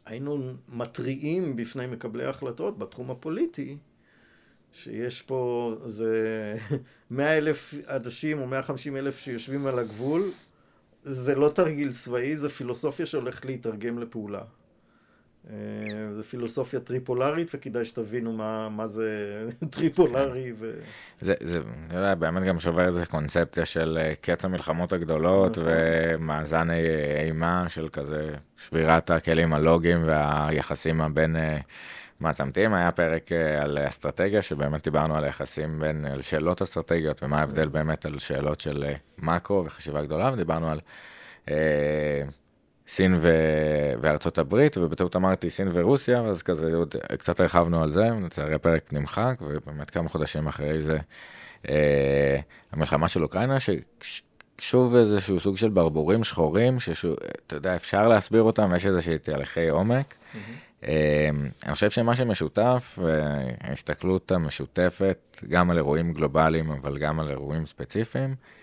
היינו 0.06 0.54
מתריעים 0.74 1.56
בפני 1.56 1.88
מקבלי 1.88 2.26
ההחלטות 2.26 2.78
בתחום 2.78 3.12
הפוליטי, 3.12 3.78
שיש 4.74 5.22
פה 5.22 5.74
איזה 5.84 6.56
מאה 7.12 7.38
אלף 7.38 7.74
אנשים 7.88 8.40
או 8.40 8.48
מאה 8.48 8.64
חמישים 8.64 8.96
אלף 8.96 9.20
שיושבים 9.20 9.68
על 9.68 9.80
הגבול, 9.80 10.32
זה 11.04 11.36
לא 11.36 11.50
תרגיל 11.50 11.92
צבאי, 11.92 12.36
זה 12.36 12.50
פילוסופיה 12.50 13.06
שהולכת 13.06 13.46
להתרגם 13.46 14.00
לפעולה. 14.00 14.42
אה, 15.50 15.56
זה 16.14 16.24
פילוסופיה 16.24 16.80
טריפולרית, 16.80 17.52
וכדאי 17.54 17.86
שתבינו 17.86 18.34
מה, 18.34 18.70
מה 18.70 18.88
זה 18.88 19.40
טריפולרי. 19.74 20.54
ו... 20.60 20.72
זה, 21.22 21.34
זה, 21.42 21.62
אני 21.90 21.98
יודע, 21.98 22.16
באמת 22.16 22.44
גם 22.44 22.60
שובר 22.60 22.88
איזו 22.88 23.00
קונספציה 23.10 23.66
של 23.66 24.00
אה, 24.02 24.14
קץ 24.22 24.46
המלחמות 24.46 24.94
הגדולות, 24.94 25.58
נכון. 25.58 25.72
ומאזן 25.74 26.68
אימה 27.26 27.66
של 27.70 27.90
כזה 27.90 28.36
שבירת 28.58 29.12
הכלים 29.12 29.54
הלוגיים 29.54 30.04
והיחסים 30.06 31.02
הבין... 31.02 31.36
אה, 31.36 31.58
מעצמתיים, 32.20 32.74
היה 32.74 32.92
פרק 32.92 33.32
על 33.62 33.78
אסטרטגיה, 33.88 34.42
שבאמת 34.42 34.84
דיברנו 34.84 35.16
על 35.16 35.24
היחסים 35.24 35.80
בין, 35.80 36.06
על 36.06 36.22
שאלות 36.22 36.62
אסטרטגיות, 36.62 37.24
ומה 37.24 37.40
ההבדל 37.40 37.68
באמת 37.68 38.06
על 38.06 38.20
שאלות 38.20 38.60
של 38.60 38.86
מאקרו 39.18 39.66
וחשיבה 39.66 40.02
גדולה, 40.02 40.32
ודיברנו 40.34 40.70
על 40.70 40.80
אה, 41.50 42.22
סין 42.92 43.18
ו... 43.20 43.30
וארצות 44.02 44.38
הברית, 44.38 44.78
ובטעות 44.78 45.16
אמרתי 45.16 45.50
סין 45.50 45.68
ורוסיה, 45.74 46.22
אז 46.22 46.44
כזה 46.44 46.76
עוד 46.76 46.96
קצת 47.18 47.40
הרחבנו 47.40 47.84
על 47.84 47.94
זה, 47.94 48.10
לצערי 48.24 48.54
הפרק 48.54 48.94
נמחק, 48.94 49.36
ובאמת 49.42 49.90
כמה 49.90 50.10
חודשים 50.10 50.48
אחרי 50.48 50.82
זה, 50.82 50.98
אה, 51.70 52.40
המלחמה 52.72 53.08
של 53.08 53.24
אוקראינה, 53.24 53.58
ששוב 53.60 54.96
איזשהו 54.96 55.40
סוג 55.40 55.58
של 55.58 55.70
ברבורים 55.70 56.24
שחורים, 56.24 56.80
שאתה 56.80 57.56
יודע, 57.56 57.76
אפשר 57.76 58.08
להסביר 58.08 58.42
אותם, 58.42 58.72
יש 58.76 58.86
איזושהי 58.86 59.18
תהליכי 59.18 59.70
עומק. 59.70 60.14
Mm-hmm. 60.14 60.38
אה, 60.88 61.30
אני 61.64 61.74
חושב 61.74 61.90
שמה 61.90 62.16
שמשותף, 62.16 63.00
ההסתכלות 63.62 64.32
המשותפת, 64.32 65.42
גם 65.50 65.72
על 65.72 65.78
אירועים 65.78 66.14
גלובליים, 66.14 66.72
אבל 66.72 66.98
גם 66.98 67.20
על 67.20 67.30
אירועים 67.30 67.66
ספציפיים, 67.66 68.30
אה, 68.30 68.61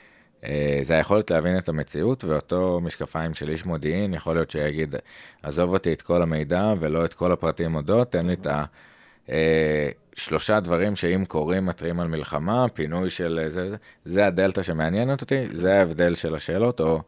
זה 0.82 0.96
היכולת 0.96 1.30
להבין 1.30 1.58
את 1.58 1.68
המציאות, 1.68 2.24
ואותו 2.24 2.80
משקפיים 2.80 3.34
של 3.34 3.50
איש 3.50 3.66
מודיעין, 3.66 4.14
יכול 4.14 4.34
להיות 4.34 4.50
שיגיד, 4.50 4.94
עזוב 5.42 5.72
אותי 5.72 5.92
את 5.92 6.02
כל 6.02 6.22
המידע 6.22 6.72
ולא 6.80 7.04
את 7.04 7.14
כל 7.14 7.32
הפרטים 7.32 7.74
אודות, 7.74 8.12
תן 8.12 8.26
לי 8.26 8.32
את 8.32 8.46
השלושה 9.28 10.54
אה, 10.54 10.60
דברים 10.60 10.96
שאם 10.96 11.24
קורים 11.24 11.66
מתריעים 11.66 12.00
על 12.00 12.08
מלחמה, 12.08 12.68
פינוי 12.68 13.10
של 13.10 13.44
זה, 13.48 13.70
זה, 13.70 13.76
זה 14.04 14.26
הדלתא 14.26 14.62
שמעניינת 14.62 15.20
אותי, 15.20 15.46
זה 15.52 15.78
ההבדל 15.78 16.14
של 16.14 16.34
השאלות, 16.34 16.80
או 16.80 17.02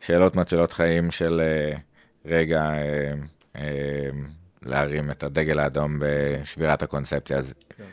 שאלות 0.00 0.36
מצילות 0.36 0.72
חיים 0.72 1.10
של 1.10 1.40
אה, 1.44 1.78
רגע, 2.24 2.72
להרים 4.62 5.10
את 5.10 5.22
הדגל 5.22 5.58
האדום 5.58 5.98
בשבירת 6.00 6.82
הקונספציה. 6.82 7.38
אז 7.38 7.54
כן. 7.76 7.84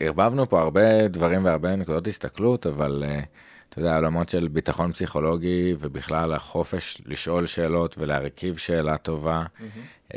ערבבנו 0.00 0.48
פה 0.48 0.60
הרבה 0.60 1.08
דברים 1.08 1.44
והרבה 1.44 1.76
נקודות 1.76 2.06
הסתכלות, 2.06 2.66
אבל 2.66 3.04
uh, 3.06 3.26
אתה 3.68 3.78
יודע, 3.78 3.96
עולמות 3.96 4.28
של 4.28 4.48
ביטחון 4.48 4.92
פסיכולוגי 4.92 5.74
ובכלל 5.78 6.32
החופש 6.32 7.02
לשאול 7.06 7.46
שאלות 7.46 7.98
ולהרכיב 7.98 8.56
שאלה 8.56 8.98
טובה, 8.98 9.44
mm-hmm. 9.58 10.12
uh, 10.12 10.14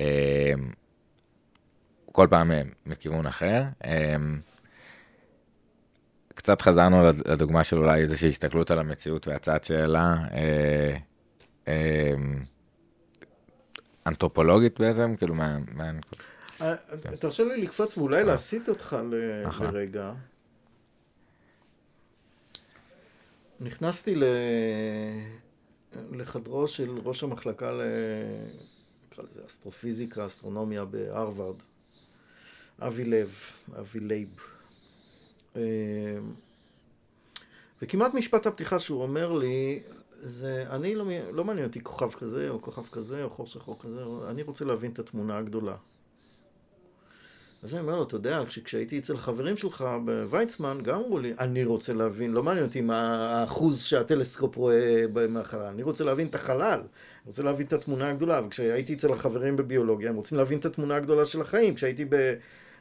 כל 2.11 2.27
פעם 2.29 2.51
uh, 2.51 2.53
מכיוון 2.85 3.25
אחר. 3.25 3.63
קצת 6.35 6.61
חזרנו 6.61 7.07
לדוגמה 7.25 7.63
של 7.63 7.77
אולי 7.77 8.01
איזושהי 8.01 8.29
הסתכלות 8.29 8.71
על 8.71 8.79
המציאות 8.79 9.27
והצעת 9.27 9.63
שאלה. 9.63 10.15
uh, 11.65 11.69
אנתרופולוגית 14.07 14.79
בעצם, 14.79 15.15
כאילו 15.17 15.35
מה... 15.35 15.57
מה... 15.71 15.91
אה, 16.61 16.75
תרשה 17.19 17.43
לי 17.43 17.61
לקפוץ 17.61 17.97
ואולי 17.97 18.17
אה. 18.17 18.23
להסיט 18.23 18.69
אותך 18.69 18.97
לרגע. 19.61 20.13
נכנסתי 23.59 24.15
לחדרו 26.11 26.67
של 26.67 26.97
ראש 27.03 27.23
המחלקה 27.23 27.71
ל... 27.71 27.81
נקרא 29.11 29.23
לזה 29.23 29.41
אסטרופיזיקה, 29.45 30.25
אסטרונומיה 30.25 30.85
בהרווארד, 30.85 31.55
אבי 32.79 33.05
לב, 33.05 33.35
אבי 33.79 33.99
לייב. 33.99 34.41
אה, 35.55 35.61
וכמעט 37.81 38.13
משפט 38.13 38.45
הפתיחה 38.45 38.79
שהוא 38.79 39.03
אומר 39.03 39.33
לי, 39.33 39.79
זה, 40.21 40.65
אני 40.69 40.95
לא, 40.95 41.05
לא 41.33 41.45
מעניין 41.45 41.67
אותי 41.67 41.83
כוכב 41.83 42.11
כזה, 42.11 42.49
או 42.49 42.61
כוכב 42.61 42.87
כזה, 42.91 43.23
או 43.23 43.29
חושך 43.29 43.67
או 43.67 43.79
כזה, 43.79 44.03
אני 44.29 44.43
רוצה 44.43 44.65
להבין 44.65 44.91
את 44.91 44.99
התמונה 44.99 45.37
הגדולה. 45.37 45.75
אז 47.63 47.73
אני 47.73 47.81
אומר 47.81 47.95
לו, 47.95 48.03
אתה 48.03 48.15
יודע, 48.15 48.43
כשהייתי 48.63 48.99
אצל 48.99 49.17
חברים 49.17 49.57
שלך 49.57 49.85
בוויצמן, 50.05 50.77
גם 50.83 50.95
אמרו 50.95 51.19
לי, 51.19 51.33
אני 51.39 51.65
רוצה 51.65 51.93
להבין, 51.93 52.31
לא 52.31 52.43
מעניין 52.43 52.65
אותי 52.65 52.81
מה 52.81 53.29
האחוז 53.39 53.83
שהטלסקופ 53.83 54.55
רואה 54.55 55.05
מהחלל, 55.29 55.61
אני 55.61 55.83
רוצה 55.83 56.03
להבין 56.03 56.27
את 56.27 56.35
החלל, 56.35 56.79
אני 56.79 57.25
רוצה 57.25 57.43
להבין 57.43 57.67
את 57.67 57.73
התמונה 57.73 58.09
הגדולה, 58.09 58.41
וכשהייתי 58.45 58.93
אצל 58.93 59.13
החברים 59.13 59.57
בביולוגיה, 59.57 60.09
הם 60.09 60.15
רוצים 60.15 60.37
להבין 60.37 60.59
את 60.59 60.65
התמונה 60.65 60.95
הגדולה 60.95 61.25
של 61.25 61.41
החיים, 61.41 61.75
כשהייתי 61.75 62.05
ב... 62.05 62.13
אה, 62.13 62.33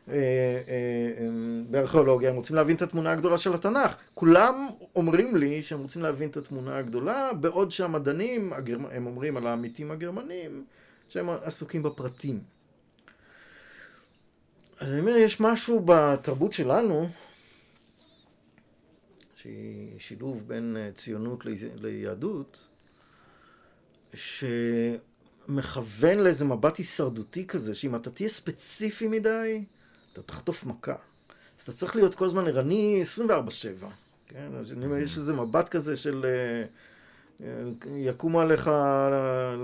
אה, 0.08 1.28
בארכיאולוגיה, 1.70 2.30
הם 2.30 2.36
רוצים 2.36 2.56
להבין 2.56 2.76
את 2.76 2.82
התמונה 2.82 3.12
הגדולה 3.12 3.38
של 3.38 3.54
התנ"ך. 3.54 3.96
כולם 4.14 4.68
אומרים 4.96 5.36
לי 5.36 5.62
שהם 5.62 5.80
רוצים 5.80 6.02
להבין 6.02 6.30
את 6.30 6.36
התמונה 6.36 6.76
הגדולה, 6.76 7.30
בעוד 7.40 7.70
שהמדענים, 7.70 8.52
הם 8.90 9.06
אומרים 9.06 9.36
על 9.36 9.46
העמיתים 9.46 9.90
הגרמנים, 9.90 10.64
שהם 11.08 11.28
עסוקים 11.30 11.82
בפרטים. 11.82 12.55
אז 14.80 14.92
אני 14.92 15.00
אומר, 15.00 15.16
יש 15.16 15.40
משהו 15.40 15.82
בתרבות 15.84 16.52
שלנו, 16.52 17.08
שהיא 19.36 19.98
שילוב 19.98 20.48
בין 20.48 20.76
אה, 20.78 20.90
ציונות 20.94 21.42
ליהדות, 21.74 22.64
שמכוון 24.14 26.18
לאיזה 26.18 26.44
מבט 26.44 26.76
הישרדותי 26.76 27.46
כזה, 27.46 27.74
שאם 27.74 27.96
אתה 27.96 28.10
תהיה 28.10 28.28
ספציפי 28.28 29.08
מדי, 29.08 29.64
אתה 30.12 30.22
תחטוף 30.22 30.64
מכה. 30.64 30.96
אז 31.58 31.62
אתה 31.62 31.72
צריך 31.72 31.96
להיות 31.96 32.14
כל 32.14 32.24
הזמן 32.24 32.46
ערני 32.46 33.02
24-7. 33.28 33.30
כן? 34.28 34.50
אז 34.58 34.72
אני 34.72 34.86
אומר, 34.86 34.96
יש 34.96 35.18
איזה 35.18 35.32
מבט 35.32 35.68
כזה 35.68 35.96
של... 35.96 36.26
יקומו 37.96 38.40
עליך 38.40 38.70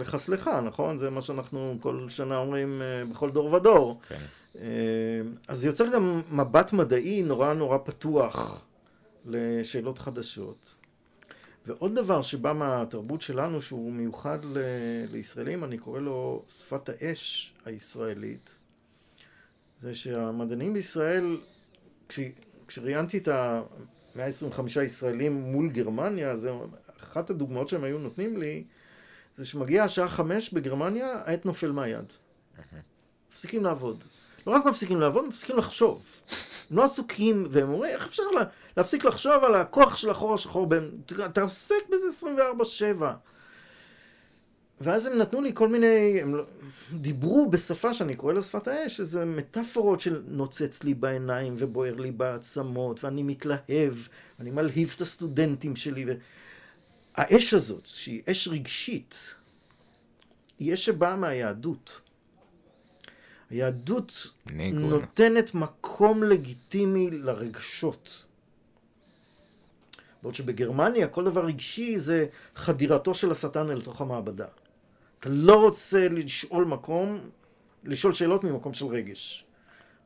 לחסלך, 0.00 0.50
נכון? 0.66 0.98
זה 0.98 1.10
מה 1.10 1.22
שאנחנו 1.22 1.78
כל 1.80 2.06
שנה 2.08 2.36
אומרים 2.36 2.82
אה, 2.82 3.04
בכל 3.10 3.30
דור 3.30 3.52
ודור. 3.52 4.00
כן. 4.08 4.20
אה, 4.58 4.62
אז 5.48 5.58
זה 5.60 5.66
יוצר 5.66 5.92
גם 5.94 6.20
מבט 6.32 6.72
מדעי 6.72 7.22
נורא 7.22 7.52
נורא 7.52 7.78
פתוח 7.84 8.64
לשאלות 9.26 9.98
חדשות. 9.98 10.74
ועוד 11.66 11.94
דבר 11.94 12.22
שבא 12.22 12.52
מהתרבות 12.52 13.20
שלנו 13.20 13.62
שהוא 13.62 13.92
מיוחד 13.92 14.38
ל- 14.44 14.58
לישראלים, 15.12 15.64
אני 15.64 15.78
קורא 15.78 16.00
לו 16.00 16.42
שפת 16.48 16.88
האש 16.88 17.54
הישראלית, 17.64 18.50
זה 19.80 19.94
שהמדענים 19.94 20.74
בישראל, 20.74 21.40
כש, 22.08 22.20
כשראיינתי 22.66 23.18
את 23.18 23.28
ה-125 23.28 24.80
ישראלים 24.82 25.32
מול 25.32 25.70
גרמניה, 25.70 26.36
זה 26.36 26.50
אחת 27.00 27.30
הדוגמאות 27.30 27.68
שהם 27.68 27.84
היו 27.84 27.98
נותנים 27.98 28.36
לי, 28.36 28.64
זה 29.36 29.44
שמגיעה 29.44 29.84
השעה 29.84 30.08
חמש 30.08 30.52
בגרמניה, 30.52 31.12
העט 31.24 31.44
נופל 31.44 31.72
מהיד. 31.72 32.12
מפסיקים 33.30 33.64
לעבוד. 33.64 34.04
לא 34.46 34.52
רק 34.52 34.64
מפסיקים 34.64 35.00
לעבוד, 35.00 35.28
מפסיקים 35.28 35.56
לחשוב. 35.56 36.02
הם 36.70 36.76
לא 36.76 36.84
עסוקים, 36.84 37.46
והם 37.50 37.68
אומרים, 37.68 37.92
איך 37.94 38.06
אפשר 38.06 38.22
לה, 38.22 38.42
להפסיק 38.76 39.04
לחשוב 39.04 39.44
על 39.44 39.54
הכוח 39.54 39.96
של 39.96 40.10
החור 40.10 40.34
השחור? 40.34 40.66
אתה 41.24 41.42
עוסק 41.42 41.88
בזה 41.88 42.26
24-7. 43.00 43.02
ואז 44.80 45.06
הם 45.06 45.18
נתנו 45.18 45.42
לי 45.42 45.50
כל 45.54 45.68
מיני, 45.68 46.18
הם 46.22 46.34
לא- 46.34 46.44
דיברו 46.92 47.50
בשפה 47.50 47.94
שאני 47.94 48.14
קורא 48.14 48.32
לה 48.32 48.42
שפת 48.42 48.68
האש, 48.68 49.00
איזה 49.00 49.24
מטאפורות 49.24 50.00
של 50.00 50.22
נוצץ 50.26 50.82
לי 50.82 50.94
בעיניים 50.94 51.54
ובוער 51.58 51.94
לי 51.94 52.10
בעצמות, 52.10 53.04
ואני 53.04 53.22
מתלהב, 53.22 53.94
ואני 54.38 54.50
מלהיב 54.50 54.92
את 54.96 55.00
הסטודנטים 55.00 55.76
שלי. 55.76 56.04
ו... 56.08 56.12
האש 57.14 57.54
הזאת, 57.54 57.86
שהיא 57.86 58.22
אש 58.30 58.48
רגשית, 58.48 59.14
היא 60.58 60.74
אש 60.74 60.84
שבאה 60.84 61.16
מהיהדות. 61.16 62.00
היהדות. 63.52 64.30
נותנת 64.90 65.54
מקום 65.54 66.22
לגיטימי 66.22 67.10
לרגשות. 67.10 68.24
בעוד 70.22 70.34
שבגרמניה 70.34 71.08
כל 71.08 71.24
דבר 71.24 71.44
רגשי 71.44 71.98
זה 71.98 72.26
חדירתו 72.56 73.14
של 73.14 73.30
השטן 73.30 73.70
אל 73.70 73.80
תוך 73.80 74.00
המעבדה. 74.00 74.46
אתה 75.20 75.28
לא 75.28 75.60
רוצה 75.60 76.08
לשאול 76.08 76.64
מקום, 76.64 77.18
לשאול 77.84 78.12
שאלות 78.12 78.44
ממקום 78.44 78.74
של 78.74 78.86
רגש. 78.86 79.44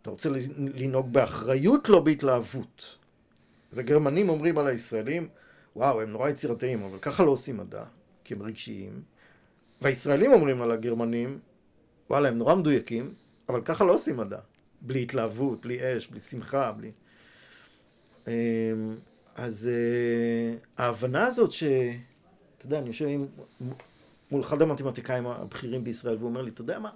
אתה 0.03 0.11
רוצה 0.11 0.29
לנהוג 0.75 1.13
באחריות, 1.13 1.89
לא 1.89 2.01
בהתלהבות. 2.01 2.97
אז 3.73 3.79
הגרמנים 3.79 4.29
אומרים 4.29 4.59
על 4.59 4.67
הישראלים, 4.67 5.29
וואו, 5.77 6.01
הם 6.01 6.11
נורא 6.11 6.29
יצירתיים, 6.29 6.83
אבל 6.83 6.99
ככה 6.99 7.25
לא 7.25 7.31
עושים 7.31 7.57
מדע, 7.57 7.85
כי 8.25 8.35
הם 8.35 8.43
רגשיים. 8.43 9.03
והישראלים 9.83 10.33
אומרים 10.33 10.63
על 10.63 10.71
הגרמנים, 10.71 11.39
וואלה, 12.11 12.29
הם 12.29 12.39
נורא 12.39 12.55
מדויקים, 12.55 13.15
אבל 13.49 13.61
ככה 13.65 13.85
לא 13.85 13.95
עושים 13.95 14.17
מדע. 14.17 14.39
בלי 14.81 15.03
התלהבות, 15.03 15.61
בלי 15.61 15.79
אש, 15.99 16.09
בלי 16.09 16.21
שמחה, 16.21 16.73
בלי... 16.73 16.93
אמ, 18.27 18.33
אז 19.35 19.71
אה, 19.73 20.57
ההבנה 20.85 21.27
הזאת 21.27 21.53
ש... 21.53 21.63
אתה 21.63 22.67
יודע, 22.67 22.79
אני 22.79 22.87
יושב 22.87 23.07
עם... 23.07 23.27
מול 24.31 24.43
אחד 24.43 24.63
המתמטיקאים 24.63 25.27
הבכירים 25.27 25.85
בישראל, 25.85 26.17
והוא 26.17 26.29
אומר 26.29 26.43
לי, 26.43 26.51
אתה 26.51 26.61
יודע 26.61 26.79
מה? 26.79 26.91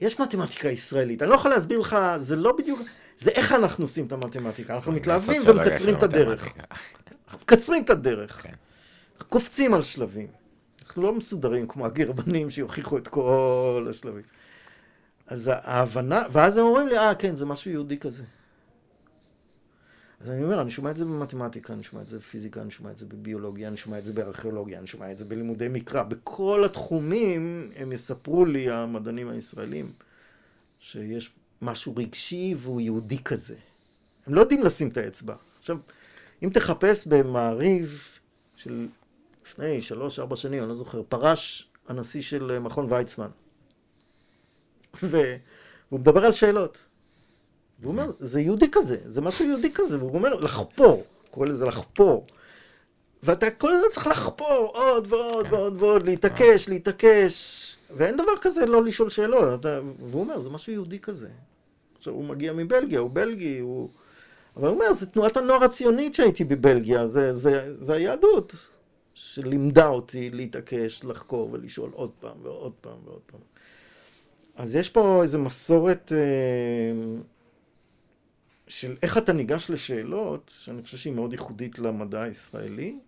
יש 0.00 0.20
מתמטיקה 0.20 0.68
ישראלית. 0.68 1.22
אני 1.22 1.30
לא 1.30 1.34
יכול 1.34 1.50
להסביר 1.50 1.78
לך, 1.78 1.96
זה 2.16 2.36
לא 2.36 2.56
בדיוק... 2.56 2.80
זה 3.18 3.30
איך 3.30 3.52
אנחנו 3.52 3.84
עושים 3.84 4.06
את 4.06 4.12
המתמטיקה. 4.12 4.74
אנחנו 4.74 4.92
מתלהבים 4.92 5.42
ומקצרים 5.46 5.96
את 5.96 6.02
הדרך. 6.02 6.48
מקצרים 7.34 7.84
את 7.84 7.90
הדרך. 7.90 8.42
כן. 8.42 8.52
קופצים 9.28 9.74
על 9.74 9.82
שלבים. 9.82 10.26
אנחנו 10.86 11.02
לא 11.02 11.14
מסודרים 11.14 11.68
כמו 11.68 11.86
הגרבנים 11.86 12.50
שיוכיחו 12.50 12.98
את 12.98 13.08
כל 13.08 13.86
השלבים. 13.90 14.22
אז 15.26 15.50
ההבנה, 15.54 16.22
ואז 16.32 16.56
הם 16.56 16.64
אומרים 16.64 16.88
לי, 16.88 16.98
אה, 16.98 17.14
כן, 17.14 17.34
זה 17.34 17.46
משהו 17.46 17.70
יהודי 17.70 17.98
כזה. 17.98 18.24
אז 20.20 20.30
אני 20.30 20.44
אומר, 20.44 20.62
אני 20.62 20.70
שומע 20.70 20.90
את 20.90 20.96
זה 20.96 21.04
במתמטיקה, 21.04 21.72
אני 21.72 21.82
שומע 21.82 22.02
את 22.02 22.08
זה 22.08 22.18
בפיזיקה, 22.18 22.62
אני 22.62 22.70
שומע 22.70 22.90
את 22.90 22.96
זה 22.96 23.06
בביולוגיה, 23.06 23.68
אני 23.68 23.76
שומע 23.76 23.98
את 23.98 24.04
זה 24.04 24.12
בארכיאולוגיה, 24.12 24.78
אני 24.78 24.86
שומע 24.86 25.10
את 25.12 25.18
זה 25.18 25.24
בלימודי 25.24 25.68
מקרא. 25.68 26.02
בכל 26.02 26.62
התחומים 26.64 27.70
הם 27.76 27.92
יספרו 27.92 28.44
לי, 28.44 28.70
המדענים 28.70 29.28
הישראלים, 29.28 29.92
שיש 30.78 31.30
משהו 31.62 31.96
רגשי 31.96 32.54
והוא 32.58 32.80
יהודי 32.80 33.18
כזה. 33.18 33.56
הם 34.26 34.34
לא 34.34 34.40
יודעים 34.40 34.62
לשים 34.62 34.88
את 34.88 34.96
האצבע. 34.96 35.34
עכשיו, 35.58 35.78
אם 36.42 36.50
תחפש 36.50 37.06
במעריב 37.06 38.18
של 38.56 38.88
לפני 39.46 39.82
שלוש, 39.82 40.18
ארבע 40.18 40.36
שנים, 40.36 40.62
אני 40.62 40.68
לא 40.68 40.74
זוכר, 40.74 41.02
פרש 41.08 41.68
הנשיא 41.88 42.22
של 42.22 42.58
מכון 42.58 42.86
ויצמן. 42.92 43.28
והוא 45.02 46.00
מדבר 46.00 46.24
על 46.24 46.32
שאלות. 46.32 46.86
והוא 47.80 47.92
אומר, 47.92 48.12
זה 48.18 48.40
יהודי 48.40 48.70
כזה, 48.72 48.96
זה 49.06 49.20
משהו 49.20 49.44
יהודי 49.44 49.72
כזה, 49.74 49.98
והוא 49.98 50.14
אומר, 50.14 50.34
לחפור, 50.34 51.04
קורא 51.30 51.46
לזה 51.46 51.66
לחפור. 51.66 52.24
ואתה 53.22 53.50
כל 53.50 53.72
הזמן 53.72 53.88
צריך 53.92 54.06
לחפור 54.06 54.70
עוד 54.74 55.06
ועוד 55.12 55.46
כן. 55.46 55.54
ועוד 55.54 55.82
ועוד, 55.82 56.02
להתעקש, 56.02 56.68
להתעקש. 56.68 57.76
ואין 57.96 58.16
דבר 58.16 58.32
כזה 58.40 58.66
לא 58.66 58.84
לשאול 58.84 59.10
שאלות. 59.10 59.60
אתה... 59.60 59.80
והוא 60.10 60.20
אומר, 60.20 60.40
זה 60.40 60.50
משהו 60.50 60.72
יהודי 60.72 60.98
כזה. 60.98 61.28
עכשיו, 61.98 62.14
הוא 62.14 62.24
מגיע 62.24 62.52
מבלגיה, 62.52 63.00
הוא 63.00 63.10
בלגי, 63.12 63.58
הוא... 63.58 63.88
אבל 64.56 64.68
הוא 64.68 64.74
אומר, 64.74 64.92
זה 64.92 65.06
תנועת 65.06 65.36
הנוער 65.36 65.64
הציונית 65.64 66.14
שהייתי 66.14 66.44
בבלגיה, 66.44 67.06
זה, 67.06 67.32
זה, 67.32 67.74
זה 67.80 67.92
היהדות 67.92 68.70
שלימדה 69.14 69.88
אותי 69.88 70.30
להתעקש, 70.30 71.04
לחקור 71.04 71.48
ולשאול 71.52 71.90
עוד 71.92 72.10
פעם 72.20 72.36
ועוד 72.42 72.72
פעם 72.80 72.98
ועוד 73.04 73.20
פעם. 73.26 73.40
אז 74.56 74.74
יש 74.74 74.88
פה 74.88 75.22
איזו 75.22 75.38
מסורת 75.38 76.12
אה, 76.14 77.18
של 78.68 78.96
איך 79.02 79.18
אתה 79.18 79.32
ניגש 79.32 79.70
לשאלות, 79.70 80.50
שאני 80.58 80.82
חושב 80.82 80.96
שהיא 80.96 81.12
מאוד 81.12 81.32
ייחודית 81.32 81.78
למדע 81.78 82.22
הישראלי. 82.22 82.98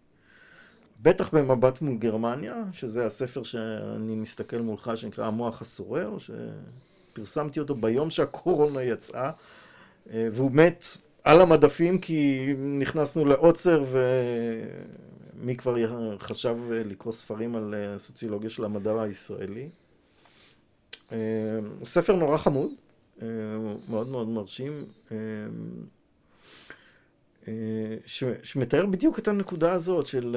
בטח 1.02 1.34
במבט 1.34 1.82
מול 1.82 1.96
גרמניה, 1.96 2.64
שזה 2.72 3.06
הספר 3.06 3.42
שאני 3.42 4.14
מסתכל 4.14 4.56
מולך, 4.56 4.90
שנקרא 4.94 5.26
המוח 5.26 5.62
הסורר, 5.62 6.16
שפרסמתי 6.18 7.60
אותו 7.60 7.74
ביום 7.74 8.10
שהקורונה 8.10 8.82
יצאה, 8.82 9.30
אה, 10.10 10.28
והוא 10.32 10.50
מת 10.52 10.84
על 11.24 11.40
המדפים 11.40 11.98
כי 11.98 12.52
נכנסנו 12.58 13.24
לעוצר 13.24 13.84
ומי 15.36 15.56
כבר 15.56 15.74
חשב 16.18 16.56
לקרוא 16.70 17.12
ספרים 17.12 17.56
על 17.56 17.74
אה, 17.74 17.98
סוציולוגיה 17.98 18.50
של 18.50 18.64
המדע 18.64 19.02
הישראלי. 19.02 19.68
אה, 21.12 21.18
ספר 21.84 22.16
נורא 22.16 22.36
חמוד, 22.36 22.70
אה, 23.22 23.28
מאוד 23.88 24.08
מאוד 24.08 24.28
מרשים, 24.28 24.72
שמתאר 28.42 28.86
בדיוק 28.86 29.18
את 29.18 29.28
הנקודה 29.28 29.72
הזאת 29.72 30.06
של 30.06 30.36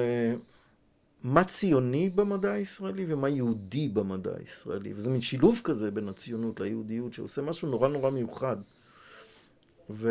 מה 1.24 1.44
ציוני 1.44 2.10
במדע 2.10 2.52
הישראלי 2.52 3.06
ומה 3.08 3.28
יהודי 3.28 3.88
במדע 3.88 4.30
הישראלי. 4.38 4.92
וזה 4.94 5.10
מין 5.10 5.20
שילוב 5.20 5.60
כזה 5.64 5.90
בין 5.90 6.08
הציונות 6.08 6.60
ליהודיות 6.60 7.12
שעושה 7.12 7.42
משהו 7.42 7.68
נורא 7.68 7.88
נורא 7.88 8.10
מיוחד. 8.10 8.56
ו... 9.90 10.10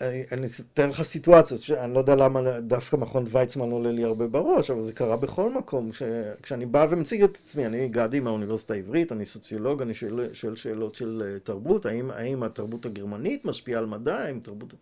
אני, 0.00 0.46
אתן 0.74 0.90
לך 0.90 1.02
סיטואציות, 1.02 1.60
שאני 1.60 1.94
לא 1.94 1.98
יודע 1.98 2.14
למה 2.14 2.60
דווקא 2.60 2.96
מכון 2.96 3.26
ויצמן 3.30 3.70
עולה 3.70 3.90
לי 3.90 4.04
הרבה 4.04 4.26
בראש, 4.26 4.70
אבל 4.70 4.80
זה 4.80 4.92
קרה 4.92 5.16
בכל 5.16 5.50
מקום. 5.50 5.92
ש, 5.92 6.02
כשאני 6.42 6.66
בא 6.66 6.86
ומציג 6.90 7.22
את 7.22 7.38
עצמי, 7.42 7.66
אני 7.66 7.88
גדי 7.88 8.20
מהאוניברסיטה 8.20 8.74
העברית, 8.74 9.12
אני 9.12 9.26
סוציולוג, 9.26 9.82
אני 9.82 9.94
שואל, 9.94 10.28
שואל 10.32 10.56
שאלות 10.56 10.94
של 10.94 11.22
אה, 11.26 11.38
תרבות, 11.38 11.86
האם, 11.86 12.10
האם 12.10 12.42
התרבות 12.42 12.86
הגרמנית 12.86 13.44
משפיעה 13.44 13.78
על 13.78 13.86
מדע, 13.86 14.16
האם 14.16 14.40
תרבות... 14.42 14.74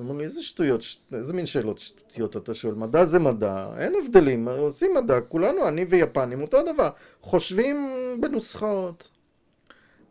אמרו 0.00 0.18
לי, 0.18 0.24
איזה 0.24 0.42
שטויות, 0.42 0.82
איזה 1.12 1.32
מין 1.32 1.46
שאלות 1.46 1.78
שטויות 1.78 2.36
אתה 2.36 2.54
שואל? 2.54 2.74
מדע 2.74 3.04
זה 3.04 3.18
מדע, 3.18 3.68
אין 3.78 3.94
הבדלים, 4.04 4.48
עושים 4.48 4.94
מדע, 4.94 5.20
כולנו, 5.20 5.68
אני 5.68 5.84
ויפנים, 5.84 6.42
אותו 6.42 6.58
דבר, 6.74 6.88
חושבים 7.20 7.90
בנוסחאות. 8.20 9.08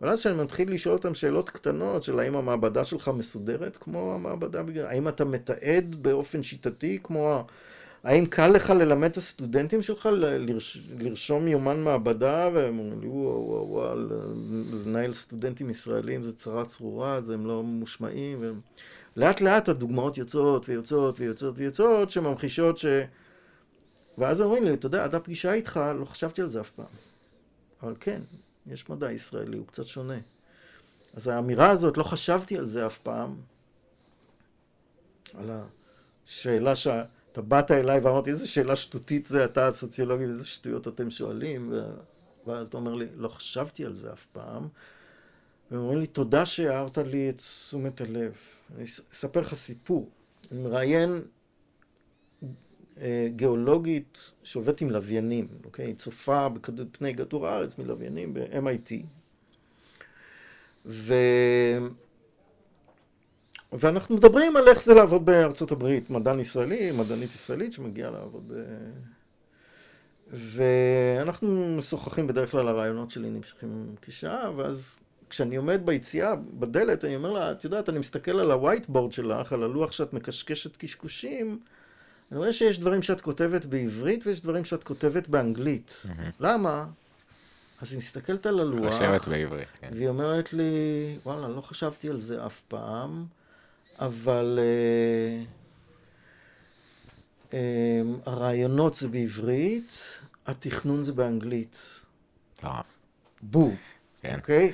אבל 0.04 0.12
אז 0.12 0.20
כשאני 0.20 0.44
מתחיל 0.44 0.74
לשאול 0.74 0.96
אותם 0.96 1.16
שאלות 1.16 1.50
קטנות 1.50 2.04
של 2.04 2.20
האם 2.20 2.36
המעבדה 2.36 2.84
שלך 2.84 3.08
מסודרת 3.08 3.78
כמו 3.78 4.14
המעבדה, 4.16 4.62
האם 4.88 5.08
אתה 5.08 5.26
מתעד 5.26 5.96
באופן 5.96 6.44
שיטתי 6.44 7.00
כמו, 7.04 7.44
האם 8.04 8.26
קל 8.26 8.48
לך 8.48 8.70
ללמד 8.70 9.10
את 9.10 9.18
הסטודנטים 9.18 9.82
שלך 9.82 10.10
לרש, 10.16 10.88
לרשום 11.00 11.48
יומן 11.48 11.84
מעבדה, 11.84 12.50
והם 12.54 12.80
אומרים 12.80 13.02
לי, 13.02 13.08
וואו 13.08 13.46
וואו 13.48 13.70
וואו, 13.70 13.96
לנהל 14.86 15.14
סטודנטים 15.14 15.70
ישראלים 15.70 16.24
זה 16.24 16.34
צרה 16.34 16.66
צרורה, 16.66 17.16
אז 17.16 17.30
הם 17.30 17.46
לא 17.46 17.64
מושמעים, 17.64 18.42
והם... 18.42 18.60
לאט 19.18 19.42
לאט 19.42 19.70
הדוגמאות 19.70 20.18
יוצאות 20.18 20.70
ויוצאות 20.70 21.20
ויוצאות 21.20 21.54
ויוצאות, 21.58 22.10
שממחישות 22.10 22.78
ש... 22.78 22.86
ואז 24.18 24.42
אומרים 24.42 24.64
לי, 24.64 24.74
אתה 24.74 24.86
יודע, 24.86 25.04
עד 25.04 25.16
הפגישה 25.16 25.54
איתך 25.54 25.80
לא 26.00 26.06
חשבתי 26.06 26.42
על 26.42 26.50
זה 26.50 26.62
אף 26.62 26.70
פעם. 26.70 26.86
אבל 27.84 27.96
כן, 28.00 28.22
יש 28.68 28.90
מדע 28.90 29.12
ישראלי, 29.12 29.58
הוא 29.58 29.68
קצת 29.68 29.88
שונה. 29.88 30.18
אז 31.14 31.28
האמירה 31.28 31.70
הזאת, 31.70 31.98
לא 31.98 32.04
חשבתי 32.04 32.58
על 32.58 32.68
זה 32.68 32.86
אף 32.86 32.98
פעם, 32.98 33.36
על 35.34 35.52
השאלה 36.28 36.76
שאתה 36.76 37.42
באת 37.42 37.72
אליי 37.72 38.00
ואמרתי, 38.00 38.30
איזה 38.30 38.48
שאלה 38.48 38.76
שטותית 38.76 39.26
זה 39.26 39.46
אתה 39.46 39.68
הסוציולוגי, 39.68 40.26
ואיזה 40.26 40.46
שטויות 40.46 40.88
אתם 40.88 41.10
שואלים, 41.10 41.70
ו... 41.72 41.82
ואז 42.48 42.68
אתה 42.68 42.78
אומר 42.78 42.96
לי, 42.96 43.06
לא 43.16 43.28
חשבתי 43.28 43.86
על 43.86 43.94
זה 43.94 44.14
אף 44.14 44.26
פעם. 44.26 44.68
והם 45.72 45.82
אומרים 45.82 46.00
לי, 46.00 46.08
תודה 46.08 46.46
שהערת 46.46 46.98
לי 46.98 47.30
את 47.30 47.38
תשומת 47.38 48.02
הלב. 48.02 48.34
אני 48.76 48.84
אספר 49.14 49.40
לך 49.40 49.54
סיפור. 49.54 50.10
אני 50.52 50.60
מראיין 50.60 51.22
גיאולוגית 53.28 54.32
שעובדת 54.44 54.82
עם 54.82 54.90
לוויינים, 54.90 55.48
אוקיי? 55.66 55.86
היא 55.86 55.96
צופה 55.96 56.50
בפני 56.50 57.16
כדור 57.16 57.48
הארץ 57.48 57.78
מלוויינים 57.78 58.34
ב-MIT. 58.34 58.92
ו... 60.86 61.14
ואנחנו 63.74 64.16
מדברים 64.16 64.58
על 64.58 64.68
איך 64.68 64.84
זה 64.84 64.94
לעבוד 64.94 65.26
בארצות 65.26 65.72
הברית, 65.72 66.10
מדען 66.10 66.40
ישראלי, 66.40 66.92
מדענית 66.92 67.36
ישראלית 67.36 67.72
שמגיעה 67.72 68.12
לעבוד 68.12 68.44
ב... 68.48 68.64
ואנחנו 70.28 71.76
משוחחים 71.78 72.28
בדרך 72.28 72.52
כלל, 72.52 72.68
הרעיונות 72.68 73.12
שלי 73.12 73.30
נמשכים 73.30 73.96
כשעה, 74.02 74.52
ואז 74.56 75.00
כשאני 75.30 75.56
עומד 75.56 75.82
ביציאה, 75.86 76.36
בדלת, 76.36 77.06
אני 77.06 77.16
אומר 77.16 77.32
לה, 77.32 77.52
את 77.52 77.64
יודעת, 77.64 77.90
אני 77.90 78.00
מסתכל 78.00 78.40
על 78.40 78.52
הווייטבורד 78.52 79.12
שלך, 79.12 79.54
על 79.54 79.64
הלוח 79.64 79.92
שאת 79.92 80.14
מקשקשת 80.14 80.78
קשקושים, 80.78 81.60
אני 82.34 82.40
רואה 82.40 82.54
שיש 82.54 82.80
דברים 82.80 83.04
שאת 83.04 83.22
כותבת 83.22 83.66
בעברית 83.66 84.28
ויש 84.28 84.42
דברים 84.42 84.66
שאת 84.66 84.84
כותבת 84.84 85.28
באנגלית. 85.28 86.06
Mm-hmm. 86.06 86.10
למה? 86.40 86.86
אז 87.82 87.92
היא 87.92 87.98
מסתכלת 87.98 88.46
על 88.46 88.60
הלוח, 88.60 88.94
חושבת 88.94 89.28
בעברית, 89.28 89.68
כן. 89.82 89.90
והיא 89.94 90.08
אומרת 90.08 90.54
לי, 90.54 90.64
וואלה, 91.26 91.48
לא 91.48 91.62
חשבתי 91.62 92.10
על 92.10 92.20
זה 92.20 92.46
אף 92.46 92.62
פעם, 92.68 93.26
אבל 94.00 94.60
uh, 97.52 97.52
uh, 97.52 97.56
הרעיונות 98.26 98.94
זה 98.94 99.08
בעברית, 99.08 100.20
התכנון 100.48 101.04
זה 101.04 101.14
באנגלית. 101.14 101.80
אה. 102.64 102.82
בו, 103.42 103.72
כן. 104.22 104.36
אוקיי? 104.36 104.74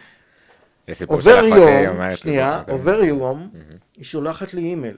יש 0.88 0.98
סיפור 0.98 1.16
עובר 1.16 1.44
יום, 1.44 2.16
שנייה, 2.16 2.60
אוקיי. 2.60 2.74
עובר 2.74 3.04
יום, 3.04 3.50
היא 3.98 4.06
שולחת 4.06 4.54
לי 4.54 4.62
אימייל. 4.62 4.98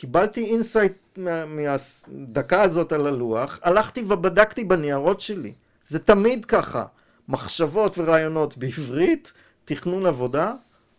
קיבלתי 0.00 0.44
insight 0.44 0.92
מה- 1.16 1.44
מהדקה 1.46 2.62
הזאת 2.62 2.92
על 2.92 3.06
הלוח, 3.06 3.58
הלכתי 3.62 4.04
ובדקתי 4.08 4.64
בניירות 4.64 5.20
שלי. 5.20 5.52
זה 5.84 5.98
תמיד 5.98 6.44
ככה. 6.44 6.84
מחשבות 7.28 7.98
ורעיונות 7.98 8.56
בעברית, 8.56 9.32
תכנון 9.64 10.06
עבודה 10.06 10.52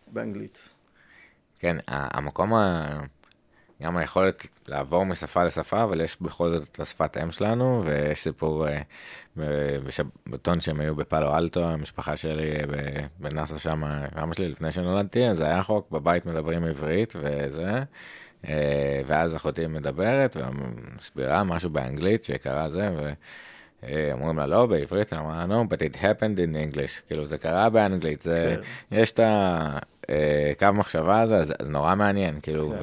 באנגלית. 0.07 0.69
כן, 1.59 1.77
המקום, 1.87 2.53
ה... 2.53 2.99
גם 3.81 3.97
היכולת 3.97 4.47
לעבור 4.67 5.05
משפה 5.05 5.43
לשפה, 5.43 5.83
אבל 5.83 6.01
יש 6.01 6.17
בכל 6.21 6.49
זאת 6.49 6.67
את 6.71 6.79
השפת 6.79 7.17
אם 7.17 7.31
שלנו, 7.31 7.83
ויש 7.85 8.19
סיפור 8.19 8.67
אה, 8.67 8.81
בשבתון 9.83 10.61
שהם 10.61 10.79
היו 10.79 10.95
בפאלו 10.95 11.37
אלטו, 11.37 11.65
המשפחה 11.65 12.17
שלי 12.17 12.51
אה, 12.55 12.65
בנאסא 13.19 13.57
שם, 13.57 13.83
אבא 14.15 14.33
שלי 14.33 14.49
לפני 14.49 14.71
שנולדתי, 14.71 15.25
אז 15.25 15.41
היה 15.41 15.63
חוק, 15.63 15.91
בבית 15.91 16.25
מדברים 16.25 16.63
עברית 16.63 17.15
וזה, 17.19 17.83
ואז 19.05 19.35
אחותי 19.35 19.67
מדברת 19.67 20.37
ומסבירה 20.37 21.43
משהו 21.43 21.69
באנגלית 21.69 22.23
שקרה 22.23 22.69
זה, 22.69 22.89
ו... 22.97 23.13
אה, 23.83 24.11
לה 24.35 24.45
לא 24.45 24.65
בעברית, 24.65 25.13
אמרה 25.13 25.45
no, 25.45 25.73
but 25.73 25.77
it 25.77 25.97
happened 25.97 26.37
in 26.37 26.73
English, 26.73 27.01
כאילו 27.07 27.25
זה 27.25 27.37
קרה 27.37 27.69
באנגלית, 27.69 28.21
זה, 28.21 28.55
יש 28.91 29.11
את 29.11 29.19
הקו 29.19 30.67
מחשבה 30.73 31.21
הזה, 31.21 31.43
זה 31.43 31.53
נורא 31.65 31.95
מעניין, 31.95 32.39
כאילו, 32.41 32.73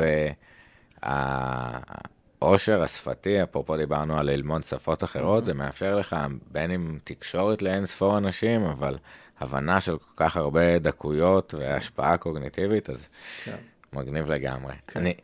והעושר 1.02 2.82
השפתי, 2.82 3.42
אפרופו 3.42 3.76
דיברנו 3.76 4.18
על 4.18 4.30
ללמוד 4.30 4.64
שפות 4.64 5.04
אחרות, 5.04 5.44
זה 5.44 5.54
מאפשר 5.54 5.98
לך 5.98 6.16
בין 6.52 6.70
אם 6.70 6.98
תקשורת 7.04 7.62
לאין 7.62 7.86
ספור 7.86 8.18
אנשים, 8.18 8.64
אבל 8.64 8.98
הבנה 9.40 9.80
של 9.80 9.98
כל 9.98 10.12
כך 10.16 10.36
הרבה 10.36 10.78
דקויות 10.78 11.54
והשפעה 11.58 12.16
קוגניטיבית, 12.16 12.90
אז 12.90 13.08
כן. 13.44 13.56
מגניב 13.92 14.30
לגמרי. 14.32 14.74
אני, 14.96 15.14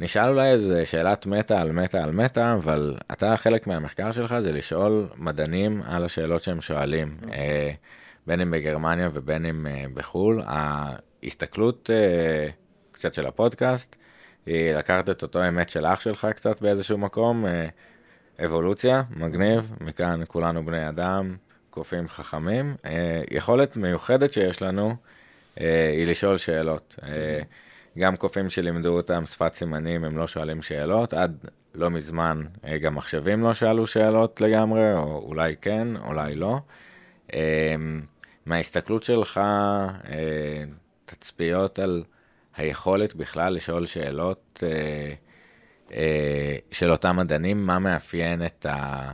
נשאל 0.00 0.28
אולי 0.28 0.50
איזה 0.50 0.86
שאלת 0.86 1.26
מטה 1.26 1.60
על 1.60 1.72
מטה 1.72 2.04
על 2.04 2.10
מטה, 2.10 2.52
אבל 2.52 2.96
אתה, 3.12 3.36
חלק 3.36 3.66
מהמחקר 3.66 4.12
שלך 4.12 4.38
זה 4.38 4.52
לשאול 4.52 5.08
מדענים 5.16 5.82
על 5.86 6.04
השאלות 6.04 6.42
שהם 6.42 6.60
שואלים, 6.60 7.16
אה, 7.32 7.70
בין 8.26 8.40
אם 8.40 8.50
בגרמניה 8.50 9.08
ובין 9.12 9.46
אם 9.46 9.66
אה, 9.66 9.84
בחו"ל. 9.94 10.42
ההסתכלות 10.46 11.90
אה, 11.92 12.48
קצת 12.92 13.14
של 13.14 13.26
הפודקאסט, 13.26 13.96
היא 14.46 14.74
לקחת 14.74 15.10
את 15.10 15.22
אותו 15.22 15.48
אמת 15.48 15.68
של 15.68 15.86
אח 15.86 16.00
שלך 16.00 16.26
קצת 16.36 16.60
באיזשהו 16.62 16.98
מקום, 16.98 17.46
אה, 17.46 17.68
אבולוציה, 18.44 19.02
מגניב, 19.10 19.74
מכאן 19.80 20.20
כולנו 20.26 20.66
בני 20.66 20.88
אדם, 20.88 21.36
קופים 21.70 22.08
חכמים. 22.08 22.74
יכולת 23.30 23.76
מיוחדת 23.76 24.32
שיש 24.32 24.62
לנו 24.62 24.96
היא 25.56 26.06
לשאול 26.06 26.36
שאלות. 26.36 26.96
אה, 27.02 27.40
גם 27.98 28.16
קופים 28.16 28.50
שלימדו 28.50 28.96
אותם 28.96 29.26
שפת 29.26 29.52
סימנים, 29.52 30.04
הם 30.04 30.16
לא 30.16 30.26
שואלים 30.26 30.62
שאלות, 30.62 31.14
עד 31.14 31.44
לא 31.74 31.90
מזמן 31.90 32.42
אה, 32.64 32.78
גם 32.78 32.94
מחשבים 32.94 33.42
לא 33.42 33.54
שאלו 33.54 33.86
שאלות 33.86 34.40
לגמרי, 34.40 34.94
או 34.94 35.18
אולי 35.26 35.56
כן, 35.60 35.96
אולי 35.96 36.34
לא. 36.34 36.58
אה, 37.34 37.74
מההסתכלות 38.46 39.02
שלך, 39.02 39.38
אה, 39.38 40.64
תצפיות 41.04 41.78
על 41.78 42.04
היכולת 42.56 43.14
בכלל 43.14 43.54
לשאול 43.54 43.86
שאלות 43.86 44.62
אה, 45.92 46.56
של 46.70 46.90
אותם 46.90 47.16
מדענים, 47.16 47.66
מה 47.66 47.78
מאפיין 47.78 48.46
את 48.46 48.66
ה... 48.66 49.12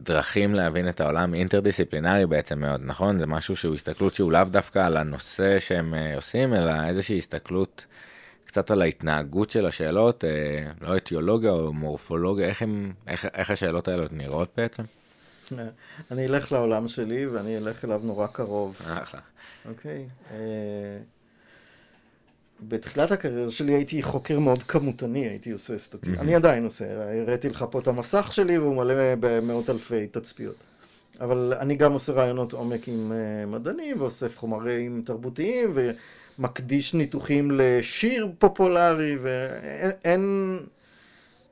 אה, 0.00 0.04
דרכים 0.04 0.54
להבין 0.54 0.88
את 0.88 1.00
העולם 1.00 1.34
אינטרדיסציפלינרי 1.34 2.26
בעצם 2.26 2.60
מאוד, 2.60 2.80
נכון? 2.84 3.18
זה 3.18 3.26
משהו 3.26 3.56
שהוא 3.56 3.74
הסתכלות 3.74 4.14
שהוא 4.14 4.32
לאו 4.32 4.44
דווקא 4.44 4.78
על 4.78 4.96
הנושא 4.96 5.58
שהם 5.58 5.94
uh, 5.94 6.16
עושים, 6.16 6.54
אלא 6.54 6.72
איזושהי 6.88 7.18
הסתכלות 7.18 7.86
קצת 8.44 8.70
על 8.70 8.82
ההתנהגות 8.82 9.50
של 9.50 9.66
השאלות, 9.66 10.24
uh, 10.24 10.84
לא 10.84 10.96
אתיולוגיה 10.96 11.50
או 11.50 11.72
מורפולוגיה, 11.72 12.46
איך, 12.46 12.62
הם, 12.62 12.92
איך, 13.06 13.26
איך 13.34 13.50
השאלות 13.50 13.88
האלה 13.88 14.06
נראות 14.10 14.48
בעצם? 14.56 14.82
אני 16.10 16.26
אלך 16.26 16.52
לעולם 16.52 16.88
שלי 16.88 17.26
ואני 17.26 17.56
אלך 17.56 17.84
אליו 17.84 18.00
נורא 18.04 18.26
קרוב. 18.26 18.80
אחלה. 19.02 19.20
אוקיי. 19.68 20.06
אה, 20.30 20.36
בתחילת 22.60 23.10
הקריירה 23.10 23.50
שלי 23.50 23.72
הייתי 23.72 24.02
חוקר 24.02 24.38
מאוד 24.38 24.62
כמותני, 24.62 25.28
הייתי 25.28 25.50
עושה 25.50 25.78
סטטיסטיקה. 25.78 26.22
אני 26.22 26.34
עדיין 26.34 26.64
עושה, 26.64 26.84
הראיתי 27.22 27.48
לך 27.48 27.64
פה 27.70 27.78
את 27.78 27.86
המסך 27.86 28.28
שלי 28.32 28.58
והוא 28.58 28.76
מלא 28.76 28.94
במאות 29.20 29.70
אלפי 29.70 30.06
תצפיות. 30.06 30.54
אבל 31.20 31.54
אני 31.60 31.76
גם 31.76 31.92
עושה 31.92 32.12
רעיונות 32.12 32.52
עומק 32.52 32.88
עם 32.88 33.12
אה, 33.12 33.46
מדענים 33.46 34.00
ואוסף 34.00 34.38
חומרים 34.38 35.02
תרבותיים 35.04 35.74
ומקדיש 36.38 36.94
ניתוחים 36.94 37.50
לשיר 37.54 38.28
פופולרי 38.38 39.16
ואין 39.22 40.56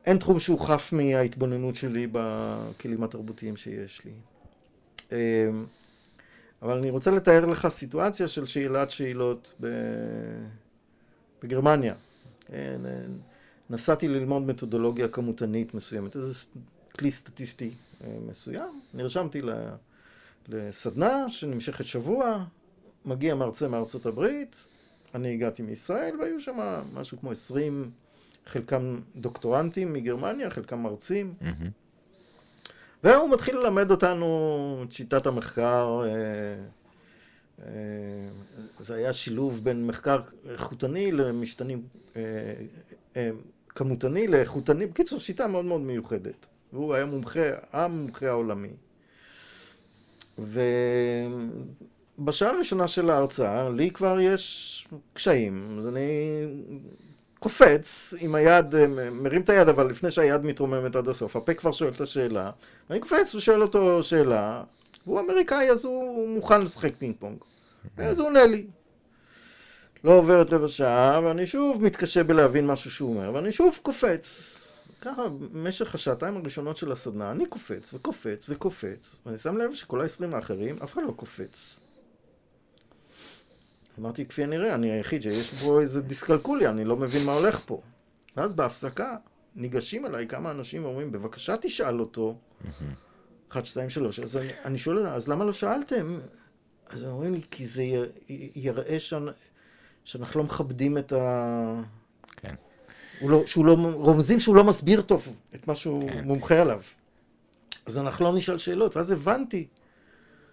אין 0.07 0.19
תחום 0.19 0.41
שהוא 0.41 0.61
חף 0.61 0.93
מההתבוננות 0.93 1.75
שלי 1.75 2.07
בכלים 2.13 3.03
התרבותיים 3.03 3.57
שיש 3.57 4.01
לי. 4.05 4.11
אה, 5.13 5.49
אבל 6.63 6.77
אני 6.77 6.91
רוצה 6.91 7.11
לתאר 7.11 7.47
לך 7.47 7.69
סיטואציה 7.69 8.29
של 8.29 8.47
שאלת 8.47 8.91
שאלות 8.91 9.55
ב... 9.61 9.67
בגרמניה. 11.43 11.95
כן, 12.47 12.81
נסעתי 13.71 14.09
ללמוד 14.09 14.43
מתודולוגיה 14.43 15.09
כמותנית 15.09 15.75
מסוימת, 15.75 16.17
איזה 16.17 16.35
כלי 16.99 17.11
סטטיסטי 17.11 17.71
מסוים, 18.29 18.81
נרשמתי 18.95 19.43
לסדנה 20.49 21.31
שנמשכת 21.31 21.85
שבוע, 21.85 22.45
מגיע 23.05 23.35
מרצה 23.35 23.69
מארצות 23.69 24.07
הברית, 24.07 24.65
אני 25.15 25.33
הגעתי 25.33 25.63
מישראל 25.63 26.21
והיו 26.21 26.41
שם 26.41 26.81
משהו 26.95 27.19
כמו 27.21 27.31
עשרים, 27.31 27.91
חלקם 28.47 29.01
דוקטורנטים 29.17 29.93
מגרמניה, 29.93 30.51
חלקם 30.51 30.83
מרצים. 30.83 31.35
מהמם. 31.41 31.71
והוא 33.05 33.31
מתחיל 33.31 33.57
ללמד 33.57 33.91
אותנו 33.91 34.81
את 34.87 34.93
שיטת 34.93 35.27
המחקר. 35.27 36.03
אה, 37.63 37.69
זה 38.81 38.95
היה 38.95 39.13
שילוב 39.13 39.65
בין 39.65 39.87
מחקר 39.87 40.21
איכותני 40.51 41.13
למשתנים, 41.13 41.83
אה, 42.17 42.23
אה, 43.17 43.31
כמותני 43.69 44.29
לאיכותני, 44.29 44.87
בקיצור 44.87 45.21
שיטה 45.21 45.47
מאוד 45.47 45.65
מאוד 45.65 45.81
מיוחדת. 45.81 46.47
והוא 46.73 46.95
היה 46.95 47.07
מומחה, 47.07 47.41
המומחה 47.73 48.29
העולמי. 48.29 48.73
ובשעה 52.19 52.51
הראשונה 52.51 52.89
של 52.89 53.11
ההרצאה, 53.11 53.71
לי 53.71 53.91
כבר 53.91 54.21
יש 54.21 54.89
קשיים, 55.13 55.79
אז 55.79 55.89
אני 55.89 56.09
קופץ 57.39 58.15
עם 58.19 58.35
היד, 58.35 58.75
מרים 59.13 59.41
את 59.41 59.49
היד, 59.49 59.69
אבל 59.69 59.87
לפני 59.87 60.11
שהיד 60.11 60.45
מתרוממת 60.45 60.97
עד 60.97 61.09
הסוף, 61.09 61.37
הפה 61.37 61.55
כבר 61.55 61.73
שואל 61.73 61.91
את 61.91 62.01
השאלה, 62.01 62.51
ואני 62.91 63.01
קופץ 63.01 63.35
ושואל 63.35 63.63
אותו 63.63 64.03
שאלה, 64.03 64.63
והוא 65.07 65.21
אמריקאי 65.21 65.71
אז 65.71 65.85
הוא 65.85 66.29
מוכן 66.29 66.63
לשחק 66.63 66.93
פינג 66.99 67.15
פונג. 67.19 67.39
אז 67.97 68.19
הוא 68.19 68.29
עונה 68.29 68.47
לי. 68.47 68.67
לא 70.05 70.11
עוברת 70.19 70.51
רבע 70.51 70.69
שעה, 70.69 71.21
ואני 71.25 71.47
שוב 71.47 71.83
מתקשה 71.83 72.25
בלהבין 72.25 72.67
משהו 72.67 72.91
שהוא 72.91 73.11
אומר, 73.17 73.35
ואני 73.35 73.53
שוב 73.53 73.79
קופץ. 73.83 74.55
ככה, 75.01 75.29
במשך 75.29 75.95
השעתיים 75.95 76.37
הראשונות 76.37 76.77
של 76.77 76.93
הסדנה, 76.93 77.31
אני 77.31 77.47
קופץ 77.47 77.95
וקופץ 77.95 78.47
וקופץ, 78.49 79.17
ואני 79.27 79.39
שם 79.39 79.57
לב 79.57 79.75
שכל 79.75 80.01
העשרים 80.01 80.35
האחרים, 80.35 80.77
אף 80.85 80.93
אחד 80.93 81.03
לא 81.07 81.13
קופץ. 81.13 81.81
אמרתי, 83.99 84.27
כפי 84.27 84.45
הנראה, 84.45 84.75
אני 84.75 84.91
היחיד 84.91 85.23
שיש 85.23 85.51
פה 85.55 85.81
איזה 85.81 86.03
דיסקלקוליה, 86.03 86.71
אני 86.71 86.85
לא 86.85 86.97
מבין 86.97 87.27
מה 87.27 87.33
הולך 87.33 87.61
פה. 87.67 87.81
ואז 88.37 88.55
בהפסקה, 88.55 89.17
ניגשים 89.57 90.07
אליי 90.07 90.27
כמה 90.29 90.51
אנשים 90.51 90.85
ואומרים, 90.85 91.13
בבקשה 91.13 91.57
תשאל 91.57 92.01
אותו. 92.01 92.37
אחת, 93.51 93.65
שתיים, 93.65 93.91
שלוש. 93.91 94.21
אז 94.21 94.37
אני, 94.37 94.49
אני 94.65 94.79
שואל, 94.79 95.07
אז 95.07 95.29
למה 95.29 95.45
לא 95.45 95.53
שאלתם? 95.53 96.19
אז 96.89 97.03
הם 97.03 97.09
אומרים 97.09 97.35
לי, 97.35 97.41
כי 97.51 97.67
זה 97.67 97.85
יראה 98.55 99.01
שאני, 99.01 99.31
שאנחנו 100.05 100.41
לא 100.41 100.47
מכבדים 100.47 100.99
את 100.99 101.13
ה... 101.13 101.83
כן. 102.37 102.55
לא, 103.23 103.47
שהוא 103.47 103.67
לא, 103.67 103.77
רומזים 103.93 104.41
שהוא 104.41 104.57
לא 104.57 104.65
מסביר 104.65 105.03
טוב 105.03 105.29
את 105.55 105.69
מה 105.69 105.75
שהוא 105.75 106.11
כן. 106.11 106.25
מומחה 106.25 106.61
עליו. 106.61 106.83
אז 107.87 107.99
אנחנו 107.99 108.25
לא 108.25 108.37
נשאל 108.37 108.59
שאלות. 108.59 108.97
ואז 108.97 109.11
הבנתי 109.11 109.67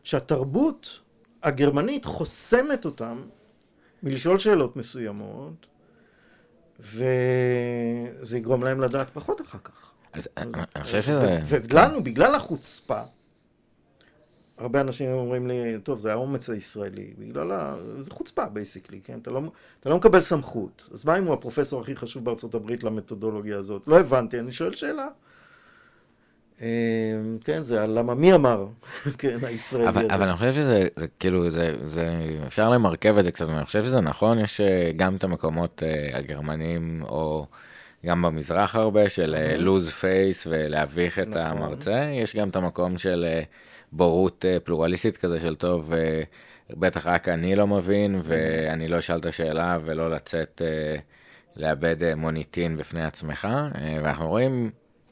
שהתרבות 0.04 1.00
הגרמנית 1.44 2.06
חוסמת 2.06 2.86
אותם 2.86 3.22
מלשאול 4.04 4.40
שאלות 4.40 4.76
מסוימות, 4.76 5.66
וזה 6.80 8.38
יגרום 8.38 8.64
להם 8.64 8.82
לדעת 8.82 9.10
פחות 9.14 9.42
אחר 9.42 9.60
כך. 9.64 9.93
אז 10.14 10.30
אני 10.38 10.84
חושב 10.84 11.02
שזה... 11.02 11.40
ולנו, 11.72 12.04
בגלל 12.04 12.36
החוצפה, 12.36 13.02
הרבה 14.58 14.82
אנשים 14.82 15.12
אומרים 15.12 15.48
לי, 15.48 15.80
טוב, 15.84 16.00
זה 16.00 16.12
האומץ 16.12 16.50
הישראלי, 16.50 17.14
בגלל 17.20 17.52
ה... 17.52 17.76
זה 17.98 18.12
חוצפה 18.12 18.46
בייסיקלי, 18.46 19.02
כן? 19.02 19.20
אתה 19.22 19.32
לא, 19.32 19.42
אתה 19.80 19.90
לא 19.90 19.98
מקבל 19.98 20.22
סמכות. 20.22 20.90
אז 20.94 21.06
מה 21.06 21.18
אם 21.18 21.24
הוא 21.24 21.34
הפרופסור 21.34 21.82
הכי 21.82 21.96
חשוב 21.96 22.26
בארצות 22.26 22.56
הברית 22.56 22.84
למתודולוגיה 22.84 23.58
הזאת? 23.58 23.82
לא 23.88 24.00
הבנתי, 24.00 24.40
אני 24.40 24.52
שואל 24.52 24.76
שאלה. 24.76 25.08
אמ, 26.62 26.68
כן, 27.44 27.62
זה 27.62 27.88
למה 27.88 28.16
מי 28.16 28.34
אמר, 28.34 28.68
כן, 29.18 29.38
הישראלי 29.44 29.88
אבל, 29.88 30.06
הזה. 30.06 30.16
אבל 30.16 30.28
אני 30.28 30.38
חושב 30.38 30.54
שזה, 30.54 30.88
זה, 30.96 31.08
כאילו, 31.20 31.50
זה, 31.50 31.76
זה, 31.88 32.30
אפשר 32.48 32.70
למרכב 32.70 33.18
את 33.18 33.24
זה 33.24 33.32
קצת, 33.32 33.50
אני 33.50 33.66
חושב 33.66 33.84
שזה 33.84 34.02
נכון, 34.02 34.40
יש 34.40 34.62
אה, 34.62 34.92
גם 34.96 35.16
את 35.16 35.24
המקומות 35.24 35.84
הגרמנים, 36.14 37.04
או 37.04 37.46
גם 38.06 38.22
במזרח 38.22 38.76
הרבה, 38.76 39.10
של 39.10 39.36
לוז 39.58 39.88
uh, 39.88 39.92
פייס 39.92 40.48
ולהביך 40.50 41.20
את 41.20 41.28
נכון. 41.28 41.42
המרצה, 41.42 42.10
יש 42.14 42.36
גם 42.36 42.50
את 42.50 42.56
המקום 42.56 42.98
של 42.98 43.26
uh, 43.42 43.46
בורות 43.92 44.46
uh, 44.46 44.60
פלורליסטית 44.60 45.18
כזה 45.18 45.40
של 45.40 45.56
טוב, 45.56 45.94
בטח 46.70 47.08
רק 47.08 47.30
אני 47.30 47.56
לא 47.56 47.68
מבין, 47.68 48.22
ואני 48.24 48.88
לא 48.88 49.00
אשאל 49.00 49.20
את 49.20 49.26
השאלה 49.26 49.78
ולא 49.86 50.12
לצאת, 50.12 50.62
לאבד 51.58 52.16
מוניטין 52.16 52.78
בפני 52.78 53.04
עצמך, 53.04 53.48
ואנחנו 54.04 54.28
רואים, 54.28 54.72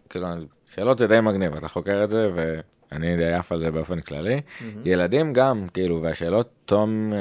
כאילו, 0.10 0.28
שאלות 0.76 1.00
זה 1.00 1.08
די 1.08 1.22
מגניב, 1.22 1.56
אתה 1.56 1.68
חוקר 1.68 2.04
את 2.04 2.10
זה, 2.10 2.30
ואני 2.36 3.18
די 3.18 3.34
עף 3.34 3.52
על 3.52 3.60
זה 3.60 3.72
באופן 3.72 4.00
כללי. 4.00 4.38
Mm-hmm. 4.38 4.64
ילדים 4.86 5.34
גם, 5.34 5.68
כאילו, 5.74 6.02
והשאלות 6.02 6.50
תום 6.66 7.14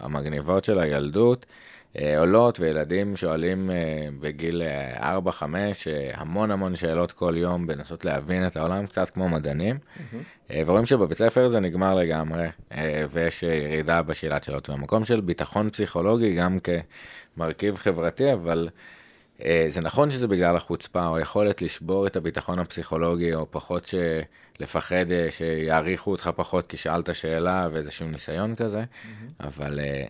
המגניבות 0.00 0.64
של 0.64 0.78
הילדות 0.78 1.46
עולות, 2.18 2.60
וילדים 2.60 3.16
שואלים 3.16 3.70
uh, 3.70 3.72
בגיל 4.20 4.62
4-5 4.98 5.02
uh, 5.02 5.02
uh, 5.02 5.46
המון 6.14 6.50
המון 6.50 6.76
שאלות 6.76 7.12
כל 7.12 7.34
יום 7.36 7.66
בנסות 7.66 8.04
להבין 8.04 8.46
את 8.46 8.56
העולם, 8.56 8.86
קצת 8.86 9.10
כמו 9.10 9.28
מדענים. 9.28 9.76
Mm-hmm. 9.76 10.52
ורואים 10.66 10.86
שבבית 10.86 11.18
ספר 11.18 11.48
זה 11.48 11.60
נגמר 11.60 11.94
לגמרי, 11.94 12.46
ויש 13.10 13.42
ירידה 13.42 14.02
בשאלת 14.02 14.44
שאלות. 14.44 14.70
והמקום 14.70 15.04
של 15.04 15.20
ביטחון 15.20 15.70
פסיכולוגי 15.70 16.34
גם 16.34 16.58
כמרכיב 17.36 17.76
חברתי, 17.76 18.32
אבל... 18.32 18.68
אה, 19.44 19.66
זה 19.68 19.80
נכון 19.80 20.10
שזה 20.10 20.28
בגלל 20.28 20.56
החוצפה, 20.56 21.06
או 21.06 21.18
יכולת 21.18 21.62
לשבור 21.62 22.06
את 22.06 22.16
הביטחון 22.16 22.58
הפסיכולוגי, 22.58 23.34
או 23.34 23.46
פחות 23.50 23.94
לפחד 24.60 25.10
אה, 25.10 25.28
שיעריכו 25.30 26.10
אותך 26.10 26.30
פחות 26.36 26.66
כי 26.66 26.76
שאלת 26.76 27.14
שאלה 27.14 27.68
ואיזשהו 27.72 28.08
ניסיון 28.08 28.54
כזה, 28.54 28.82
mm-hmm. 28.82 29.44
אבל 29.46 29.80
אה, 29.80 30.04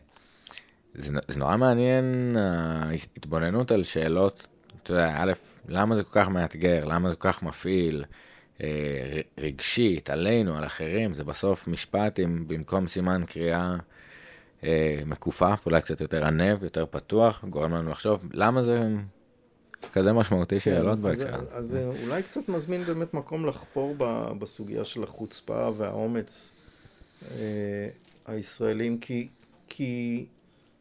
זה, 0.99 1.13
זה 1.29 1.39
נורא 1.39 1.57
מעניין 1.57 2.37
ההתבוננות 2.37 3.73
על 3.73 3.83
שאלות, 3.85 4.47
אתה 4.83 4.93
יודע, 4.93 5.15
א', 5.17 5.33
למה 5.69 5.95
זה 5.95 6.03
כל 6.03 6.21
כך 6.21 6.29
מאתגר, 6.29 6.85
למה 6.85 7.11
זה 7.11 7.17
כל 7.17 7.33
כך 7.33 7.43
מפעיל, 7.43 8.05
רגשית, 9.39 10.11
עלינו, 10.11 10.57
על 10.57 10.67
אחרים, 10.67 11.15
זה 11.15 11.25
בסוף 11.25 11.69
משפט 11.69 12.19
עם 12.19 12.45
במקום 12.49 12.89
סימן 12.89 13.23
קריאה. 13.27 13.77
מכופף, 15.07 15.63
אולי 15.67 15.81
קצת 15.81 16.01
יותר 16.01 16.27
ענב, 16.27 16.63
יותר 16.63 16.87
פתוח, 16.91 17.45
גורם 17.49 17.75
לנו 17.75 17.91
לחשוב 17.91 18.21
למה 18.33 18.63
זה 18.63 18.89
כזה 19.93 20.13
משמעותי 20.13 20.61
שאלות 20.61 20.99
בהקשר. 20.99 21.41
אז 21.51 21.67
זה 21.67 21.91
אולי 22.03 22.23
קצת 22.23 22.49
מזמין 22.49 22.85
באמת 22.85 23.15
מקום 23.15 23.47
לחפור 23.47 23.95
בסוגיה 24.39 24.85
של 24.85 25.03
החוצפה 25.03 25.71
והאומץ 25.77 26.53
אה, 27.31 27.89
הישראלים, 28.27 28.99
כי, 28.99 29.29
כי 29.69 30.27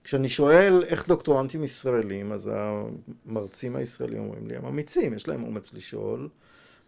כשאני 0.06 0.30
שואל 0.30 0.84
איך 0.84 1.08
דוקטורנטים 1.08 1.64
ישראלים, 1.64 2.32
אז 2.32 2.52
המרצים 3.26 3.76
הישראלים 3.76 4.20
אומרים 4.20 4.48
לי, 4.48 4.56
הם 4.56 4.66
אמיצים, 4.66 5.14
יש 5.14 5.28
להם 5.28 5.44
אומץ 5.44 5.74
לשאול. 5.74 6.30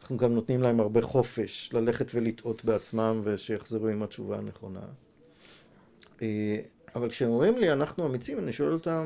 אנחנו 0.01 0.17
גם 0.17 0.33
נותנים 0.33 0.63
להם 0.63 0.79
הרבה 0.79 1.01
חופש 1.01 1.69
ללכת 1.73 2.11
ולטעות 2.13 2.65
בעצמם 2.65 3.21
ושיחזרו 3.23 3.87
עם 3.87 4.03
התשובה 4.03 4.37
הנכונה. 4.37 4.79
אה, 6.21 6.57
אבל 6.95 7.09
כשהם 7.09 7.29
אומרים 7.29 7.57
לי, 7.57 7.71
אנחנו 7.71 8.05
אמיצים, 8.07 8.39
אני 8.39 8.53
שואל 8.53 8.73
אותם, 8.73 9.05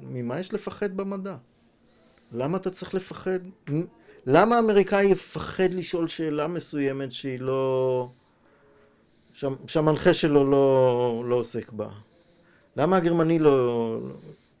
ממה 0.00 0.40
יש 0.40 0.54
לפחד 0.54 0.96
במדע? 0.96 1.36
למה 2.32 2.56
אתה 2.56 2.70
צריך 2.70 2.94
לפחד? 2.94 3.38
למה 4.26 4.56
האמריקאי 4.56 5.04
יפחד 5.04 5.74
לשאול 5.74 6.08
שאלה 6.08 6.46
מסוימת 6.46 7.12
שהיא 7.12 7.40
לא... 7.40 8.08
שהמנחה 9.66 10.14
שלו 10.14 10.50
לא, 10.50 11.24
לא 11.26 11.34
עוסק 11.34 11.72
בה? 11.72 11.88
למה 12.76 12.96
הגרמני 12.96 13.38
לא, 13.38 13.98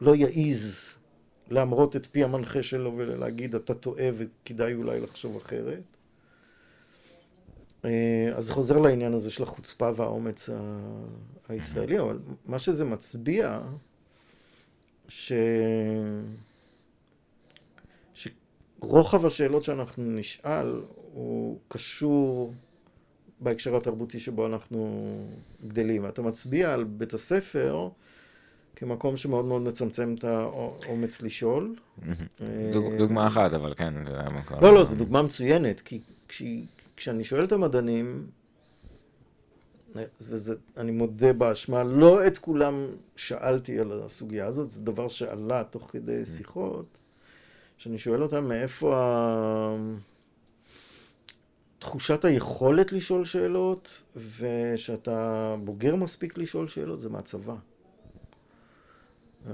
לא 0.00 0.14
יעיז 0.16 0.94
להמרות 1.50 1.96
את 1.96 2.06
פי 2.06 2.24
המנחה 2.24 2.62
שלו 2.62 2.92
ולהגיד 2.96 3.54
אתה 3.54 3.74
טועה 3.74 4.08
וכדאי 4.14 4.74
אולי 4.74 5.00
לחשוב 5.00 5.36
אחרת? 5.36 5.82
אה, 7.84 8.32
אז 8.34 8.50
חוזר 8.50 8.78
לעניין 8.78 9.14
הזה 9.14 9.30
של 9.30 9.42
החוצפה 9.42 9.90
והאומץ 9.96 10.48
הישראלי, 11.48 12.00
אבל 12.00 12.18
מה 12.46 12.58
שזה 12.58 12.84
מצביע, 12.84 13.60
ש... 15.08 15.32
רוחב 18.82 19.26
השאלות 19.26 19.62
שאנחנו 19.62 20.04
נשאל 20.04 20.80
הוא 21.12 21.58
קשור 21.68 22.52
בהקשר 23.42 23.76
התרבותי 23.76 24.20
שבו 24.20 24.46
אנחנו 24.46 25.08
גדלים. 25.66 26.06
אתה 26.06 26.22
מצביע 26.22 26.72
על 26.72 26.84
בית 26.84 27.14
הספר 27.14 27.88
כמקום 28.76 29.16
שמאוד 29.16 29.44
מאוד 29.44 29.62
מצמצם 29.62 30.14
את 30.18 30.24
האומץ 30.24 31.22
לשאול. 31.22 31.74
דוגמה 32.98 33.26
אחת, 33.26 33.52
אבל 33.52 33.74
כן. 33.76 33.94
לא, 34.62 34.74
לא, 34.74 34.84
זו 34.84 34.96
דוגמה 34.96 35.22
מצוינת, 35.22 35.80
כי 36.28 36.64
כשאני 36.96 37.24
שואל 37.24 37.44
את 37.44 37.52
המדענים, 37.52 38.26
ואני 40.20 40.92
מודה 40.92 41.32
באשמה, 41.32 41.82
לא 41.82 42.26
את 42.26 42.38
כולם 42.38 42.74
שאלתי 43.16 43.78
על 43.78 44.02
הסוגיה 44.04 44.46
הזאת, 44.46 44.70
זה 44.70 44.80
דבר 44.80 45.08
שעלה 45.08 45.64
תוך 45.64 45.90
כדי 45.90 46.26
שיחות. 46.26 46.98
שאני 47.78 47.98
שואל 47.98 48.22
אותם 48.22 48.48
מאיפה 48.48 48.96
ה... 48.96 49.76
תחושת 51.82 52.24
היכולת 52.24 52.92
לשאול 52.92 53.24
שאלות, 53.24 54.02
ושאתה 54.38 55.56
בוגר 55.64 55.96
מספיק 55.96 56.38
לשאול 56.38 56.68
שאלות, 56.68 57.00
זה 57.00 57.08
מהצבא. 57.08 57.54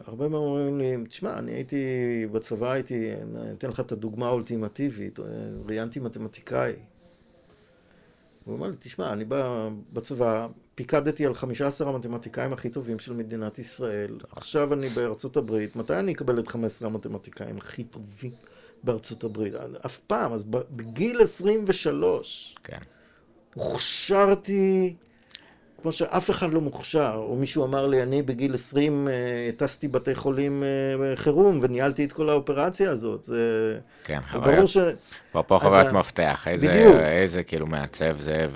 הרבה 0.07 0.29
מאוד 0.29 0.43
אומרים 0.43 0.79
לי, 0.79 1.07
תשמע, 1.09 1.35
אני 1.39 1.53
הייתי, 1.53 1.77
בצבא 2.33 2.71
הייתי, 2.73 3.13
אני 3.15 3.53
אתן 3.53 3.69
לך 3.69 3.81
את 3.81 3.93
הדוגמה 3.93 4.27
האולטימטיבית, 4.27 5.19
ראיינתי 5.67 6.01
מתמטיקאי. 6.01 6.73
הוא 8.45 8.57
אמר 8.57 8.67
לי, 8.67 8.77
תשמע, 8.79 9.13
אני 9.13 9.25
בא 9.25 9.69
בצבא, 9.93 10.47
פיקדתי 10.75 11.27
על 11.27 11.35
15 11.35 11.91
המתמטיקאים 11.91 12.53
הכי 12.53 12.71
טובים 12.71 12.99
של 12.99 13.13
מדינת 13.13 13.59
ישראל, 13.59 14.19
עכשיו 14.31 14.75
אני 14.75 14.89
בארצות 14.89 15.37
הברית, 15.37 15.77
מתי 15.77 15.95
אני 15.95 16.13
אקבל 16.13 16.39
את 16.39 16.49
15 16.49 16.89
המתמטיקאים 16.89 17.57
הכי 17.57 17.85
טובים 17.85 18.33
בארצות 18.83 19.25
הברית? 19.25 19.55
אף 19.87 19.99
פעם, 19.99 20.33
אז 20.33 20.45
בגיל 20.71 21.21
23, 21.23 22.57
כן. 22.63 22.79
הוכשרתי 23.55 24.95
כמו 25.83 25.93
שאף 25.93 26.31
אחד 26.31 26.53
לא 26.53 26.61
מוכשר, 26.61 27.15
או 27.15 27.37
מישהו 27.37 27.65
אמר 27.65 27.87
לי, 27.87 28.03
אני 28.03 28.23
בגיל 28.23 28.55
20 28.55 29.09
אה, 29.09 29.51
טסתי 29.57 29.89
בתי 29.89 30.15
חולים 30.15 30.63
אה, 30.63 31.17
חירום 31.17 31.59
וניהלתי 31.63 32.05
את 32.05 32.13
כל 32.13 32.29
האופרציה 32.29 32.91
הזאת. 32.91 33.25
זה, 33.25 33.79
כן, 34.05 34.21
חוויה. 34.31 34.57
ברור 34.57 34.67
ש... 34.67 34.77
פה, 35.33 35.59
חוויית 35.61 35.93
מפתח, 35.93 36.49
איזה, 36.49 36.73
איזה 36.99 37.43
כאילו 37.43 37.67
מעצב 37.67 38.21
זה, 38.21 38.47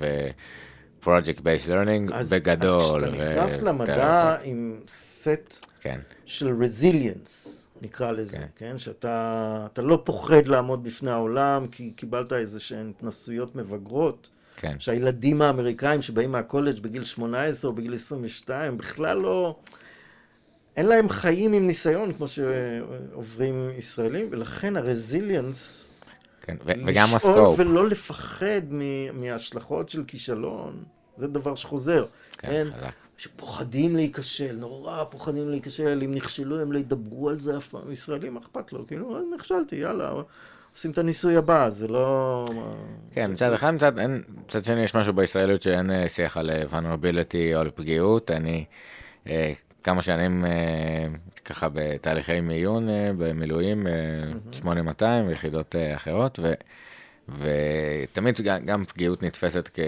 project 1.02 1.38
based 1.38 1.68
learning 1.68 2.14
אז, 2.14 2.32
בגדול. 2.32 3.04
אז 3.04 3.10
כשאתה 3.10 3.32
נכנס 3.32 3.62
למדע 3.62 4.36
עם 4.44 4.80
סט 4.88 5.66
כן. 5.80 6.00
של 6.26 6.54
resilience, 6.62 7.61
נקרא 7.82 8.12
לזה, 8.12 8.36
כן? 8.36 8.46
כן? 8.56 8.78
שאתה 8.78 9.66
לא 9.78 10.02
פוחד 10.04 10.48
לעמוד 10.48 10.84
בפני 10.84 11.10
העולם, 11.10 11.66
כי 11.66 11.90
קיבלת 11.90 12.32
איזה 12.32 12.60
שהן 12.60 12.92
התנסויות 12.96 13.56
מבגרות. 13.56 14.30
כן. 14.56 14.76
שהילדים 14.78 15.42
האמריקאים 15.42 16.02
שבאים 16.02 16.32
מהקולג' 16.32 16.80
בגיל 16.80 17.04
18 17.04 17.70
או 17.70 17.74
בגיל 17.74 17.94
22, 17.94 18.78
בכלל 18.78 19.18
לא... 19.18 19.56
אין 20.76 20.86
להם 20.86 21.08
חיים 21.08 21.52
עם 21.52 21.66
ניסיון 21.66 22.12
כמו 22.12 22.26
שעוברים 22.28 23.68
ישראלים, 23.78 24.28
ולכן 24.30 24.76
הרזיליאנס... 24.76 25.88
כן, 26.40 26.56
ו- 26.64 26.72
וגם 26.86 27.08
הסקופ. 27.14 27.30
לשאול 27.30 27.54
ולא 27.56 27.88
לפחד 27.88 28.62
מההשלכות 29.12 29.88
של 29.88 30.04
כישלון, 30.04 30.84
זה 31.18 31.26
דבר 31.26 31.54
שחוזר. 31.54 32.06
כן, 32.38 32.48
אין, 32.48 32.70
חלק. 32.70 32.94
שפוחדים 33.22 33.96
להיכשל, 33.96 34.56
נורא 34.56 35.04
פוחדים 35.04 35.48
להיכשל, 35.48 36.02
אם 36.04 36.14
נכשלו 36.14 36.60
הם 36.60 36.72
לא 36.72 36.78
ידברו 36.78 37.28
על 37.28 37.36
זה 37.36 37.56
אף 37.56 37.68
פעם, 37.68 37.92
ישראלים, 37.92 38.36
אכפת 38.36 38.72
לו, 38.72 38.86
כאילו, 38.86 39.20
נכשלתי, 39.36 39.76
יאללה, 39.76 40.10
עושים 40.74 40.90
את 40.90 40.98
הניסוי 40.98 41.36
הבא, 41.36 41.68
זה 41.68 41.88
לא... 41.88 42.48
כן, 43.10 43.32
מצד 43.32 43.52
אחד, 43.52 43.70
מצד, 43.70 43.98
אין, 43.98 44.22
מצד 44.46 44.64
שני 44.64 44.82
יש 44.82 44.94
משהו 44.94 45.12
בישראליות 45.12 45.62
שאין 45.62 45.90
אה, 45.90 46.08
שיח 46.08 46.36
על 46.36 46.50
vulnerability 46.70 47.54
או 47.54 47.60
על 47.60 47.70
פגיעות, 47.74 48.30
אני 48.30 48.64
אה, 49.26 49.52
כמה 49.82 50.02
שנים 50.02 50.44
אה, 50.44 51.06
ככה 51.44 51.68
בתהליכי 51.72 52.40
מיון 52.40 52.88
במילואים, 53.18 53.86
8200 54.52 55.28
ויחידות 55.28 55.74
אחרות, 55.96 56.38
ו, 56.42 56.52
ותמיד 57.28 58.40
גם 58.40 58.84
פגיעות 58.84 59.22
נתפסת 59.22 59.70
כ... 59.74 59.80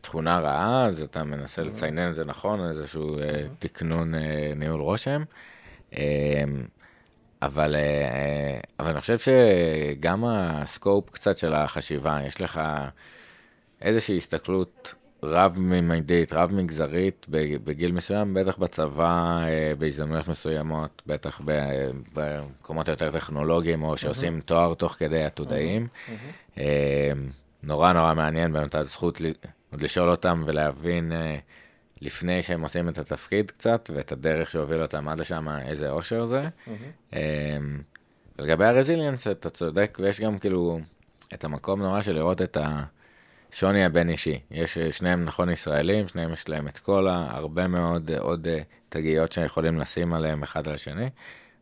תכונה 0.00 0.38
רעה, 0.38 0.86
אז 0.86 1.02
אתה 1.02 1.24
מנסה 1.24 1.62
לציינן 1.62 2.10
את 2.10 2.14
זה 2.14 2.24
נכון, 2.24 2.68
איזשהו 2.68 3.16
תקנון 3.58 4.14
ניהול 4.56 4.80
רושם. 4.80 5.22
אבל, 7.42 7.74
אה, 7.74 8.60
אבל 8.80 8.90
אני 8.90 9.00
חושב 9.00 9.18
שגם 9.18 10.24
הסקופ 10.24 11.10
קצת 11.10 11.36
של 11.36 11.54
החשיבה, 11.54 12.18
יש 12.26 12.40
לך 12.40 12.60
איזושהי 13.82 14.16
הסתכלות 14.16 14.94
רב-ממדית, 15.22 16.32
רב-מגזרית 16.32 17.26
בגיל 17.64 17.92
מסוים, 17.92 18.34
בטח 18.34 18.56
בצבא, 18.56 19.42
אה, 19.42 19.72
בהזדמנויות 19.78 20.28
מסוימות, 20.28 21.02
בטח 21.06 21.40
במקומות 22.14 22.88
יותר 22.88 23.10
טכנולוגיים, 23.10 23.82
או 23.82 23.96
שעושים 23.96 24.40
תואר 24.40 24.74
תוך 24.74 24.92
כדי 24.92 25.24
עתודאים. 25.24 25.86
אה, 26.58 27.12
נורא 27.62 27.92
נורא 27.92 28.14
מעניין 28.14 28.52
באמת 28.52 28.74
הזכות 28.74 29.20
עוד 29.70 29.82
לשאול 29.82 30.10
אותם 30.10 30.42
ולהבין 30.46 31.12
לפני 32.00 32.42
שהם 32.42 32.62
עושים 32.62 32.88
את 32.88 32.98
התפקיד 32.98 33.50
קצת, 33.50 33.90
ואת 33.94 34.12
הדרך 34.12 34.50
שהוביל 34.50 34.82
אותם 34.82 35.08
עד 35.08 35.20
לשם, 35.20 35.48
איזה 35.48 35.90
אושר 35.90 36.24
זה. 36.24 36.42
Mm-hmm. 36.42 37.14
לגבי 38.38 38.64
הרזיליאנס, 38.64 39.28
אתה 39.28 39.50
צודק, 39.50 39.98
ויש 40.00 40.20
גם 40.20 40.38
כאילו 40.38 40.80
את 41.34 41.44
המקום 41.44 41.82
נורא 41.82 42.02
של 42.02 42.14
לראות 42.14 42.42
את 42.42 42.58
השוני 43.52 43.84
הבין-אישי. 43.84 44.40
יש 44.50 44.78
שניהם 44.78 45.24
נכון 45.24 45.50
ישראלים, 45.50 46.08
שניהם 46.08 46.32
יש 46.32 46.48
להם 46.48 46.68
את 46.68 46.78
כל 46.78 47.08
הרבה 47.08 47.66
מאוד 47.66 48.10
עוד 48.18 48.46
אה, 48.48 48.58
תגיות 48.88 49.32
שיכולים 49.32 49.78
לשים 49.78 50.12
עליהם 50.12 50.42
אחד 50.42 50.68
על 50.68 50.74
השני, 50.74 51.08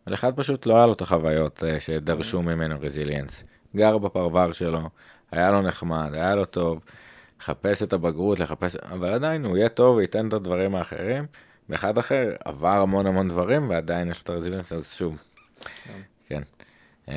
אבל 0.06 0.14
אחד 0.14 0.32
פשוט 0.36 0.66
לא 0.66 0.76
היה 0.76 0.86
לו 0.86 0.92
את 0.92 1.00
החוויות 1.00 1.64
אה, 1.64 1.80
שדרשו. 1.80 2.42
ממנו 2.42 2.76
רזיליאנס. 2.80 3.44
גר 3.76 3.98
בפרבר 3.98 4.52
שלו, 4.52 4.88
היה 5.32 5.50
לו 5.50 5.62
נחמד, 5.62 6.10
היה 6.12 6.34
לו 6.34 6.44
טוב. 6.44 6.80
לחפש 7.40 7.82
את 7.82 7.92
הבגרות, 7.92 8.38
לחפש, 8.38 8.76
אבל 8.76 9.12
עדיין 9.12 9.44
הוא 9.44 9.56
יהיה 9.56 9.68
טוב 9.68 9.96
וייתן 9.96 10.28
את 10.28 10.32
הדברים 10.32 10.74
האחרים. 10.74 11.26
ואחד 11.68 11.98
אחר 11.98 12.36
עבר 12.44 12.68
המון 12.68 13.06
המון 13.06 13.28
דברים 13.28 13.70
ועדיין 13.70 14.10
יש 14.10 14.18
לו 14.18 14.22
את 14.22 14.28
הרזילנס, 14.30 14.72
אז 14.72 14.92
שוב, 14.92 15.16
כן. 16.26 16.42
אמ, 17.08 17.14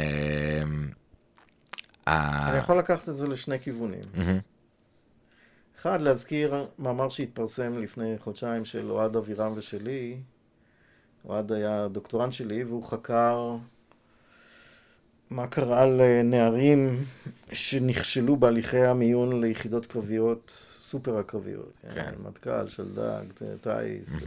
אני 2.07 2.57
יכול 2.57 2.77
לקחת 2.77 3.09
את 3.09 3.15
זה 3.15 3.27
לשני 3.27 3.59
כיוונים. 3.59 4.01
אחד, 5.79 6.01
להזכיר 6.01 6.67
מאמר 6.79 7.09
שהתפרסם 7.09 7.77
לפני 7.77 8.15
חודשיים 8.19 8.65
של 8.65 8.91
אוהד 8.91 9.15
אבירם 9.15 9.53
ושלי. 9.55 10.17
אוהד 11.25 11.51
היה 11.51 11.87
דוקטורנט 11.87 12.33
שלי 12.33 12.63
והוא 12.63 12.83
חקר 12.83 13.55
מה 15.33 15.47
קרה 15.47 15.85
לנערים 15.85 17.03
שנכשלו 17.51 18.37
בהליכי 18.37 18.85
המיון 18.85 19.41
ליחידות 19.41 19.85
קרביות, 19.85 20.57
סופר 20.79 21.17
הקרביות, 21.17 21.77
כן. 21.87 21.93
כן. 21.93 22.13
מטכ"ל, 22.23 22.69
שלדג, 22.69 23.23
טיס, 23.61 24.13
אה, 24.13 24.19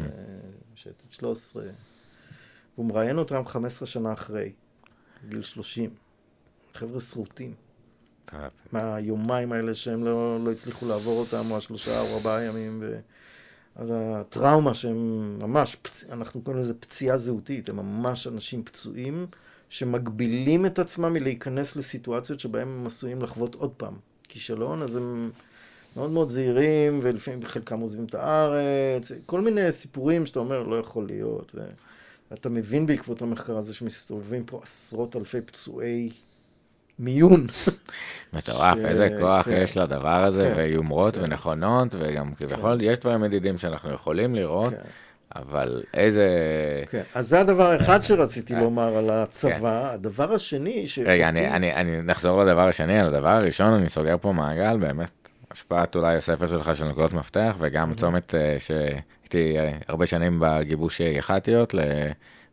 שייטת 0.75 1.11
13. 1.11 1.63
והוא 2.75 2.87
מראיין 2.87 3.19
אותם 3.19 3.47
15 3.47 3.87
שנה 3.87 4.13
אחרי, 4.13 4.53
גיל 5.29 5.43
30. 5.43 5.91
חבר'ה 6.75 7.01
שרוטים. 7.01 7.55
מהיומיים 8.73 9.53
האלה 9.53 9.75
שהם 9.75 10.05
לא, 10.05 10.45
לא 10.45 10.53
הצליחו 10.53 10.87
לעבור 10.87 11.21
אותם, 11.21 11.51
או 11.51 11.57
השלושה 11.57 12.01
או 12.01 12.17
ארבעה 12.17 12.45
ימים, 12.45 12.83
ו... 12.83 13.01
הטראומה 13.77 14.75
שהם 14.75 15.39
ממש, 15.39 15.77
פצ... 15.83 16.05
אנחנו 16.11 16.43
קוראים 16.43 16.63
לזה 16.63 16.75
פציעה 16.75 17.17
זהותית, 17.17 17.69
הם 17.69 17.77
ממש 17.77 18.27
אנשים 18.27 18.65
פצועים. 18.65 19.27
שמגבילים 19.69 20.67
את 20.67 20.79
עצמם 20.79 21.13
מלהיכנס 21.13 21.77
לסיטואציות 21.77 22.41
שבהם 22.41 22.69
הם 22.69 22.87
עשויים 22.87 23.23
לחוות 23.23 23.55
עוד 23.55 23.71
פעם 23.77 23.95
כישלון, 24.29 24.83
אז 24.83 24.97
הם 24.97 25.31
מאוד 25.97 26.11
מאוד 26.11 26.29
זהירים, 26.29 27.01
ולפעמים 27.03 27.45
חלקם 27.45 27.81
עוזבים 27.81 28.05
את 28.05 28.15
הארץ, 28.15 29.13
כל 29.27 29.41
מיני 29.41 29.73
סיפורים 29.73 30.27
שאתה 30.27 30.39
אומר, 30.39 30.63
לא 30.63 30.77
יכול 30.77 31.07
להיות. 31.07 31.55
ואתה 32.31 32.49
מבין 32.49 32.87
בעקבות 32.87 33.23
המחקר 33.23 33.57
הזה 33.57 33.75
שמסתובבים 33.75 34.45
פה 34.45 34.61
עשרות 34.63 35.17
אלפי 35.17 35.41
פצועי 35.41 36.11
מיון. 36.99 37.47
מטורף, 38.33 38.79
איזה 38.85 39.09
כוח 39.21 39.45
כן. 39.45 39.61
יש 39.63 39.77
לדבר 39.77 40.25
הזה, 40.25 40.53
כן. 40.55 40.61
ויומרות 40.61 41.15
כן. 41.15 41.25
ונכונות, 41.25 41.89
וגם 41.99 42.35
כביכול 42.35 42.81
יש 42.81 42.99
דברים 42.99 43.21
מדידים 43.21 43.59
שאנחנו 43.59 43.93
יכולים 43.93 44.35
לראות. 44.35 44.73
אבל 45.35 45.83
איזה... 45.95 46.29
כן, 46.91 47.03
אז 47.15 47.29
זה 47.29 47.41
הדבר 47.41 47.67
האחד 47.67 48.01
שרציתי 48.03 48.55
אה, 48.55 48.61
לומר 48.61 48.97
על 48.97 49.11
הצבא. 49.11 49.51
כן. 49.59 49.95
הדבר 49.95 50.33
השני 50.33 50.87
ש... 50.87 50.99
רגע, 50.99 51.29
אני, 51.29 51.51
אני, 51.51 51.75
אני 51.75 52.03
נחזור 52.03 52.45
לדבר 52.45 52.69
השני, 52.69 53.01
על 53.01 53.07
הדבר 53.07 53.29
הראשון, 53.29 53.73
אני 53.73 53.89
סוגר 53.89 54.17
פה 54.21 54.33
מעגל, 54.33 54.79
באמת, 54.79 55.11
השפעת 55.51 55.97
אולי 55.97 56.15
הספר 56.15 56.47
שלך 56.47 56.77
של 56.77 56.85
נקודות 56.85 57.13
מפתח, 57.13 57.57
וגם 57.59 57.95
צומת 57.95 58.35
uh, 58.35 58.61
שהייתי 58.61 59.57
uh, 59.59 59.85
הרבה 59.89 60.07
שנים 60.07 60.39
בגיבוש 60.41 61.01
יח"טיות 61.01 61.75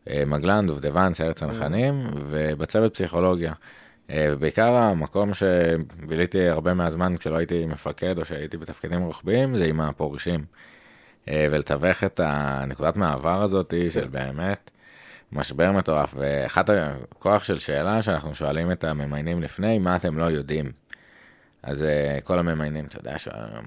למגלן, 0.08 0.68
דובדבן, 0.68 1.14
סיירת 1.14 1.36
צנחנים, 1.36 2.08
ובצוות 2.30 2.94
פסיכולוגיה. 2.94 3.52
בעיקר 4.40 4.76
המקום 4.76 5.32
שביליתי 5.34 6.50
הרבה 6.50 6.74
מהזמן 6.74 7.16
כשלא 7.16 7.38
הייתי 7.38 7.66
מפקד 7.66 8.18
או 8.18 8.26
שהייתי 8.26 8.58
בתפקידים 8.58 9.02
רוחביים, 9.02 9.58
זה 9.58 9.66
עם 9.66 9.82
הפורשים. 9.82 10.46
אה, 11.28 11.48
ולתווך 11.52 12.04
את 12.04 12.20
הנקודת 12.24 12.96
מעבר 12.96 13.44
הזאת 13.44 13.74
של 13.90 14.08
באמת 14.08 14.72
משבר 15.32 15.72
מטורף. 15.72 16.14
ואחת 16.18 16.70
הכוח 16.70 17.44
של 17.44 17.60
שאלה 17.60 18.02
שאנחנו 18.02 18.36
שואלים 18.36 18.72
את 18.72 18.84
הממיינים 18.84 19.44
לפני, 19.44 19.80
מה 19.80 19.96
אתם 19.96 20.18
לא 20.18 20.26
יודעים? 20.26 20.72
אז 21.64 21.84
אה, 21.84 22.18
כל 22.24 22.40
הממיינים, 22.40 22.86
אתה 22.86 22.98
יודע, 23.00 23.16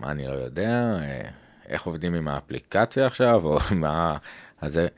מה 0.00 0.10
אני 0.10 0.26
לא 0.26 0.32
יודע, 0.32 0.96
אה, 1.02 1.28
איך 1.68 1.86
עובדים 1.86 2.14
עם 2.14 2.28
האפליקציה 2.28 3.06
עכשיו, 3.06 3.44
או 3.44 3.58
מה... 3.74 4.16
אז 4.60 4.72
זה... 4.72 4.88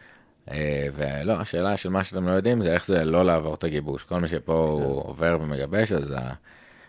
ולא, 0.95 1.33
השאלה 1.33 1.77
של 1.77 1.89
מה 1.89 2.05
שאתם 2.05 2.29
לא 2.29 2.33
יודעים 2.33 2.63
זה 2.63 2.75
איך 2.75 2.87
זה 2.87 3.05
לא 3.05 3.25
לעבור 3.25 3.55
את 3.55 3.65
הגיבוש. 3.65 4.03
כל 4.03 4.21
מי 4.21 4.29
שפה 4.29 4.53
הוא 4.53 5.03
כן. 5.03 5.09
עובר 5.09 5.39
ומגבש, 5.41 5.93
אז 5.93 6.15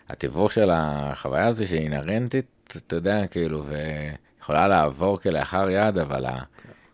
התיווך 0.08 0.52
של 0.52 0.70
החוויה 0.72 1.46
הזאת 1.46 1.66
שהיא 1.66 1.80
אינהרנטית, 1.80 2.76
אתה 2.86 2.96
יודע, 2.96 3.26
כאילו, 3.26 3.62
ו... 3.66 3.76
יכולה 4.40 4.68
לעבור 4.68 5.20
כלאחר 5.20 5.70
יד, 5.70 5.98
אבל 5.98 6.26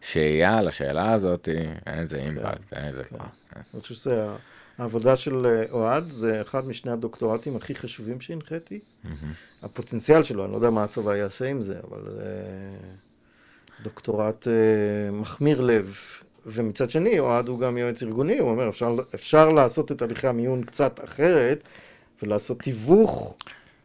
השהייה 0.02 0.58
על 0.58 0.68
השאלה 0.68 1.12
הזאת, 1.12 1.48
אין 1.86 1.98
איזה 1.98 2.16
אימפקט, 2.16 2.72
אין 2.72 2.84
איזה 2.84 3.04
כבר. 3.04 3.24
אני 3.74 3.80
חושב 3.80 3.94
שזה 3.94 4.26
העבודה 4.78 5.16
של 5.16 5.46
אה, 5.46 5.64
אוהד, 5.70 6.10
זה 6.10 6.40
אחד 6.40 6.66
משני 6.66 6.92
הדוקטורטים 6.92 7.56
הכי 7.56 7.74
חשובים 7.74 8.20
שהנחיתי. 8.20 8.80
הפוטנציאל 9.62 10.22
שלו, 10.22 10.44
אני 10.44 10.52
לא 10.52 10.56
יודע 10.56 10.70
מה 10.70 10.84
הצבא 10.84 11.16
יעשה 11.16 11.46
עם 11.46 11.62
זה, 11.62 11.78
אבל 11.90 12.00
זה 12.04 12.32
דוקטורט 13.82 14.48
אה, 14.48 15.10
מחמיר 15.12 15.60
לב. 15.60 15.96
ומצד 16.46 16.90
שני, 16.90 17.18
אוהד 17.18 17.48
הוא 17.48 17.58
גם 17.58 17.78
יועץ 17.78 18.02
ארגוני, 18.02 18.38
הוא 18.38 18.50
אומר, 18.50 18.68
אפשר, 18.68 18.96
אפשר 19.14 19.48
לעשות 19.48 19.92
את 19.92 20.02
הליכי 20.02 20.26
המיון 20.26 20.64
קצת 20.64 21.04
אחרת, 21.04 21.62
ולעשות 22.22 22.58
תיווך 22.58 23.34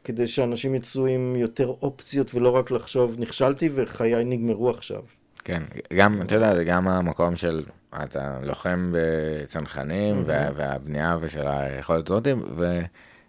כדי 0.04 0.28
שאנשים 0.28 0.76
יצאו 0.76 1.06
עם 1.06 1.36
יותר 1.36 1.68
אופציות 1.68 2.36
ולא 2.36 2.49
רק 2.49 2.72
לחשוב, 2.72 3.16
נכשלתי 3.20 3.70
וחיי 3.76 4.24
נגמרו 4.24 4.70
עכשיו. 4.70 5.02
כן, 5.43 5.64
גם, 5.93 6.22
אתה 6.22 6.36
יודע, 6.36 6.64
גם 6.64 6.88
המקום 6.88 7.36
של, 7.36 7.64
אתה 8.04 8.34
לוחם 8.41 8.93
בצנחנים, 8.93 10.16
mm-hmm. 10.16 10.26
וה, 10.26 10.49
והבנייה 10.56 11.18
ושל 11.22 11.47
היכולת 11.47 12.10
הזאת, 12.10 12.28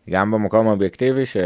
וגם 0.08 0.30
במקום 0.30 0.68
האובייקטיבי, 0.68 1.26
ש... 1.26 1.36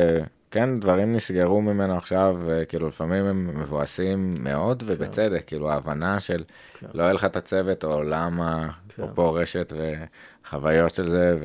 כן, 0.51 0.81
דברים 0.81 1.12
נסגרו 1.12 1.62
ממנו 1.62 1.97
עכשיו, 1.97 2.37
כאילו 2.68 2.89
לפעמים 2.89 3.24
הם 3.24 3.61
מבואסים 3.61 4.35
מאוד, 4.41 4.83
כן. 4.83 4.87
ובצדק, 4.89 5.45
כאילו 5.47 5.70
ההבנה 5.70 6.20
של 6.20 6.45
כן. 6.79 6.87
לא 6.95 7.03
יהיה 7.03 7.12
לך 7.12 7.24
את 7.24 7.37
הצוות, 7.37 7.85
או 7.85 8.03
למה, 8.03 8.68
כן. 8.89 9.03
או 9.03 9.09
פה 9.14 9.41
רשת 9.41 9.72
וחוויות 9.77 10.95
של 10.95 11.09
זה, 11.09 11.37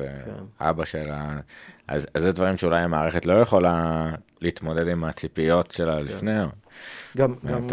ואבא 0.60 0.84
של 0.84 1.10
ה... 1.10 1.40
אז, 1.88 2.06
אז 2.14 2.22
זה 2.22 2.32
דברים 2.32 2.56
שאולי 2.56 2.80
המערכת 2.80 3.26
לא 3.26 3.32
יכולה 3.32 4.10
להתמודד 4.40 4.88
עם 4.88 5.04
הציפיות 5.04 5.70
שלה 5.70 5.96
כן. 5.96 6.04
לפני. 6.04 6.32
גם, 7.16 7.34
גם 7.46 7.66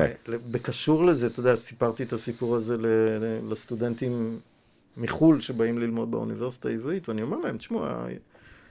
בקשור 0.51 1.05
לזה, 1.05 1.28
אתה 1.28 1.39
יודע, 1.39 1.55
סיפרתי 1.55 2.03
את 2.03 2.14
הסיפור 2.14 2.55
הזה 2.55 2.76
לסטודנטים 3.49 4.39
מחו"ל 4.97 5.41
שבאים 5.41 5.80
ללמוד 5.80 6.12
באוניברסיטה 6.12 6.70
העברית, 6.70 7.10
ואני 7.10 7.22
אומר 7.22 7.38
להם, 7.38 7.57
תשמעו, 7.57 7.86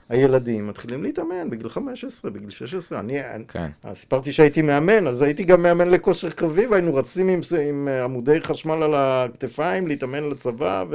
הילדים 0.09 0.67
מתחילים 0.67 1.03
להתאמן 1.03 1.49
בגיל 1.49 1.69
15, 1.69 2.31
בגיל 2.31 2.49
16. 2.49 2.99
אני 2.99 3.19
כן. 3.47 3.69
סיפרתי 3.93 4.31
שהייתי 4.31 4.61
מאמן, 4.61 5.07
אז 5.07 5.21
הייתי 5.21 5.43
גם 5.43 5.63
מאמן 5.63 5.89
לכושר 5.89 6.29
קרבי, 6.29 6.67
והיינו 6.67 6.95
רצים 6.95 7.27
עם, 7.27 7.39
עם 7.69 7.87
עמודי 7.87 8.41
חשמל 8.41 8.83
על 8.83 8.93
הכתפיים, 8.95 9.87
להתאמן 9.87 10.29
לצבא, 10.29 10.85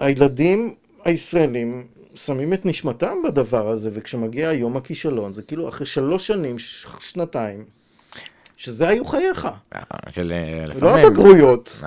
והילדים 0.00 0.74
הישראלים 1.04 1.86
שמים 2.18 2.52
את 2.52 2.66
נשמתם 2.66 3.16
בדבר 3.24 3.68
הזה, 3.68 3.90
וכשמגיע 3.92 4.52
יום 4.52 4.76
הכישלון, 4.76 5.32
זה 5.32 5.42
כאילו 5.42 5.68
אחרי 5.68 5.86
שלוש 5.86 6.26
שנים, 6.26 6.56
שנתיים, 7.00 7.64
שזה 8.56 8.88
היו 8.88 9.04
חייך. 9.04 9.48
של 10.08 10.32
אה, 10.32 10.64
לפעמים... 10.66 10.96
לא 10.96 11.06
הבגרויות, 11.06 11.82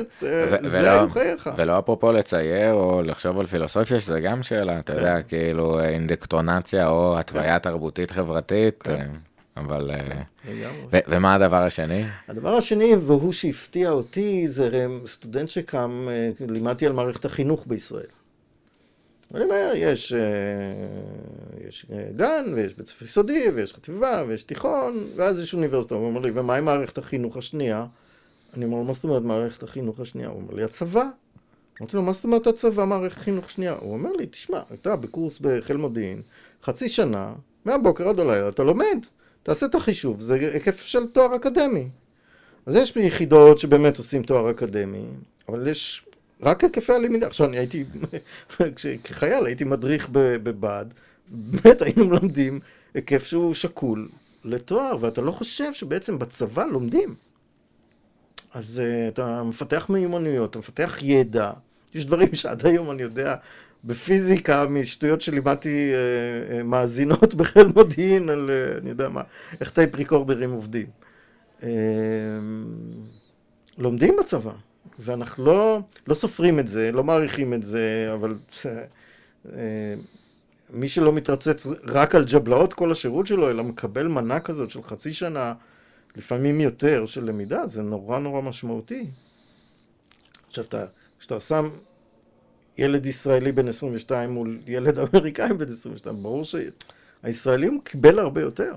זה 0.62 0.92
היו 0.92 1.10
חייך. 1.10 1.50
ולא 1.56 1.78
אפרופו 1.78 2.12
לצייר 2.12 2.72
או 2.72 3.02
לחשוב 3.02 3.40
על 3.40 3.46
פילוסופיה, 3.46 4.00
שזה 4.00 4.20
גם 4.20 4.42
שאלה, 4.42 4.78
אתה 4.78 4.92
יודע, 4.92 5.22
כן. 5.22 5.28
כאילו 5.28 5.80
אינדקטרונציה 5.80 6.88
או 6.88 7.18
התוויה 7.18 7.58
כן. 7.58 7.58
תרבותית 7.58 8.10
חברתית. 8.10 8.82
כן. 8.82 8.92
אה, 8.92 9.62
אבל... 9.62 9.90
אה, 9.90 10.22
ומה 11.08 11.34
הדבר 11.34 11.62
השני? 11.64 12.04
הדבר 12.28 12.54
השני, 12.54 12.96
והוא 12.96 13.32
שהפתיע 13.32 13.90
אותי, 13.90 14.48
זה 14.48 14.86
סטודנט 15.06 15.48
שקם, 15.48 16.08
לימדתי 16.48 16.86
על 16.86 16.92
מערכת 16.92 17.24
החינוך 17.24 17.64
בישראל. 17.66 18.21
אני 19.34 19.44
אומר, 19.44 19.72
יש, 19.76 20.12
אה, 20.12 20.18
יש 21.68 21.86
אה, 21.92 22.04
גן, 22.16 22.44
ויש 22.54 22.74
בית 22.74 22.86
ספר 22.86 23.04
יסודי, 23.04 23.48
ויש 23.54 23.74
חטיבה, 23.74 24.22
ויש 24.28 24.44
תיכון, 24.44 25.06
ואז 25.16 25.40
יש 25.40 25.54
אוניברסיטה. 25.54 25.94
הוא 25.94 26.06
אומר 26.06 26.20
לי, 26.20 26.30
ומה 26.34 26.56
עם 26.56 26.64
מערכת 26.64 26.98
החינוך 26.98 27.36
השנייה? 27.36 27.86
אני 28.56 28.64
אומר 28.64 28.76
לו, 28.76 28.84
מה 28.84 28.92
זאת 28.92 29.04
אומרת 29.04 29.22
מערכת 29.22 29.62
החינוך 29.62 30.00
השנייה? 30.00 30.28
הוא 30.28 30.42
אומר 30.42 30.54
לי, 30.54 30.64
הצבא. 30.64 31.04
אמרתי 31.80 31.96
לו, 31.96 32.02
מה 32.02 32.12
זאת 32.12 32.24
אומרת 32.24 32.46
הצבא, 32.46 32.84
מערכת 32.84 33.18
חינוך 33.18 33.50
שנייה? 33.50 33.72
הוא 33.72 33.92
אומר 33.92 34.12
לי, 34.12 34.26
תשמע, 34.26 34.60
אתה 34.74 34.96
בקורס 34.96 35.38
בחיל 35.38 35.76
מודיעין, 35.76 36.22
חצי 36.62 36.88
שנה, 36.88 37.34
מהבוקר 37.64 38.08
עד 38.08 38.20
הלילה, 38.20 38.48
אתה 38.48 38.62
לומד, 38.62 39.06
תעשה 39.42 39.66
את 39.66 39.74
החישוב, 39.74 40.20
זה 40.20 40.34
היקף 40.34 40.80
של 40.80 41.06
תואר 41.06 41.36
אקדמי. 41.36 41.88
אז 42.66 42.76
יש 42.76 42.96
יחידות 42.96 43.58
שבאמת 43.58 43.98
עושים 43.98 44.22
תואר 44.22 44.50
אקדמי, 44.50 45.04
אבל 45.48 45.68
יש 45.68 46.06
רק 46.42 46.64
היקפי 46.64 46.92
הלמידה. 46.92 47.26
עכשיו, 47.26 47.48
אני 47.48 47.58
הייתי, 47.58 47.84
כחייל 49.04 49.46
הייתי 49.46 49.64
מדריך 49.64 50.08
בבה"ד, 50.12 50.86
באמת 51.28 51.82
היינו 51.82 52.08
מלמדים 52.08 52.60
היקף 52.94 53.26
שהוא 53.26 53.54
שקול 53.54 54.08
לתואר, 54.44 54.96
ואתה 55.00 55.20
לא 55.20 55.32
חושב 55.32 55.72
שבעצם 55.72 56.18
בצבא 56.18 56.64
לומדים. 56.64 57.14
אז 58.54 58.82
uh, 58.84 59.12
אתה 59.12 59.42
מפתח 59.42 59.86
מיומנויות, 59.88 60.50
אתה 60.50 60.58
מפתח 60.58 60.98
ידע. 61.02 61.50
יש 61.94 62.06
דברים 62.06 62.34
שעד 62.34 62.66
היום 62.66 62.90
אני 62.90 63.02
יודע 63.02 63.34
בפיזיקה, 63.84 64.66
משטויות 64.66 65.20
שלימדתי 65.20 65.92
uh, 65.92 66.50
uh, 66.50 66.62
מאזינות 66.62 67.34
בחיל 67.38 67.66
מודיעין, 67.76 68.28
על, 68.28 68.50
uh, 68.50 68.80
אני 68.80 68.90
יודע 68.90 69.08
מה, 69.08 69.22
איך 69.60 69.70
טייפ 69.70 69.94
ריקורדרים 69.94 70.50
עובדים. 70.50 70.86
Uh, 71.60 71.64
לומדים 73.78 74.16
בצבא. 74.20 74.52
ואנחנו 74.98 75.44
לא, 75.44 75.80
לא 76.06 76.14
סופרים 76.14 76.58
את 76.58 76.68
זה, 76.68 76.92
לא 76.92 77.04
מעריכים 77.04 77.54
את 77.54 77.62
זה, 77.62 78.10
אבל 78.14 78.34
אה, 79.52 79.94
מי 80.70 80.88
שלא 80.88 81.12
מתרצץ 81.12 81.66
רק 81.84 82.14
על 82.14 82.24
ג'בלאות 82.32 82.74
כל 82.74 82.92
השירות 82.92 83.26
שלו, 83.26 83.50
אלא 83.50 83.64
מקבל 83.64 84.08
מנה 84.08 84.40
כזאת 84.40 84.70
של 84.70 84.82
חצי 84.82 85.12
שנה, 85.12 85.54
לפעמים 86.16 86.60
יותר, 86.60 87.06
של 87.06 87.24
למידה, 87.24 87.66
זה 87.66 87.82
נורא 87.82 88.18
נורא 88.18 88.42
משמעותי. 88.42 89.06
עכשיו, 90.48 90.64
כשאתה 91.18 91.40
שם 91.40 91.68
ילד 92.78 93.06
ישראלי 93.06 93.52
בן 93.52 93.68
22 93.68 94.30
מול 94.30 94.58
ילד 94.66 94.98
אמריקאי 94.98 95.48
בן 95.48 95.68
22, 95.72 96.22
ברור 96.22 96.44
שהישראלי 96.44 97.66
הוא 97.66 97.82
קיבל 97.84 98.18
הרבה 98.18 98.40
יותר, 98.40 98.74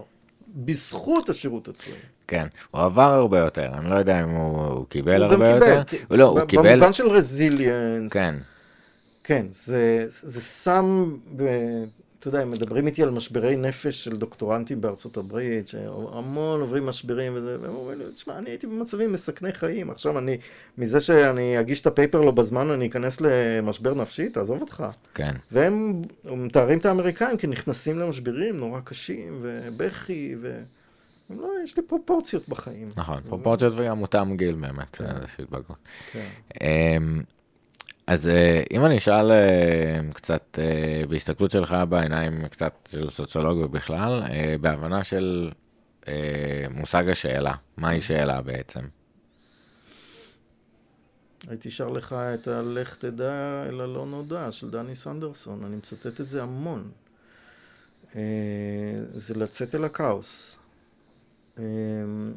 בזכות 0.48 1.30
השירות 1.30 1.68
הצבאי. 1.68 2.15
כן, 2.28 2.48
הוא 2.72 2.82
עבר 2.82 3.02
הרבה 3.02 3.40
יותר, 3.40 3.70
אני 3.74 3.90
לא 3.90 3.96
יודע 3.96 4.24
אם 4.24 4.30
הוא, 4.30 4.66
הוא 4.66 4.86
קיבל 4.90 5.24
הוא 5.24 5.32
הרבה 5.32 5.54
קיבל, 5.54 5.68
יותר. 5.68 5.84
כי, 5.84 5.98
לא, 6.12 6.26
הוא 6.26 6.42
קיבל... 6.42 6.72
במובן 6.72 6.94
של 6.94 7.08
רזיליאנס. 7.08 8.14
כן. 8.14 8.36
כן, 9.24 9.46
זה, 9.52 10.06
זה 10.08 10.42
שם, 10.42 11.16
ב, 11.36 11.44
אתה 12.20 12.36
יודע, 12.36 12.46
מדברים 12.46 12.88
איתי 12.88 13.04
על 13.04 13.10
משברי 13.10 13.56
נפש 13.56 14.04
של 14.04 14.18
דוקטורנטים 14.18 14.82
בארצות 14.82 15.18
הברית, 15.18 15.68
שהמון 15.68 16.62
עוברים 16.62 16.86
משברים 16.86 17.34
וזה, 17.36 17.58
והם 17.62 17.76
אומרים 17.76 18.00
לי, 18.00 18.06
תשמע, 18.14 18.38
אני 18.38 18.50
הייתי 18.50 18.68
במצבים 18.68 19.14
מסכני 19.14 19.54
חיים, 19.54 19.90
עכשיו 19.90 20.18
אני, 20.20 20.38
מזה 20.78 21.02
שאני 21.02 21.60
אגיש 21.60 21.82
את 21.82 21.88
הפייפר 21.88 22.22
לא 22.22 22.32
בזמן, 22.32 22.72
אני 22.72 22.88
אכנס 22.88 23.22
למשבר 23.22 23.94
נפשי, 23.94 24.30
תעזוב 24.30 24.62
אותך. 24.62 24.84
כן. 25.14 25.36
והם 25.52 26.02
מתארים 26.26 26.80
את 26.80 26.86
האמריקאים 26.86 27.38
כנכנסים 27.38 28.00
למשברים 28.00 28.58
נורא 28.58 28.80
קשים, 28.84 29.40
ובכי, 29.42 30.36
ו... 30.42 30.62
לא, 31.30 31.50
יש 31.64 31.78
לי 31.78 31.84
פרופורציות 31.84 32.50
בחיים. 32.50 32.90
נכון, 32.96 33.22
פרופורציות 33.30 33.74
וגם 33.78 34.02
אותם 34.02 34.34
גיל 34.36 34.56
באמת, 34.56 34.96
כן. 34.96 35.16
איזושהי 35.16 35.44
התבגרות. 35.44 35.78
כן. 36.12 36.30
אמ, 36.62 37.22
אז 38.08 38.28
אה, 38.28 38.64
אם 38.72 38.86
אני 38.86 38.98
אשאל 38.98 39.32
אה, 39.32 40.00
קצת 40.14 40.60
אה, 40.62 41.08
בהסתכלות 41.08 41.52
שלך 41.52 41.76
בעיניים 41.90 42.48
קצת 42.48 42.90
של 42.92 43.10
סוציולוג 43.10 43.58
ובכלל, 43.58 44.24
בהבנה 44.62 45.04
של 45.04 45.52
מושג 46.70 47.10
השאלה, 47.10 47.54
מהי 47.78 48.02
שאלה 48.02 48.42
בעצם? 48.42 48.80
הייתי 51.48 51.70
שר 51.70 51.90
לך 51.90 52.14
את 52.14 52.48
ה"לך 52.48 52.96
תדע 52.96 53.64
אל 53.70 53.82
הלא 53.82 54.06
נודע" 54.06 54.52
של 54.52 54.70
דני 54.70 54.96
סנדרסון, 54.96 55.64
אני 55.66 55.76
מצטט 55.76 56.22
את 56.22 56.30
זה 56.30 56.44
המון. 56.44 56.92
זה 59.14 59.34
לצאת 59.36 59.76
אל 59.76 59.84
הכאוס. 59.84 60.58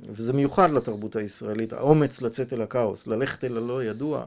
וזה 0.08 0.32
מיוחד 0.32 0.70
לתרבות 0.70 1.16
הישראלית, 1.16 1.72
האומץ 1.72 2.22
לצאת 2.22 2.52
אל 2.52 2.62
הכאוס, 2.62 3.06
ללכת 3.06 3.44
אל 3.44 3.56
הלא 3.56 3.84
ידוע. 3.84 4.24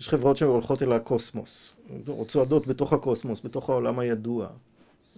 יש 0.00 0.08
חברות 0.08 0.36
שהולכות 0.36 0.82
אל 0.82 0.92
הקוסמוס, 0.92 1.74
או 2.08 2.24
צועדות 2.24 2.66
בתוך 2.66 2.92
הקוסמוס, 2.92 3.40
בתוך 3.44 3.70
העולם 3.70 3.98
הידוע. 3.98 4.46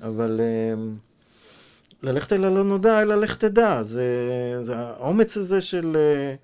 אבל 0.02 0.40
אמ, 0.40 0.96
ללכת 2.02 2.32
אל 2.32 2.44
הלא 2.44 2.64
נודע, 2.64 3.02
אלא 3.02 3.14
לך 3.14 3.36
תדע. 3.36 3.82
זה, 3.82 4.06
זה 4.60 4.76
האומץ 4.76 5.36
הזה 5.36 5.60
של... 5.60 5.96
אה, 5.96 6.34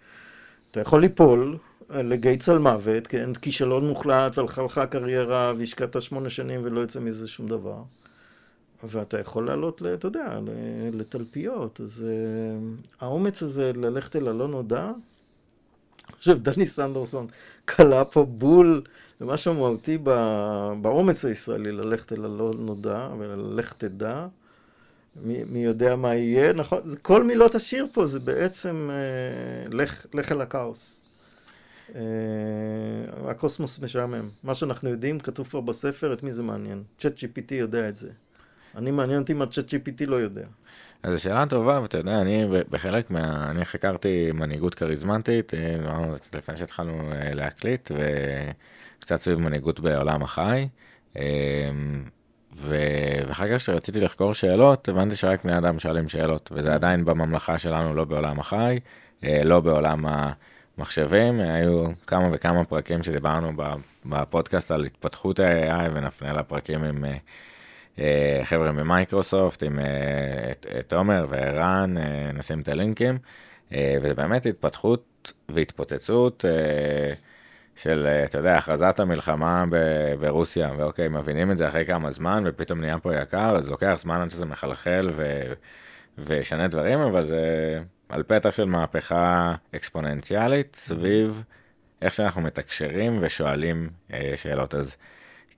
אתה 0.71 0.81
יכול 0.81 1.01
ליפול 1.01 1.59
אה, 1.95 2.03
לגיא 2.03 2.37
צל 2.37 2.59
מוות, 2.59 3.07
כן? 3.07 3.35
כישלון 3.35 3.89
מוחלט, 3.89 4.39
והלכה 4.39 4.63
לך 4.63 4.79
הקריירה, 4.79 5.53
והשקעת 5.59 6.03
שמונה 6.03 6.31
שנים 6.31 6.61
ולא 6.65 6.81
יוצא 6.81 7.01
מזה 7.01 7.29
שום 7.29 7.49
דבר. 7.49 7.83
ואתה 8.85 9.21
יכול 9.21 9.47
לעלות, 9.47 9.83
אתה 9.95 10.07
יודע, 10.07 10.41
לתלפיות. 10.93 11.81
אז 11.81 12.05
uh, 12.07 12.87
האומץ 13.01 13.43
הזה 13.43 13.73
ללכת 13.73 14.17
אל 14.17 14.29
הלא 14.29 14.49
נודע, 14.49 14.91
חושב, 16.19 16.43
דני 16.43 16.67
סנדרסון 16.67 17.27
כלה 17.69 18.05
פה 18.05 18.25
בול 18.25 18.83
למשהו 19.21 19.55
מהותי 19.55 19.99
באומץ 20.83 21.25
הישראלי, 21.25 21.73
ללכת 21.73 22.13
אל 22.13 22.25
הלא 22.25 22.53
נודע 22.59 23.09
וללכת 23.19 23.79
תדע. 23.79 24.27
מי, 25.17 25.45
מי 25.45 25.65
יודע 25.65 25.97
מה 25.97 26.15
יהיה, 26.15 26.53
נכון? 26.53 26.81
כל 27.03 27.25
מילות 27.25 27.55
השיר 27.55 27.87
פה 27.93 28.07
זה 28.07 28.21
בעצם 28.21 28.91
uh, 28.91 29.75
לך, 29.75 30.07
לך 30.15 30.33
אל 30.33 30.41
הכאוס. 30.41 31.01
Uh, 31.89 31.93
הקוסמוס 33.27 33.79
משעמם. 33.79 34.29
מה 34.45 34.55
שאנחנו 34.55 34.91
יודעים 34.91 35.21
כתוב 35.21 35.49
כבר 35.49 35.61
בספר, 35.61 36.13
את 36.13 36.23
מי 36.23 36.33
זה 36.33 36.43
מעניין. 36.43 36.83
צ'אט 36.99 37.19
GPT 37.19 37.55
יודע 37.55 37.89
את 37.89 37.97
זה. 37.97 38.09
אני 38.77 38.91
מעניין 38.91 39.21
אותי 39.21 39.35
מה 39.35 39.47
צ'אט 39.47 39.75
GPT 39.75 40.07
לא 40.07 40.17
יודע. 40.17 40.47
אז 41.03 41.21
שאלה 41.21 41.47
טובה, 41.47 41.81
ואתה 41.83 41.99
יודע, 41.99 42.21
אני 42.21 42.47
בחלק 42.71 43.11
מה... 43.11 43.51
אני 43.51 43.65
חקרתי 43.65 44.33
מנהיגות 44.35 44.75
כריזמטית, 44.75 45.55
אה, 45.55 46.09
לפני 46.35 46.57
שהתחלנו 46.57 47.13
אה, 47.13 47.35
להקליט, 47.35 47.91
וקצת 48.99 49.17
סביב 49.17 49.39
מנהיגות 49.39 49.81
בעולם 49.81 50.23
החי. 50.23 50.69
אה, 51.17 51.23
ו... 52.55 52.77
ואחר 53.29 53.49
כך 53.49 53.57
כשרציתי 53.57 54.01
לחקור 54.01 54.35
שאלות, 54.35 54.89
הבנתי 54.89 55.17
שרק 55.17 55.45
בני 55.45 55.59
אדם 55.59 55.79
שואלים 55.79 56.09
שאלות, 56.09 56.53
וזה 56.55 56.75
עדיין 56.75 57.05
בממלכה 57.05 57.59
שלנו, 57.59 57.95
לא 57.95 58.05
בעולם 58.05 58.41
החי, 58.41 58.81
לא 59.23 59.61
בעולם 59.61 60.05
המחשבים. 60.79 61.41
היו 61.41 61.85
כמה 62.07 62.29
וכמה 62.33 62.65
פרקים 62.65 63.03
שדיברנו 63.03 63.53
בפודקאסט 64.05 64.71
על 64.71 64.85
התפתחות 64.85 65.41
ה-AI, 65.41 65.91
ונפנה 65.95 66.33
לפרקים 66.33 66.85
עם 66.85 67.05
חבר'ה 68.43 68.73
ממייקרוסופט, 68.73 69.63
עם 69.63 69.79
תומר 70.89 71.27
וערן, 71.29 71.95
נשים 72.35 72.61
את 72.61 72.69
הלינקים, 72.69 73.19
וזה 73.73 74.15
באמת 74.15 74.47
התפתחות 74.47 75.33
והתפוצצות. 75.49 76.45
של, 77.83 78.07
אה, 78.07 78.25
אתה 78.25 78.39
יודע, 78.39 78.57
הכרזת 78.57 79.01
המלחמה 79.01 79.65
ברוסיה, 80.21 80.71
ואוקיי, 80.79 81.09
מבינים 81.09 81.51
את 81.51 81.57
זה 81.57 81.69
אחרי 81.69 81.87
כמה 81.87 82.11
זמן, 82.11 82.45
ופתאום 82.47 82.81
נהיה 82.81 82.99
פה 82.99 83.17
יקר, 83.17 83.57
אז 83.57 83.69
לוקח 83.69 83.95
זמן 83.99 84.21
עד 84.21 84.31
שזה 84.31 84.47
מחלחל 84.47 85.11
ו- 85.17 85.53
וישנה 86.19 86.69
דברים, 86.69 87.01
אבל 87.01 87.27
זה 87.27 87.79
על 88.09 88.23
פתח 88.23 88.51
של 88.51 88.65
מהפכה 88.65 89.55
אקספוננציאלית 89.77 90.77
סביב 90.77 91.43
איך 92.03 92.15
שאנחנו 92.15 92.41
מתקשרים 92.41 93.19
ושואלים 93.23 93.91
אה, 94.13 94.33
שאלות. 94.37 94.75
אז 94.75 94.97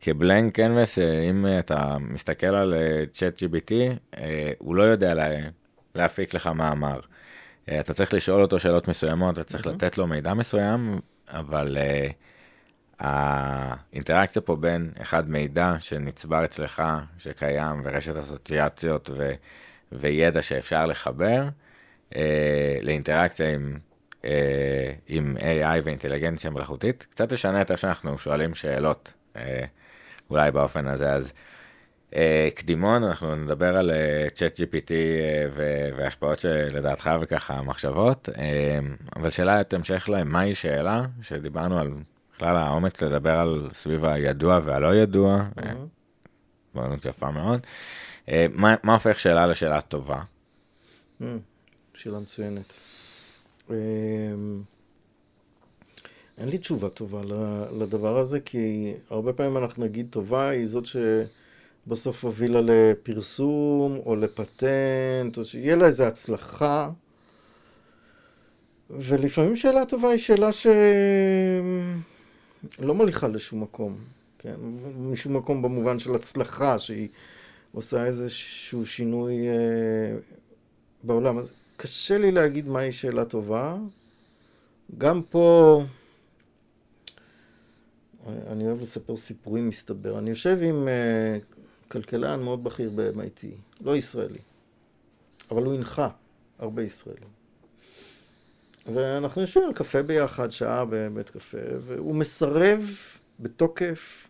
כבלנק 0.05 0.55
קנבס, 0.55 0.99
אה, 0.99 1.21
אם 1.21 1.47
אתה 1.59 1.97
מסתכל 2.01 2.55
על 2.55 2.75
צ'אט 3.13 3.43
uh, 3.43 3.47
GBT, 3.47 3.73
הוא 4.59 4.75
לא 4.77 4.83
יודע 4.83 5.15
לה, 5.15 5.29
להפיק 5.95 6.35
לך 6.35 6.47
מאמר. 6.47 7.01
אתה 7.81 7.95
צריך 7.95 8.15
לשאול 8.15 8.43
אותו 8.43 8.59
שאלות 8.59 8.89
מסוימות, 8.89 9.35
אתה 9.35 9.45
צריך 9.45 9.67
mm-hmm. 9.67 9.71
לתת 9.71 9.99
לו 9.99 10.07
מידע 10.07 10.35
מסוים, 10.35 11.01
אבל 11.31 11.77
uh, 11.79 12.13
האינטראקציה 12.99 14.43
פה 14.43 14.57
בין 14.57 14.91
אחד 15.03 15.31
מידע 15.31 15.75
שנצבר 15.79 16.45
אצלך, 16.45 16.83
שקיים, 17.19 17.83
ורשת 17.85 18.17
אסוציאציות 18.17 19.11
ו, 19.17 19.33
וידע 19.93 20.43
שאפשר 20.43 20.87
לחבר, 20.87 21.49
uh, 22.11 22.15
לאינטראקציה 22.83 23.55
עם, 23.55 23.79
uh, 24.23 24.25
עם 25.07 25.37
AI 25.39 25.81
ואינטליגנציה 25.85 26.51
מלאכותית, 26.51 27.07
קצת 27.11 27.33
לשנה 27.33 27.63
את 27.63 27.71
איך 27.71 27.79
שאנחנו 27.79 28.19
שואלים 28.19 28.55
שאלות, 28.55 29.13
uh, 29.35 29.39
אולי 30.33 30.51
באופן 30.51 30.87
הזה. 30.87 31.13
אז 31.13 31.33
uh, 32.11 32.15
קדימון, 32.55 33.05
אנחנו 33.05 33.37
נדבר 33.37 33.77
על 33.77 33.91
צ'אט 34.35 34.57
uh, 34.57 34.63
GPT 34.63 34.89
uh, 34.89 35.59
והשפעות 35.97 36.39
שלדעתך 36.39 37.11
וככה 37.21 37.63
מחשבות, 37.63 38.29
uh, 38.29 38.37
אבל 39.17 39.31
שאלת 39.31 39.75
המשך 39.75 40.09
להם, 40.09 40.29
מהי 40.29 40.55
שאלה, 40.55 41.03
שדיברנו 41.23 41.79
על 41.79 41.91
בכלל 42.35 42.57
האומץ 42.57 43.03
לדבר 43.03 43.39
על 43.39 43.69
סביב 43.73 44.05
הידוע 44.05 44.61
והלא 44.63 44.95
ידוע, 44.95 45.45
דברות 46.75 47.05
יפה 47.05 47.31
מאוד. 47.31 47.61
מה, 48.55 48.75
מה 48.83 48.93
הופך 48.93 49.19
שאלה 49.19 49.47
לשאלה 49.47 49.81
טובה? 49.81 50.23
Mm, 51.21 51.25
שאלה 51.95 52.19
מצוינת. 52.19 52.75
אין 56.39 56.49
לי 56.49 56.59
תשובה 56.59 56.89
טובה 56.89 57.21
לדבר 57.79 58.19
הזה, 58.19 58.41
כי 58.41 58.93
הרבה 59.11 59.33
פעמים 59.33 59.57
אנחנו 59.57 59.85
נגיד 59.85 60.07
טובה 60.11 60.49
היא 60.49 60.67
זאת 60.67 60.87
ש... 60.87 60.97
בסוף 61.87 62.25
הובילה 62.25 62.61
לפרסום 62.65 63.99
או 64.07 64.17
לפטנט, 64.17 65.39
או 65.39 65.45
שיהיה 65.45 65.77
לה 65.77 65.87
איזו 65.87 66.05
הצלחה. 66.05 66.91
ולפעמים 68.91 69.57
שאלה 69.57 69.87
טובה 69.87 70.09
היא 70.09 70.19
שאלה 70.19 70.51
שלא 70.53 70.75
מוליכה 72.95 73.29
לשום 73.29 73.63
מקום, 73.63 73.97
כן? 74.39 74.55
משום 74.99 75.37
מקום 75.37 75.63
במובן 75.63 75.99
של 75.99 76.15
הצלחה, 76.15 76.79
שהיא 76.79 77.09
עושה 77.73 78.07
איזשהו 78.07 78.87
שינוי 78.87 79.49
אה, 79.49 80.17
בעולם. 81.03 81.39
אז 81.39 81.53
קשה 81.77 82.19
לי 82.19 82.33
להגיד 82.33 82.69
מהי 82.69 82.93
שאלה 82.93 83.25
טובה. 83.25 83.77
גם 84.99 85.23
פה... 85.23 85.83
אני 88.27 88.67
אוהב 88.67 88.81
לספר 88.81 89.17
סיפורים, 89.17 89.69
מסתבר. 89.69 90.19
אני 90.19 90.31
יושב 90.31 90.59
עם 90.63 90.89
אה, 90.89 91.39
כלכלן 91.89 92.43
מאוד 92.43 92.65
בכיר 92.65 92.91
ב-MIT, 92.95 93.45
לא 93.81 93.97
ישראלי, 93.97 94.39
אבל 95.51 95.63
הוא 95.63 95.75
הנחה 95.75 96.09
הרבה 96.59 96.83
ישראלים. 96.83 97.29
ואנחנו 98.95 99.41
יושבים 99.41 99.65
על 99.65 99.73
קפה 99.73 100.03
ביחד, 100.03 100.51
שעה 100.51 100.85
בבית 100.91 101.31
קפה, 101.31 101.59
והוא 101.87 102.15
מסרב 102.15 102.91
בתוקף 103.41 104.29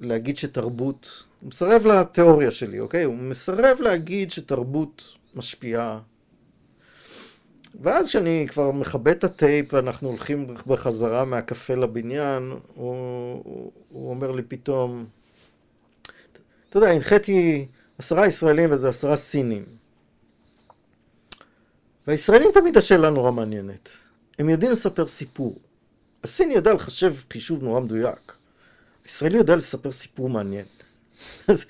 להגיד 0.00 0.36
שתרבות, 0.36 1.24
הוא 1.40 1.48
מסרב 1.48 1.86
לתיאוריה 1.86 2.50
שלי, 2.50 2.80
אוקיי? 2.80 3.04
הוא 3.04 3.16
מסרב 3.16 3.80
להגיד 3.80 4.30
שתרבות 4.30 5.14
משפיעה. 5.34 6.00
ואז 7.80 8.08
כשאני 8.08 8.46
כבר 8.48 8.70
מכבה 8.70 9.10
את 9.10 9.24
הטייפ 9.24 9.74
ואנחנו 9.74 10.08
הולכים 10.08 10.54
בחזרה 10.66 11.24
מהקפה 11.24 11.74
לבניין, 11.74 12.52
הוא, 12.74 13.72
הוא, 13.88 14.10
אומר 14.10 14.32
לי 14.32 14.42
פתאום, 14.42 15.06
אתה 16.70 16.78
יודע, 16.78 16.88
הנחיתי 16.90 17.66
עשרה 17.98 18.26
ישראלים 18.26 18.72
וזה 18.72 18.88
עשרה 18.88 19.16
סינים. 19.16 19.64
והישראלים 22.06 22.48
תמיד 22.54 22.76
השאלה 22.76 23.10
נורא 23.10 23.32
מעניינת. 23.32 23.90
הם 24.38 24.48
יודעים 24.48 24.72
לספר 24.72 25.06
סיפור. 25.06 25.58
הסיני 26.24 26.54
יודע 26.54 26.72
לחשב 26.72 27.14
חישוב 27.32 27.62
נורא 27.62 27.80
מדויק. 27.80 28.32
הישראלי 29.04 29.38
יודע 29.38 29.56
לספר 29.56 29.92
סיפור 29.92 30.28
מעניין. 30.28 30.66
אז 31.48 31.64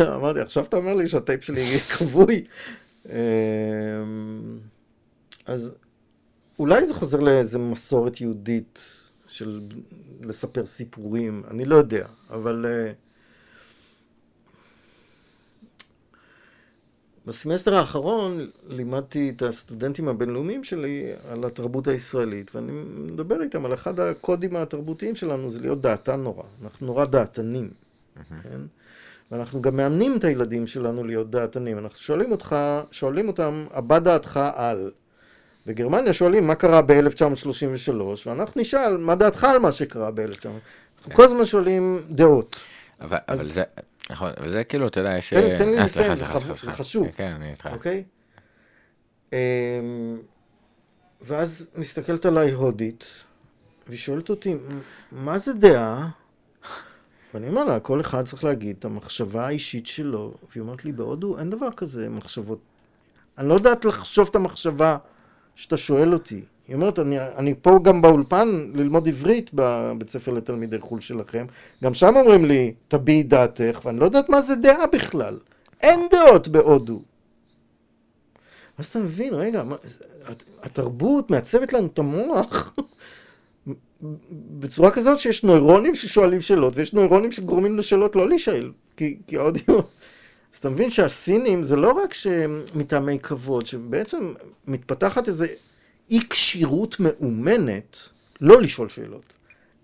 אמרתי, 0.00 0.40
עכשיו 0.40 0.64
אתה 0.64 0.76
אומר 0.76 0.94
לי 0.94 1.08
שהטייפ 1.08 1.44
שלי 1.44 1.60
יהיה 1.60 1.80
כבוי? 1.98 2.44
אז 5.46 5.78
אולי 6.58 6.86
זה 6.86 6.94
חוזר 6.94 7.20
לאיזה 7.20 7.58
מסורת 7.58 8.20
יהודית 8.20 8.78
של 9.28 9.60
לספר 10.20 10.66
סיפורים, 10.66 11.42
אני 11.50 11.64
לא 11.64 11.76
יודע, 11.76 12.06
אבל... 12.30 12.66
Uh, 12.66 13.04
בסמסטר 17.26 17.74
האחרון 17.74 18.46
לימדתי 18.68 19.32
את 19.36 19.42
הסטודנטים 19.42 20.08
הבינלאומיים 20.08 20.64
שלי 20.64 21.12
על 21.28 21.44
התרבות 21.44 21.88
הישראלית, 21.88 22.54
ואני 22.54 22.72
מדבר 22.96 23.42
איתם 23.42 23.64
על 23.64 23.74
אחד 23.74 24.00
הקודים 24.00 24.56
התרבותיים 24.56 25.16
שלנו, 25.16 25.50
זה 25.50 25.60
להיות 25.60 25.80
דעתן 25.80 26.20
נורא. 26.20 26.42
אנחנו 26.62 26.86
נורא 26.86 27.04
דעתנים, 27.04 27.70
כן? 28.28 28.60
ואנחנו 29.30 29.62
גם 29.62 29.76
מאמנים 29.76 30.16
את 30.16 30.24
הילדים 30.24 30.66
שלנו 30.66 31.04
להיות 31.04 31.30
דעתנים. 31.30 31.78
אנחנו 31.78 31.98
שואלים 31.98 32.32
אותך, 32.32 32.56
שואלים 32.90 33.28
אותם, 33.28 33.64
הבא 33.70 33.98
דעתך 33.98 34.40
על. 34.54 34.90
בגרמניה 35.66 36.12
שואלים 36.12 36.46
מה 36.46 36.54
קרה 36.54 36.82
ב-1933, 36.82 37.92
ואנחנו 38.26 38.60
נשאל 38.60 38.96
מה 38.96 39.14
דעתך 39.14 39.44
על 39.44 39.58
מה 39.58 39.72
שקרה 39.72 40.10
ב-1933. 40.10 40.46
אנחנו 40.98 41.14
כל 41.14 41.24
הזמן 41.24 41.46
שואלים 41.46 42.00
דעות. 42.10 42.60
אבל, 43.00 43.18
אז... 43.26 43.38
אבל 43.40 43.46
זה, 43.46 43.62
נכון, 44.10 44.30
וזה 44.42 44.64
כאילו, 44.64 44.86
אתה 44.86 45.00
יודע, 45.00 45.18
יש... 45.18 45.34
תן, 45.34 45.58
תן 45.58 45.68
לי 45.68 45.78
אה, 45.78 45.84
לסיים, 45.84 46.14
זה, 46.14 46.24
זה 46.64 46.72
חשוב. 46.72 47.08
כן, 47.16 47.32
אני 47.32 47.50
איתך. 47.50 47.68
אוקיי? 47.72 48.04
אמ, 49.32 49.38
ואז 51.20 51.66
מסתכלת 51.76 52.26
עליי 52.26 52.50
הודית, 52.50 53.04
והיא 53.86 53.98
שואלת 53.98 54.30
אותי, 54.30 54.56
מה 55.12 55.38
זה 55.38 55.52
דעה? 55.52 56.08
ואני 57.34 57.48
אומר 57.48 57.64
לה, 57.64 57.80
כל 57.80 58.00
אחד 58.00 58.24
צריך 58.24 58.44
להגיד 58.44 58.76
את 58.78 58.84
המחשבה 58.84 59.46
האישית 59.46 59.86
שלו. 59.86 60.34
והיא 60.50 60.60
אומרת 60.62 60.84
לי, 60.84 60.92
בהודו 60.92 61.38
אין 61.38 61.50
דבר 61.50 61.70
כזה 61.76 62.08
מחשבות. 62.08 62.58
אני 63.38 63.48
לא 63.48 63.54
יודעת 63.54 63.84
לחשוב 63.84 64.28
את 64.30 64.36
המחשבה 64.36 64.96
שאתה 65.54 65.76
שואל 65.76 66.12
אותי. 66.12 66.40
היא 66.68 66.76
אומרת, 66.76 66.98
אני, 66.98 67.20
אני 67.20 67.54
פה 67.62 67.78
גם 67.82 68.02
באולפן 68.02 68.70
ללמוד 68.74 69.08
עברית 69.08 69.50
בבית 69.54 70.10
ספר 70.10 70.32
לתלמידי 70.32 70.78
חו"ל 70.80 71.00
שלכם, 71.00 71.46
גם 71.84 71.94
שם 71.94 72.16
אומרים 72.16 72.44
לי, 72.44 72.74
תביעי 72.88 73.22
דעתך, 73.22 73.80
ואני 73.84 73.98
לא 73.98 74.04
יודעת 74.04 74.28
מה 74.28 74.42
זה 74.42 74.54
דעה 74.56 74.86
בכלל. 74.86 75.38
אין 75.80 76.00
דעות 76.10 76.48
בהודו. 76.48 77.02
אז 78.78 78.86
אתה 78.86 78.98
מבין, 78.98 79.34
רגע, 79.34 79.62
מה, 79.62 79.76
התרבות 80.62 81.30
מעצבת 81.30 81.72
לנו 81.72 81.86
את 81.86 81.98
המוח 81.98 82.74
בצורה 84.58 84.90
כזאת 84.90 85.18
שיש 85.18 85.44
נוירונים 85.44 85.94
ששואלים 85.94 86.40
שאלות, 86.40 86.76
ויש 86.76 86.94
נוירונים 86.94 87.32
שגורמים 87.32 87.78
לשאלות 87.78 88.16
לא 88.16 88.28
להישאל, 88.28 88.72
כי, 88.96 89.16
כי 89.26 89.36
האודיו... 89.36 89.80
אז 90.54 90.58
אתה 90.58 90.68
מבין 90.68 90.90
שהסינים 90.90 91.62
זה 91.62 91.76
לא 91.76 91.92
רק 91.92 92.14
שמטעמי 92.14 93.18
כבוד, 93.18 93.66
שבעצם 93.66 94.34
מתפתחת 94.66 95.28
איזה 95.28 95.46
אי 96.10 96.20
כשירות 96.30 96.96
מאומנת 97.00 97.98
לא 98.40 98.62
לשאול 98.62 98.88
שאלות, 98.88 99.36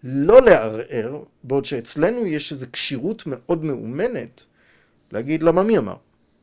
לא 0.05 0.43
לערער, 0.43 1.23
בעוד 1.45 1.65
שאצלנו 1.65 2.27
יש 2.27 2.53
איזו 2.53 2.67
כשירות 2.73 3.23
מאוד 3.27 3.65
מאומנת 3.65 4.45
להגיד 5.13 5.43
למה 5.43 5.63
מי 5.63 5.79
אמר. 5.79 5.97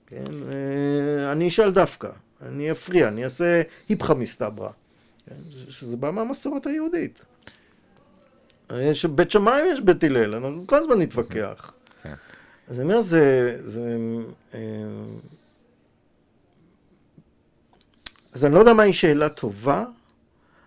כן? 0.08 0.24
אה, 0.54 1.32
אני 1.32 1.48
אשאל 1.48 1.72
דווקא, 1.72 2.10
אני 2.41 2.72
אפריע, 2.72 3.08
אני 3.08 3.24
אעשה 3.24 3.62
היפכא 3.90 4.14
מסתברא. 4.14 4.70
כן? 5.26 5.36
שזה 5.70 5.98
בא 5.98 6.12
מהמסורת 6.12 6.68
היהודית. 6.68 7.26
יש 8.74 9.06
בית 9.06 9.32
שמאי 9.32 9.62
ויש 9.62 9.82
בית 9.82 10.04
הלל, 10.04 10.36
אנחנו 10.36 10.68
כל 10.68 10.76
הזמן 10.76 11.02
נתווכח. 11.02 11.74
אז 12.68 12.80
אני 12.80 12.84
אומר, 12.84 13.02
זה... 13.02 13.56
זה 13.60 13.98
אה, 14.53 14.60
אז 18.34 18.45
אני 18.45 18.53
לא 18.53 18.60
יודע 18.60 18.73
מהי 18.73 18.94
שאלה 18.94 19.30
טובה, 19.30 19.84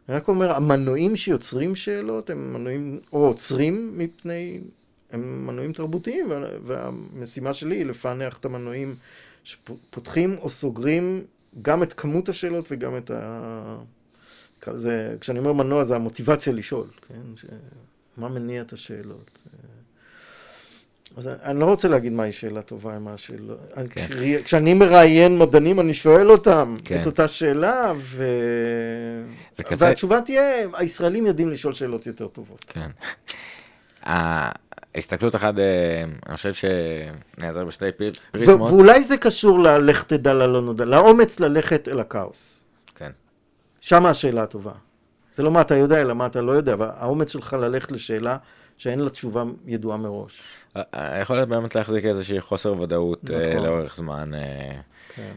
אני 0.09 0.17
רק 0.17 0.29
אומר, 0.29 0.53
המנועים 0.53 1.17
שיוצרים 1.17 1.77
שאלות 1.77 2.31
הם 2.31 2.53
מנועים, 2.53 3.01
או 3.13 3.27
עוצרים 3.27 3.99
מפני 3.99 4.61
הם 5.11 5.47
מנועים 5.47 5.73
תרבותיים, 5.73 6.27
והמשימה 6.67 7.53
שלי 7.53 7.77
היא 7.77 7.87
לפענח 7.87 8.39
את 8.39 8.45
המנועים 8.45 8.97
שפותחים 9.45 10.37
או 10.39 10.51
סוגרים 10.51 11.25
גם 11.63 11.83
את 11.83 11.93
כמות 11.93 12.29
השאלות 12.29 12.69
וגם 12.71 12.97
את 12.97 13.11
ה... 13.11 13.77
זה, 14.73 15.17
כשאני 15.21 15.39
אומר 15.39 15.53
מנוע 15.53 15.85
זה 15.85 15.97
המוטיבציה 15.97 16.53
לשאול, 16.53 16.89
כן? 17.09 17.37
ש... 17.37 17.45
מה 18.17 18.29
מניע 18.29 18.63
את 18.63 18.73
השאלות. 18.73 19.39
אז 21.17 21.29
אני 21.43 21.61
לא 21.61 21.65
רוצה 21.65 21.89
להגיד 21.89 22.13
מהי 22.13 22.33
שאלה 22.33 22.63
טובה, 22.63 22.99
מה 22.99 23.15
השאלה. 23.15 23.55
כן. 23.91 24.07
כשאני 24.45 24.75
מראיין 24.75 25.39
מדענים, 25.39 25.81
אני 25.81 25.95
שואל 25.95 26.31
אותם 26.31 26.77
כן. 26.85 27.01
את 27.01 27.07
אותה 27.07 27.29
שאלה, 27.29 27.93
ו... 27.97 28.25
כזה... 29.65 29.85
והתשובה 29.85 30.21
תהיה, 30.21 30.43
הישראלים 30.73 31.27
יודעים 31.27 31.51
לשאול 31.51 31.73
שאלות 31.73 32.07
יותר 32.07 32.29
טובות. 32.29 32.65
כן. 32.69 32.89
ההסתכלות 34.03 35.35
אחת, 35.35 35.59
אה, 35.59 36.05
אני 36.27 36.37
חושב 36.37 36.53
שנעזר 36.55 37.65
בשתי 37.65 37.85
פריזמות. 38.33 38.71
ואולי 38.71 39.05
זה 39.05 39.17
קשור 39.17 39.59
ללך 39.59 40.03
תדע 40.03 40.35
ללא 40.35 40.63
נודע, 40.63 40.85
לאומץ 40.85 41.41
ללכת 41.41 41.89
אל 41.89 42.01
הכאוס. 42.01 42.65
כן. 42.95 43.11
שמה 43.81 44.11
השאלה 44.11 44.43
הטובה. 44.43 44.73
זה 45.35 45.43
לא 45.43 45.51
מה 45.51 45.61
אתה 45.61 45.77
יודע, 45.77 46.01
אלא 46.01 46.15
מה 46.15 46.27
אתה 46.27 46.41
לא 46.41 46.53
יודע, 46.53 46.73
אבל 46.73 46.89
האומץ 46.97 47.33
שלך 47.33 47.53
ללכת 47.53 47.93
לשאלה 47.93 48.37
שאין 48.77 49.01
לה 49.01 49.11
תשובה 49.11 49.43
ידועה 49.67 49.97
מראש. 49.97 50.43
אה, 50.77 50.83
אה, 50.95 51.21
יכול 51.21 51.37
להיות 51.37 51.49
באמת 51.49 51.75
להחזיק 51.75 52.05
איזושהי 52.05 52.41
חוסר 52.41 52.81
ודאות 52.81 53.25
נכון. 53.25 53.65
לאורך 53.65 53.97
זמן. 53.97 54.31
כן. 55.15 55.33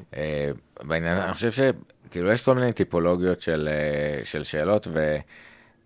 בעניין, 0.84 1.18
אני 1.18 1.34
חושב 1.34 1.52
שכאילו 1.52 2.32
יש 2.32 2.42
כל 2.42 2.56
מיני 2.56 2.74
טיפולוגיות 2.74 3.42
של, 3.42 3.70
של 4.24 4.44
שאלות, 4.44 4.88
ו... 4.94 5.18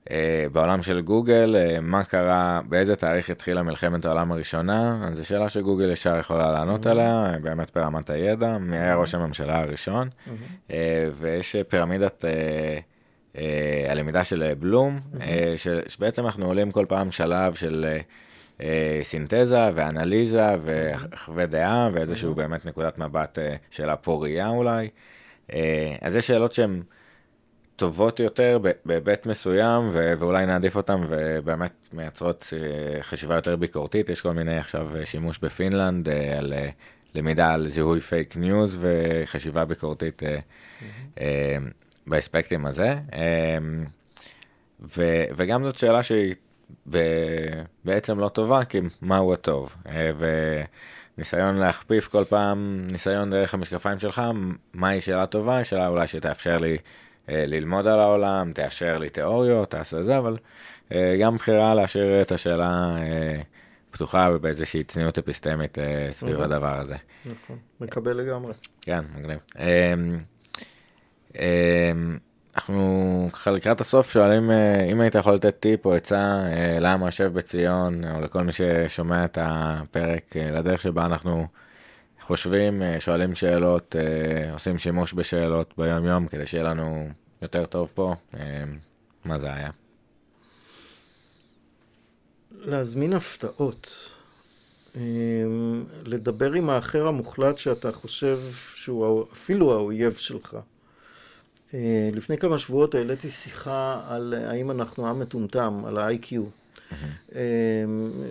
Uh, 0.07 0.09
בעולם 0.51 0.83
של 0.83 1.01
גוגל, 1.01 1.55
מה 1.81 2.03
קרה, 2.03 2.61
באיזה 2.69 2.95
תאריך 2.95 3.29
התחילה 3.29 3.63
מלחמת 3.63 4.05
העולם 4.05 4.31
הראשונה, 4.31 5.09
זו 5.13 5.25
שאלה 5.25 5.49
שגוגל 5.49 5.91
ישר 5.91 6.17
יכולה 6.17 6.51
לענות 6.51 6.85
mm-hmm. 6.85 6.89
עליה, 6.89 7.33
באמת 7.41 7.71
ברמת 7.75 8.09
הידע, 8.09 8.57
מי 8.57 8.77
היה 8.77 8.95
ראש 8.95 9.15
הממשלה 9.15 9.59
הראשון, 9.59 10.09
mm-hmm. 10.09 10.71
ויש 11.17 11.55
פירמידת 11.67 12.25
הלמידה 13.89 14.23
של 14.23 14.53
בלום, 14.59 14.99
mm-hmm. 14.99 15.17
שבעצם 15.87 16.25
אנחנו 16.25 16.45
עולים 16.45 16.71
כל 16.71 16.85
פעם 16.89 17.11
שלב 17.11 17.53
של 17.53 17.85
סינתזה 19.01 19.69
ואנליזה 19.75 20.47
וחווה 20.61 21.45
דעה 21.45 21.89
ואיזשהו. 21.93 22.35
באמת 22.35 22.65
נקודת 22.65 22.97
מבט 22.97 23.37
uh, 23.37 23.41
של 23.71 23.89
הפוריה 23.89 24.49
אולי. 24.49 24.89
Uh, 25.47 25.53
אז 26.01 26.15
יש 26.15 26.27
שאלות 26.27 26.53
שהן... 26.53 26.81
טובות 27.77 28.19
יותר 28.19 28.59
בהיבט 28.85 29.25
מסוים, 29.25 29.89
ו- 29.91 30.13
ואולי 30.19 30.45
נעדיף 30.45 30.75
אותן, 30.75 31.01
ובאמת 31.09 31.87
מייצרות 31.93 32.53
אה, 32.53 33.03
חשיבה 33.03 33.35
יותר 33.35 33.55
ביקורתית. 33.55 34.09
יש 34.09 34.21
כל 34.21 34.31
מיני 34.31 34.57
עכשיו 34.57 34.95
אה, 34.95 35.05
שימוש 35.05 35.39
בפינלנד 35.39 36.09
אה, 36.09 36.33
על 36.37 36.53
למידה 37.15 37.53
על 37.53 37.67
זיהוי 37.67 37.99
פייק 37.99 38.37
ניוז 38.37 38.77
וחשיבה 38.79 39.65
ביקורתית. 39.65 40.21
באספקטים 42.07 42.65
הזה. 42.65 42.95
ו- 44.97 45.25
וגם 45.35 45.63
זאת 45.63 45.77
שאלה 45.77 46.03
שהיא 46.03 46.35
בעצם 47.85 48.19
לא 48.19 48.29
טובה, 48.29 48.65
כי 48.65 48.81
מהו 49.01 49.33
הטוב? 49.33 49.75
וניסיון 51.17 51.55
להכפיף 51.55 52.07
כל 52.07 52.23
פעם, 52.23 52.87
ניסיון 52.91 53.29
דרך 53.29 53.53
המשקפיים 53.53 53.99
שלך, 53.99 54.21
מהי 54.73 55.01
שאלה 55.01 55.25
טובה? 55.25 55.63
שאלה 55.63 55.87
אולי 55.87 56.07
שתאפשר 56.07 56.55
לי... 56.55 56.77
אה, 57.29 57.43
ללמוד 57.47 57.87
על 57.87 57.99
העולם, 57.99 58.51
תאשר 58.53 58.97
לי 58.97 59.09
תיאוריות, 59.09 59.71
תעשה 59.71 60.03
זה, 60.03 60.17
אבל 60.17 60.37
אה, 60.91 61.17
גם 61.21 61.35
בחירה 61.35 61.75
להשאיר 61.75 62.21
את 62.21 62.31
השאלה 62.31 62.85
אה, 62.97 63.41
פתוחה 63.91 64.29
ובאיזושהי 64.33 64.83
צניעות 64.83 65.17
אפיסטמית 65.17 65.77
סביב 66.11 66.33
נכון. 66.33 66.45
הדבר 66.45 66.79
הזה. 66.79 66.95
נכון, 67.25 67.57
מקבל 67.81 68.17
לגמרי. 68.17 68.53
כן, 68.81 69.05
מגניב. 69.15 69.39
אנחנו 72.57 73.29
ככה 73.33 73.51
לקראת 73.51 73.81
הסוף 73.81 74.11
שואלים 74.11 74.51
אם 74.91 75.01
היית 75.01 75.15
יכול 75.15 75.33
לתת 75.33 75.59
טיפ 75.59 75.85
או 75.85 75.93
עצה 75.93 76.43
למה 76.79 77.05
יושב 77.05 77.33
בציון, 77.33 78.03
או 78.15 78.21
לכל 78.21 78.43
מי 78.43 78.51
ששומע 78.51 79.25
את 79.25 79.37
הפרק, 79.41 80.35
לדרך 80.35 80.81
שבה 80.81 81.05
אנחנו... 81.05 81.47
חושבים, 82.27 82.81
אה, 82.81 82.99
שואלים 82.99 83.35
שאלות, 83.35 83.95
אה, 83.99 84.53
עושים 84.53 84.77
שימוש 84.77 85.13
בשאלות 85.13 85.73
ביום-יום 85.77 86.27
כדי 86.27 86.45
שיהיה 86.45 86.63
לנו 86.63 87.09
יותר 87.41 87.65
טוב 87.65 87.89
פה. 87.93 88.15
אה, 88.33 88.63
מה 89.25 89.39
זה 89.39 89.53
היה? 89.53 89.69
להזמין 92.51 93.13
הפתעות. 93.13 94.13
לדבר 96.05 96.53
עם 96.53 96.69
האחר 96.69 97.07
המוחלט 97.07 97.57
שאתה 97.57 97.91
חושב 97.91 98.39
שהוא 98.75 99.25
אפילו 99.33 99.73
האויב 99.73 100.13
שלך. 100.13 100.57
לפני 102.13 102.37
כמה 102.37 102.59
שבועות 102.59 102.95
העליתי 102.95 103.29
שיחה 103.29 104.01
על 104.07 104.33
האם 104.47 104.71
אנחנו 104.71 105.07
עם 105.07 105.19
מטומטם, 105.19 105.81
על 105.85 105.97
ה-IQ. 105.97 106.33
אמ, 107.35 107.39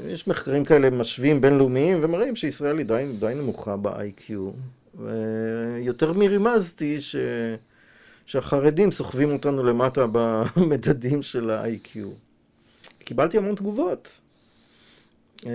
יש 0.09 0.29
מחקרים 0.29 0.65
כאלה 0.65 0.91
משווים 0.91 1.41
בינלאומיים 1.41 1.99
ומראים 2.03 2.37
שישראל 2.37 2.79
היא 2.79 2.87
די, 2.87 3.07
די 3.21 3.33
נמוכה 3.37 3.77
ב-IQ. 3.77 4.33
ויותר 4.95 6.13
מרימזתי 6.13 7.01
ש... 7.01 7.17
שהחרדים 8.27 8.93
סוחבים 8.93 9.33
אותנו 9.33 9.65
למטה 9.65 10.07
במדדים 10.57 11.23
של 11.23 11.51
ה-IQ. 11.51 11.99
קיבלתי 12.99 13.39
המון 13.39 13.55
תגובות. 13.55 14.21
אה, 15.47 15.53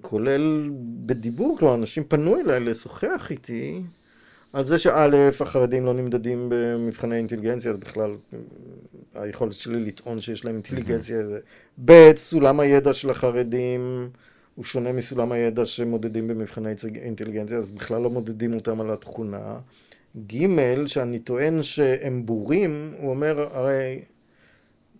כולל 0.00 0.70
בדיבור, 1.06 1.58
כלומר, 1.58 1.74
אנשים 1.74 2.04
פנו 2.04 2.40
אליי 2.40 2.60
לשוחח 2.60 3.26
איתי 3.30 3.82
על 4.52 4.64
זה 4.64 4.78
שא', 4.78 5.30
החרדים 5.40 5.84
לא 5.84 5.94
נמדדים 5.94 6.46
במבחני 6.48 7.16
אינטליגנציה, 7.16 7.70
אז 7.70 7.76
בכלל 7.76 8.16
היכולת 9.14 9.52
שלי 9.52 9.80
לטעון 9.80 10.20
שיש 10.20 10.44
להם 10.44 10.54
אינטליגנציה 10.54 11.24
זה. 11.24 11.38
ב', 11.84 12.16
סולם 12.16 12.60
הידע 12.60 12.94
של 12.94 13.10
החרדים 13.10 14.10
הוא 14.54 14.64
שונה 14.64 14.92
מסולם 14.92 15.32
הידע 15.32 15.66
שמודדים 15.66 16.28
במבחני 16.28 16.70
אינטליגנציה, 16.94 17.58
אז 17.58 17.70
בכלל 17.70 18.02
לא 18.02 18.10
מודדים 18.10 18.54
אותם 18.54 18.80
על 18.80 18.90
התכונה. 18.90 19.58
ג', 20.26 20.86
שאני 20.86 21.18
טוען 21.18 21.62
שהם 21.62 22.26
בורים, 22.26 22.90
הוא 22.98 23.10
אומר, 23.10 23.48
הרי 23.52 24.02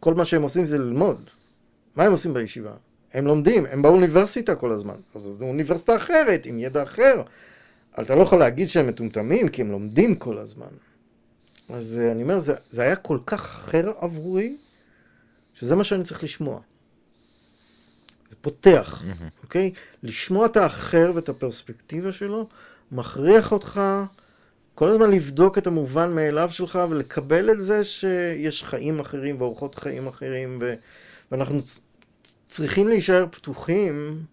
כל 0.01 0.15
מה 0.15 0.25
שהם 0.25 0.43
עושים 0.43 0.65
זה 0.65 0.79
ללמוד. 0.79 1.31
מה 1.97 2.05
הם 2.05 2.11
עושים 2.11 2.35
בישיבה? 2.35 2.73
הם 3.15 3.27
לומדים, 3.27 3.67
הם 3.71 3.83
באוניברסיטה 3.83 4.55
כל 4.55 4.71
הזמן. 4.71 4.95
אז 5.15 5.23
זו 5.23 5.45
אוניברסיטה 5.45 5.97
אחרת, 5.97 6.47
עם 6.47 6.59
ידע 6.59 6.83
אחר. 6.83 7.23
אבל 7.97 8.05
אתה 8.05 8.15
לא 8.15 8.23
יכול 8.23 8.39
להגיד 8.39 8.69
שהם 8.69 8.87
מטומטמים, 8.87 9.49
כי 9.49 9.63
הם 9.63 9.71
לומדים 9.71 10.15
כל 10.15 10.39
הזמן. 10.39 10.67
אז 11.69 11.99
אה, 12.03 12.13
אני 12.13 12.23
אומר, 12.23 12.39
זה, 12.39 12.55
זה 12.71 12.83
היה 12.83 12.97
כל 12.97 13.19
כך 13.27 13.45
אחר 13.45 13.93
עבורי, 13.99 14.57
שזה 15.55 15.77
מה 15.77 15.85
שאני 15.85 16.05
צריך 16.05 16.25
לשמוע. 16.25 16.61
זה 18.31 18.37
פותח, 18.41 19.05
אוקיי? 19.43 19.73
לשמוע 20.03 20.47
את 20.47 20.57
האחר 20.57 21.13
ואת 21.15 21.29
הפרספקטיבה 21.29 22.13
שלו, 22.13 22.49
מכריח 22.93 23.53
אותך 23.53 23.81
כל 24.75 24.89
הזמן 24.89 25.11
לבדוק 25.11 25.59
את 25.59 25.67
המובן 25.67 26.15
מאליו 26.15 26.51
שלך 26.51 26.79
ולקבל 26.91 27.51
את 27.51 27.61
זה 27.61 27.85
שיש 27.85 28.65
חיים 28.65 29.01
אחרים 29.01 29.41
ואורחות 29.41 29.75
חיים 29.75 30.07
אחרים, 30.07 30.59
ו... 30.61 30.75
ואנחנו 31.33 31.61
צריכים 32.49 32.89
להישאר 32.89 33.27
פתוחים 33.31 34.25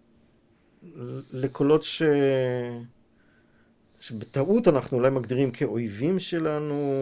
לקולות 1.31 1.83
ש... 1.83 2.01
שבטעות 3.99 4.67
אנחנו 4.67 4.97
אולי 4.97 5.09
מגדירים 5.09 5.51
כאויבים 5.51 6.19
שלנו, 6.19 6.93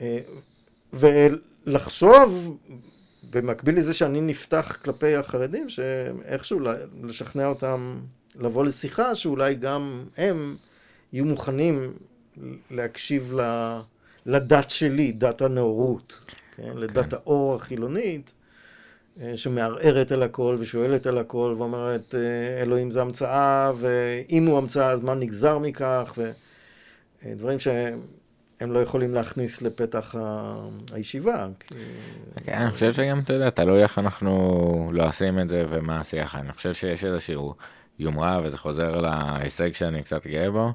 אה, 0.00 0.18
ולחשוב 0.92 2.58
במקביל 3.30 3.76
לזה 3.76 3.94
שאני 3.94 4.20
נפתח 4.20 4.78
כלפי 4.84 5.16
החרדים, 5.16 5.68
שאיכשהו 5.68 6.60
לשכנע 7.02 7.46
אותם 7.46 8.00
לבוא 8.34 8.64
לשיחה, 8.64 9.14
שאולי 9.14 9.54
גם 9.54 10.04
הם 10.16 10.56
יהיו 11.12 11.24
מוכנים 11.24 11.92
להקשיב 12.70 13.34
לדת 14.26 14.70
שלי, 14.70 15.12
דת 15.12 15.42
הנאורות, 15.42 16.20
כן? 16.56 16.62
כן. 16.62 16.76
לדת 16.76 17.12
האור 17.12 17.54
החילונית. 17.54 18.32
אה, 19.20 19.36
שמערערת 19.36 20.12
על 20.12 20.22
הכל 20.22 20.56
ושואלת 20.60 21.06
על 21.06 21.18
הכל 21.18 21.54
ואומרת 21.58 22.14
אה, 22.14 22.62
אלוהים 22.62 22.90
זה 22.90 23.02
המצאה 23.02 23.72
ואם 23.76 24.46
הוא 24.46 24.58
המצאה 24.58 24.90
אז 24.90 25.00
מה 25.00 25.14
נגזר 25.14 25.58
מכך 25.58 26.18
ודברים 27.24 27.58
שהם 27.58 28.72
לא 28.72 28.78
יכולים 28.78 29.14
להכניס 29.14 29.62
לפתח 29.62 30.14
הישיבה. 30.92 31.46
כן, 32.44 32.52
אני 32.52 32.70
חושב 32.70 32.92
שגם 32.92 33.20
אתה 33.20 33.32
יודע, 33.32 33.50
תלוי 33.50 33.82
איך 33.82 33.98
אנחנו 33.98 34.90
לא 34.92 35.08
עושים 35.08 35.40
את 35.40 35.48
זה 35.48 35.64
ומה 35.68 36.00
השיח. 36.00 36.36
אני 36.36 36.52
חושב 36.52 36.74
שיש 36.74 37.04
איזשהו 37.04 37.54
יומרה 37.98 38.40
וזה 38.44 38.58
חוזר 38.58 39.00
להישג 39.00 39.74
שאני 39.74 40.02
קצת 40.02 40.26
גאה 40.26 40.50
בו. 40.50 40.72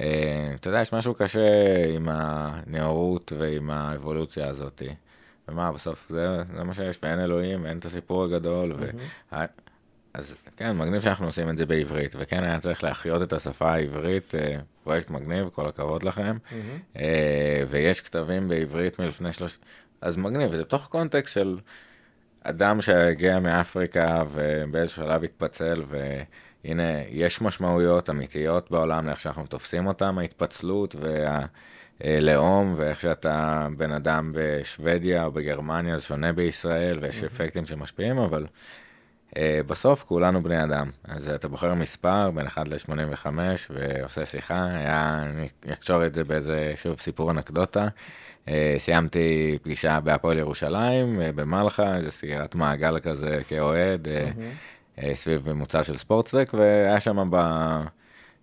אה, 0.00 0.52
אתה 0.54 0.68
יודע, 0.68 0.80
יש 0.80 0.92
משהו 0.92 1.14
קשה 1.14 1.48
עם 1.94 2.08
הנאורות 2.12 3.32
ועם 3.38 3.70
האבולוציה 3.70 4.48
הזאתי. 4.48 4.88
ומה, 5.48 5.72
בסוף 5.72 6.06
זה, 6.10 6.36
זה 6.58 6.64
מה 6.64 6.74
שיש, 6.74 6.98
ואין 7.02 7.20
אלוהים, 7.20 7.66
אין 7.66 7.78
את 7.78 7.84
הסיפור 7.84 8.24
הגדול, 8.24 8.72
אז 10.14 10.34
כן, 10.56 10.76
מגניב 10.76 11.02
שאנחנו 11.02 11.26
עושים 11.26 11.50
את 11.50 11.58
זה 11.58 11.66
בעברית, 11.66 12.14
וכן 12.18 12.44
היה 12.44 12.60
צריך 12.60 12.84
להחיות 12.84 13.22
את 13.22 13.32
השפה 13.32 13.72
העברית, 13.72 14.34
פרויקט 14.84 15.10
מגניב, 15.10 15.48
כל 15.48 15.66
הכבוד 15.66 16.02
לכם, 16.02 16.36
mm-hmm. 16.50 16.98
ויש 17.68 18.00
כתבים 18.00 18.48
בעברית 18.48 18.98
מלפני 18.98 19.32
שלוש... 19.32 19.58
אז 20.00 20.16
מגניב, 20.16 20.54
זה 20.54 20.62
בתוך 20.62 20.88
קונטקסט 20.88 21.34
של 21.34 21.58
אדם 22.42 22.80
שהגיע 22.80 23.38
מאפריקה 23.38 24.22
ובאיזשהו 24.30 25.02
שלב 25.02 25.24
התפצל, 25.24 25.82
והנה, 25.88 27.02
יש 27.08 27.40
משמעויות 27.40 28.10
אמיתיות 28.10 28.70
בעולם 28.70 29.06
לאיך 29.06 29.20
שאנחנו 29.20 29.46
תופסים 29.46 29.86
אותם, 29.86 30.18
ההתפצלות 30.18 30.96
והלאום, 32.00 32.74
ואיך 32.76 33.00
שאתה 33.00 33.66
בן 33.76 33.92
אדם 33.92 34.32
בשוודיה 34.34 35.24
או 35.24 35.32
בגרמניה, 35.32 35.96
זה 35.96 36.02
שונה 36.02 36.32
בישראל, 36.32 36.98
ויש 37.02 37.22
mm-hmm. 37.22 37.26
אפקטים 37.26 37.66
שמשפיעים, 37.66 38.18
אבל... 38.18 38.46
Uh, 39.28 39.40
בסוף 39.66 40.02
כולנו 40.02 40.42
בני 40.42 40.64
אדם, 40.64 40.90
אז 41.04 41.28
אתה 41.28 41.48
בוחר 41.48 41.74
מספר 41.74 42.30
בין 42.30 42.46
1 42.46 42.68
ל-85 42.68 43.26
ועושה 43.70 44.26
שיחה, 44.26 44.64
היה, 44.64 45.22
אני 45.22 45.48
אקשור 45.72 46.06
את 46.06 46.14
זה 46.14 46.24
באיזה, 46.24 46.72
שוב, 46.76 47.00
סיפור 47.00 47.30
אנקדוטה. 47.30 47.88
Uh, 48.46 48.50
סיימתי 48.78 49.58
פגישה 49.62 50.00
בהפועל 50.00 50.38
ירושלים, 50.38 51.20
uh, 51.20 51.32
במלחה, 51.34 51.96
איזה 51.96 52.10
סגירת 52.10 52.54
מעגל 52.54 53.00
כזה 53.00 53.40
כאוהד, 53.48 54.08
uh, 54.08 55.00
uh, 55.00 55.04
סביב 55.14 55.52
ממוצע 55.52 55.84
של 55.84 55.96
ספורטסטק, 55.96 56.50
והיה 56.54 57.00
שם 57.00 57.30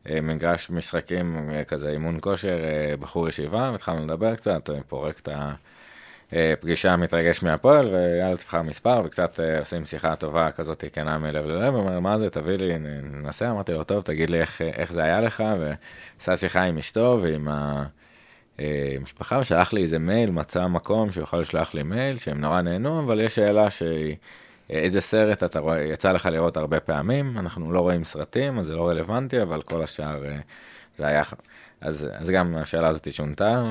במגרש 0.05 0.69
משחקים, 0.69 1.49
כזה 1.67 1.89
אימון 1.89 2.17
כושר, 2.21 2.57
uh, 2.57 3.01
בחור 3.01 3.29
ישיבה, 3.29 3.69
והתחלנו 3.71 4.05
לדבר 4.05 4.35
קצת, 4.35 4.69
פורק 4.87 5.19
את 5.19 5.27
ה... 5.27 5.53
אה, 6.33 6.53
פגישה 6.59 6.95
מתרגש 6.95 7.43
מהפועל, 7.43 7.87
ויאללה 7.87 8.37
תבחר 8.37 8.61
מספר, 8.61 9.01
וקצת 9.05 9.39
אה, 9.39 9.59
עושים 9.59 9.85
שיחה 9.85 10.15
טובה 10.15 10.51
כזאת 10.51 10.83
כנה 10.93 11.17
מלב 11.17 11.45
ללב, 11.45 11.75
אומר, 11.75 11.99
מה 11.99 12.19
זה, 12.19 12.29
תביא 12.29 12.55
לי, 12.55 12.77
ננסה, 12.79 13.51
אמרתי 13.51 13.73
לו, 13.73 13.83
טוב, 13.83 14.03
תגיד 14.03 14.29
לי 14.29 14.41
איך, 14.41 14.61
איך 14.61 14.91
זה 14.91 15.03
היה 15.03 15.21
לך, 15.21 15.43
ועשה 15.59 16.35
שיחה 16.35 16.61
עם 16.61 16.77
אשתו 16.77 17.19
ועם 17.21 17.47
המשפחה, 18.59 19.39
ושלח 19.39 19.73
לי 19.73 19.81
איזה 19.81 19.99
מייל, 19.99 20.31
מצא 20.31 20.67
מקום 20.67 21.11
שהוא 21.11 21.23
יכול 21.23 21.39
לשלוח 21.39 21.73
לי 21.73 21.83
מייל, 21.83 22.17
שהם 22.17 22.41
נורא 22.41 22.61
נהנו, 22.61 23.03
אבל 23.03 23.19
יש 23.19 23.35
שאלה 23.35 23.69
שהיא... 23.69 24.15
איזה 24.69 25.01
סרט 25.01 25.43
אתה 25.43 25.59
רואה, 25.59 25.81
יצא 25.81 26.11
לך 26.11 26.25
לראות 26.25 26.57
הרבה 26.57 26.79
פעמים, 26.79 27.37
אנחנו 27.37 27.71
לא 27.71 27.79
רואים 27.79 28.03
סרטים, 28.03 28.59
אז 28.59 28.67
זה 28.67 28.75
לא 28.75 28.89
רלוונטי, 28.89 29.41
אבל 29.41 29.61
כל 29.61 29.83
השאר 29.83 30.25
אה, 30.25 30.39
זה 30.95 31.07
היה... 31.07 31.23
אז, 31.81 32.07
אז 32.13 32.29
גם 32.29 32.55
השאלה 32.55 32.87
הזאת 32.87 33.13
שונתה, 33.13 33.63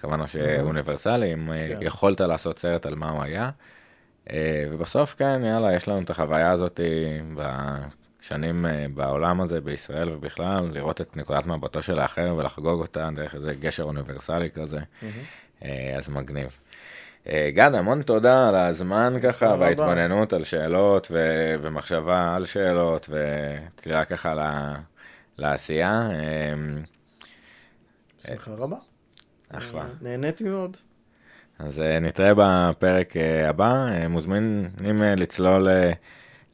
כוונה 0.00 0.26
שאוניברסלי, 0.26 1.32
אם 1.32 1.52
אה, 1.52 1.58
כן. 1.60 1.78
יכולת 1.80 2.20
לעשות 2.20 2.58
סרט 2.58 2.86
על 2.86 2.94
מה 2.94 3.10
הוא 3.10 3.22
היה. 3.22 3.50
אה, 4.30 4.66
ובסוף, 4.70 5.14
כן, 5.14 5.40
יאללה, 5.44 5.74
יש 5.74 5.88
לנו 5.88 6.00
את 6.00 6.10
החוויה 6.10 6.50
הזאת 6.50 6.80
בשנים 7.36 8.66
אה, 8.66 8.86
בעולם 8.94 9.40
הזה, 9.40 9.60
בישראל 9.60 10.10
ובכלל, 10.10 10.70
לראות 10.72 11.00
את 11.00 11.16
נקודת 11.16 11.46
מבטו 11.46 11.82
של 11.82 11.98
האחר 11.98 12.34
ולחגוג 12.36 12.80
אותה 12.80 13.08
דרך 13.14 13.34
איזה 13.34 13.54
גשר 13.54 13.82
אוניברסלי 13.82 14.50
כזה, 14.50 14.80
אז 15.96 16.08
מגניב. 16.08 16.58
גד, 17.28 17.74
המון 17.74 18.02
תודה 18.02 18.48
על 18.48 18.54
הזמן 18.54 19.12
ככה, 19.22 19.56
וההתבוננות 19.58 20.32
על 20.32 20.44
שאלות 20.44 21.08
ו- 21.10 21.54
ומחשבה 21.60 22.34
על 22.36 22.44
שאלות, 22.44 23.10
וצלילה 23.10 24.04
ככה 24.04 24.34
לעשייה. 25.38 26.08
שמחה 28.18 28.50
רבה. 28.50 28.76
אחלה. 29.52 29.84
נהניתי 30.00 30.44
מאוד. 30.44 30.76
אז 31.58 31.80
אה, 31.80 32.00
נתראה 32.00 32.32
בפרק 32.36 33.16
אה, 33.16 33.48
הבא. 33.48 33.86
אה, 33.88 34.08
מוזמנים 34.08 35.02
לצלול 35.16 35.68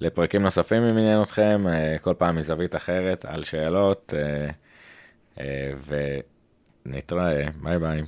לפרקים 0.00 0.42
נוספים 0.42 0.82
אם 0.82 0.98
עניין 0.98 1.22
אתכם, 1.22 1.64
כל 2.00 2.14
פעם 2.18 2.36
מזווית 2.36 2.74
אחרת, 2.74 3.24
על 3.24 3.44
שאלות, 3.44 4.14
ונתראה. 6.86 7.46
ביי 7.62 7.78
ביי. 7.78 8.02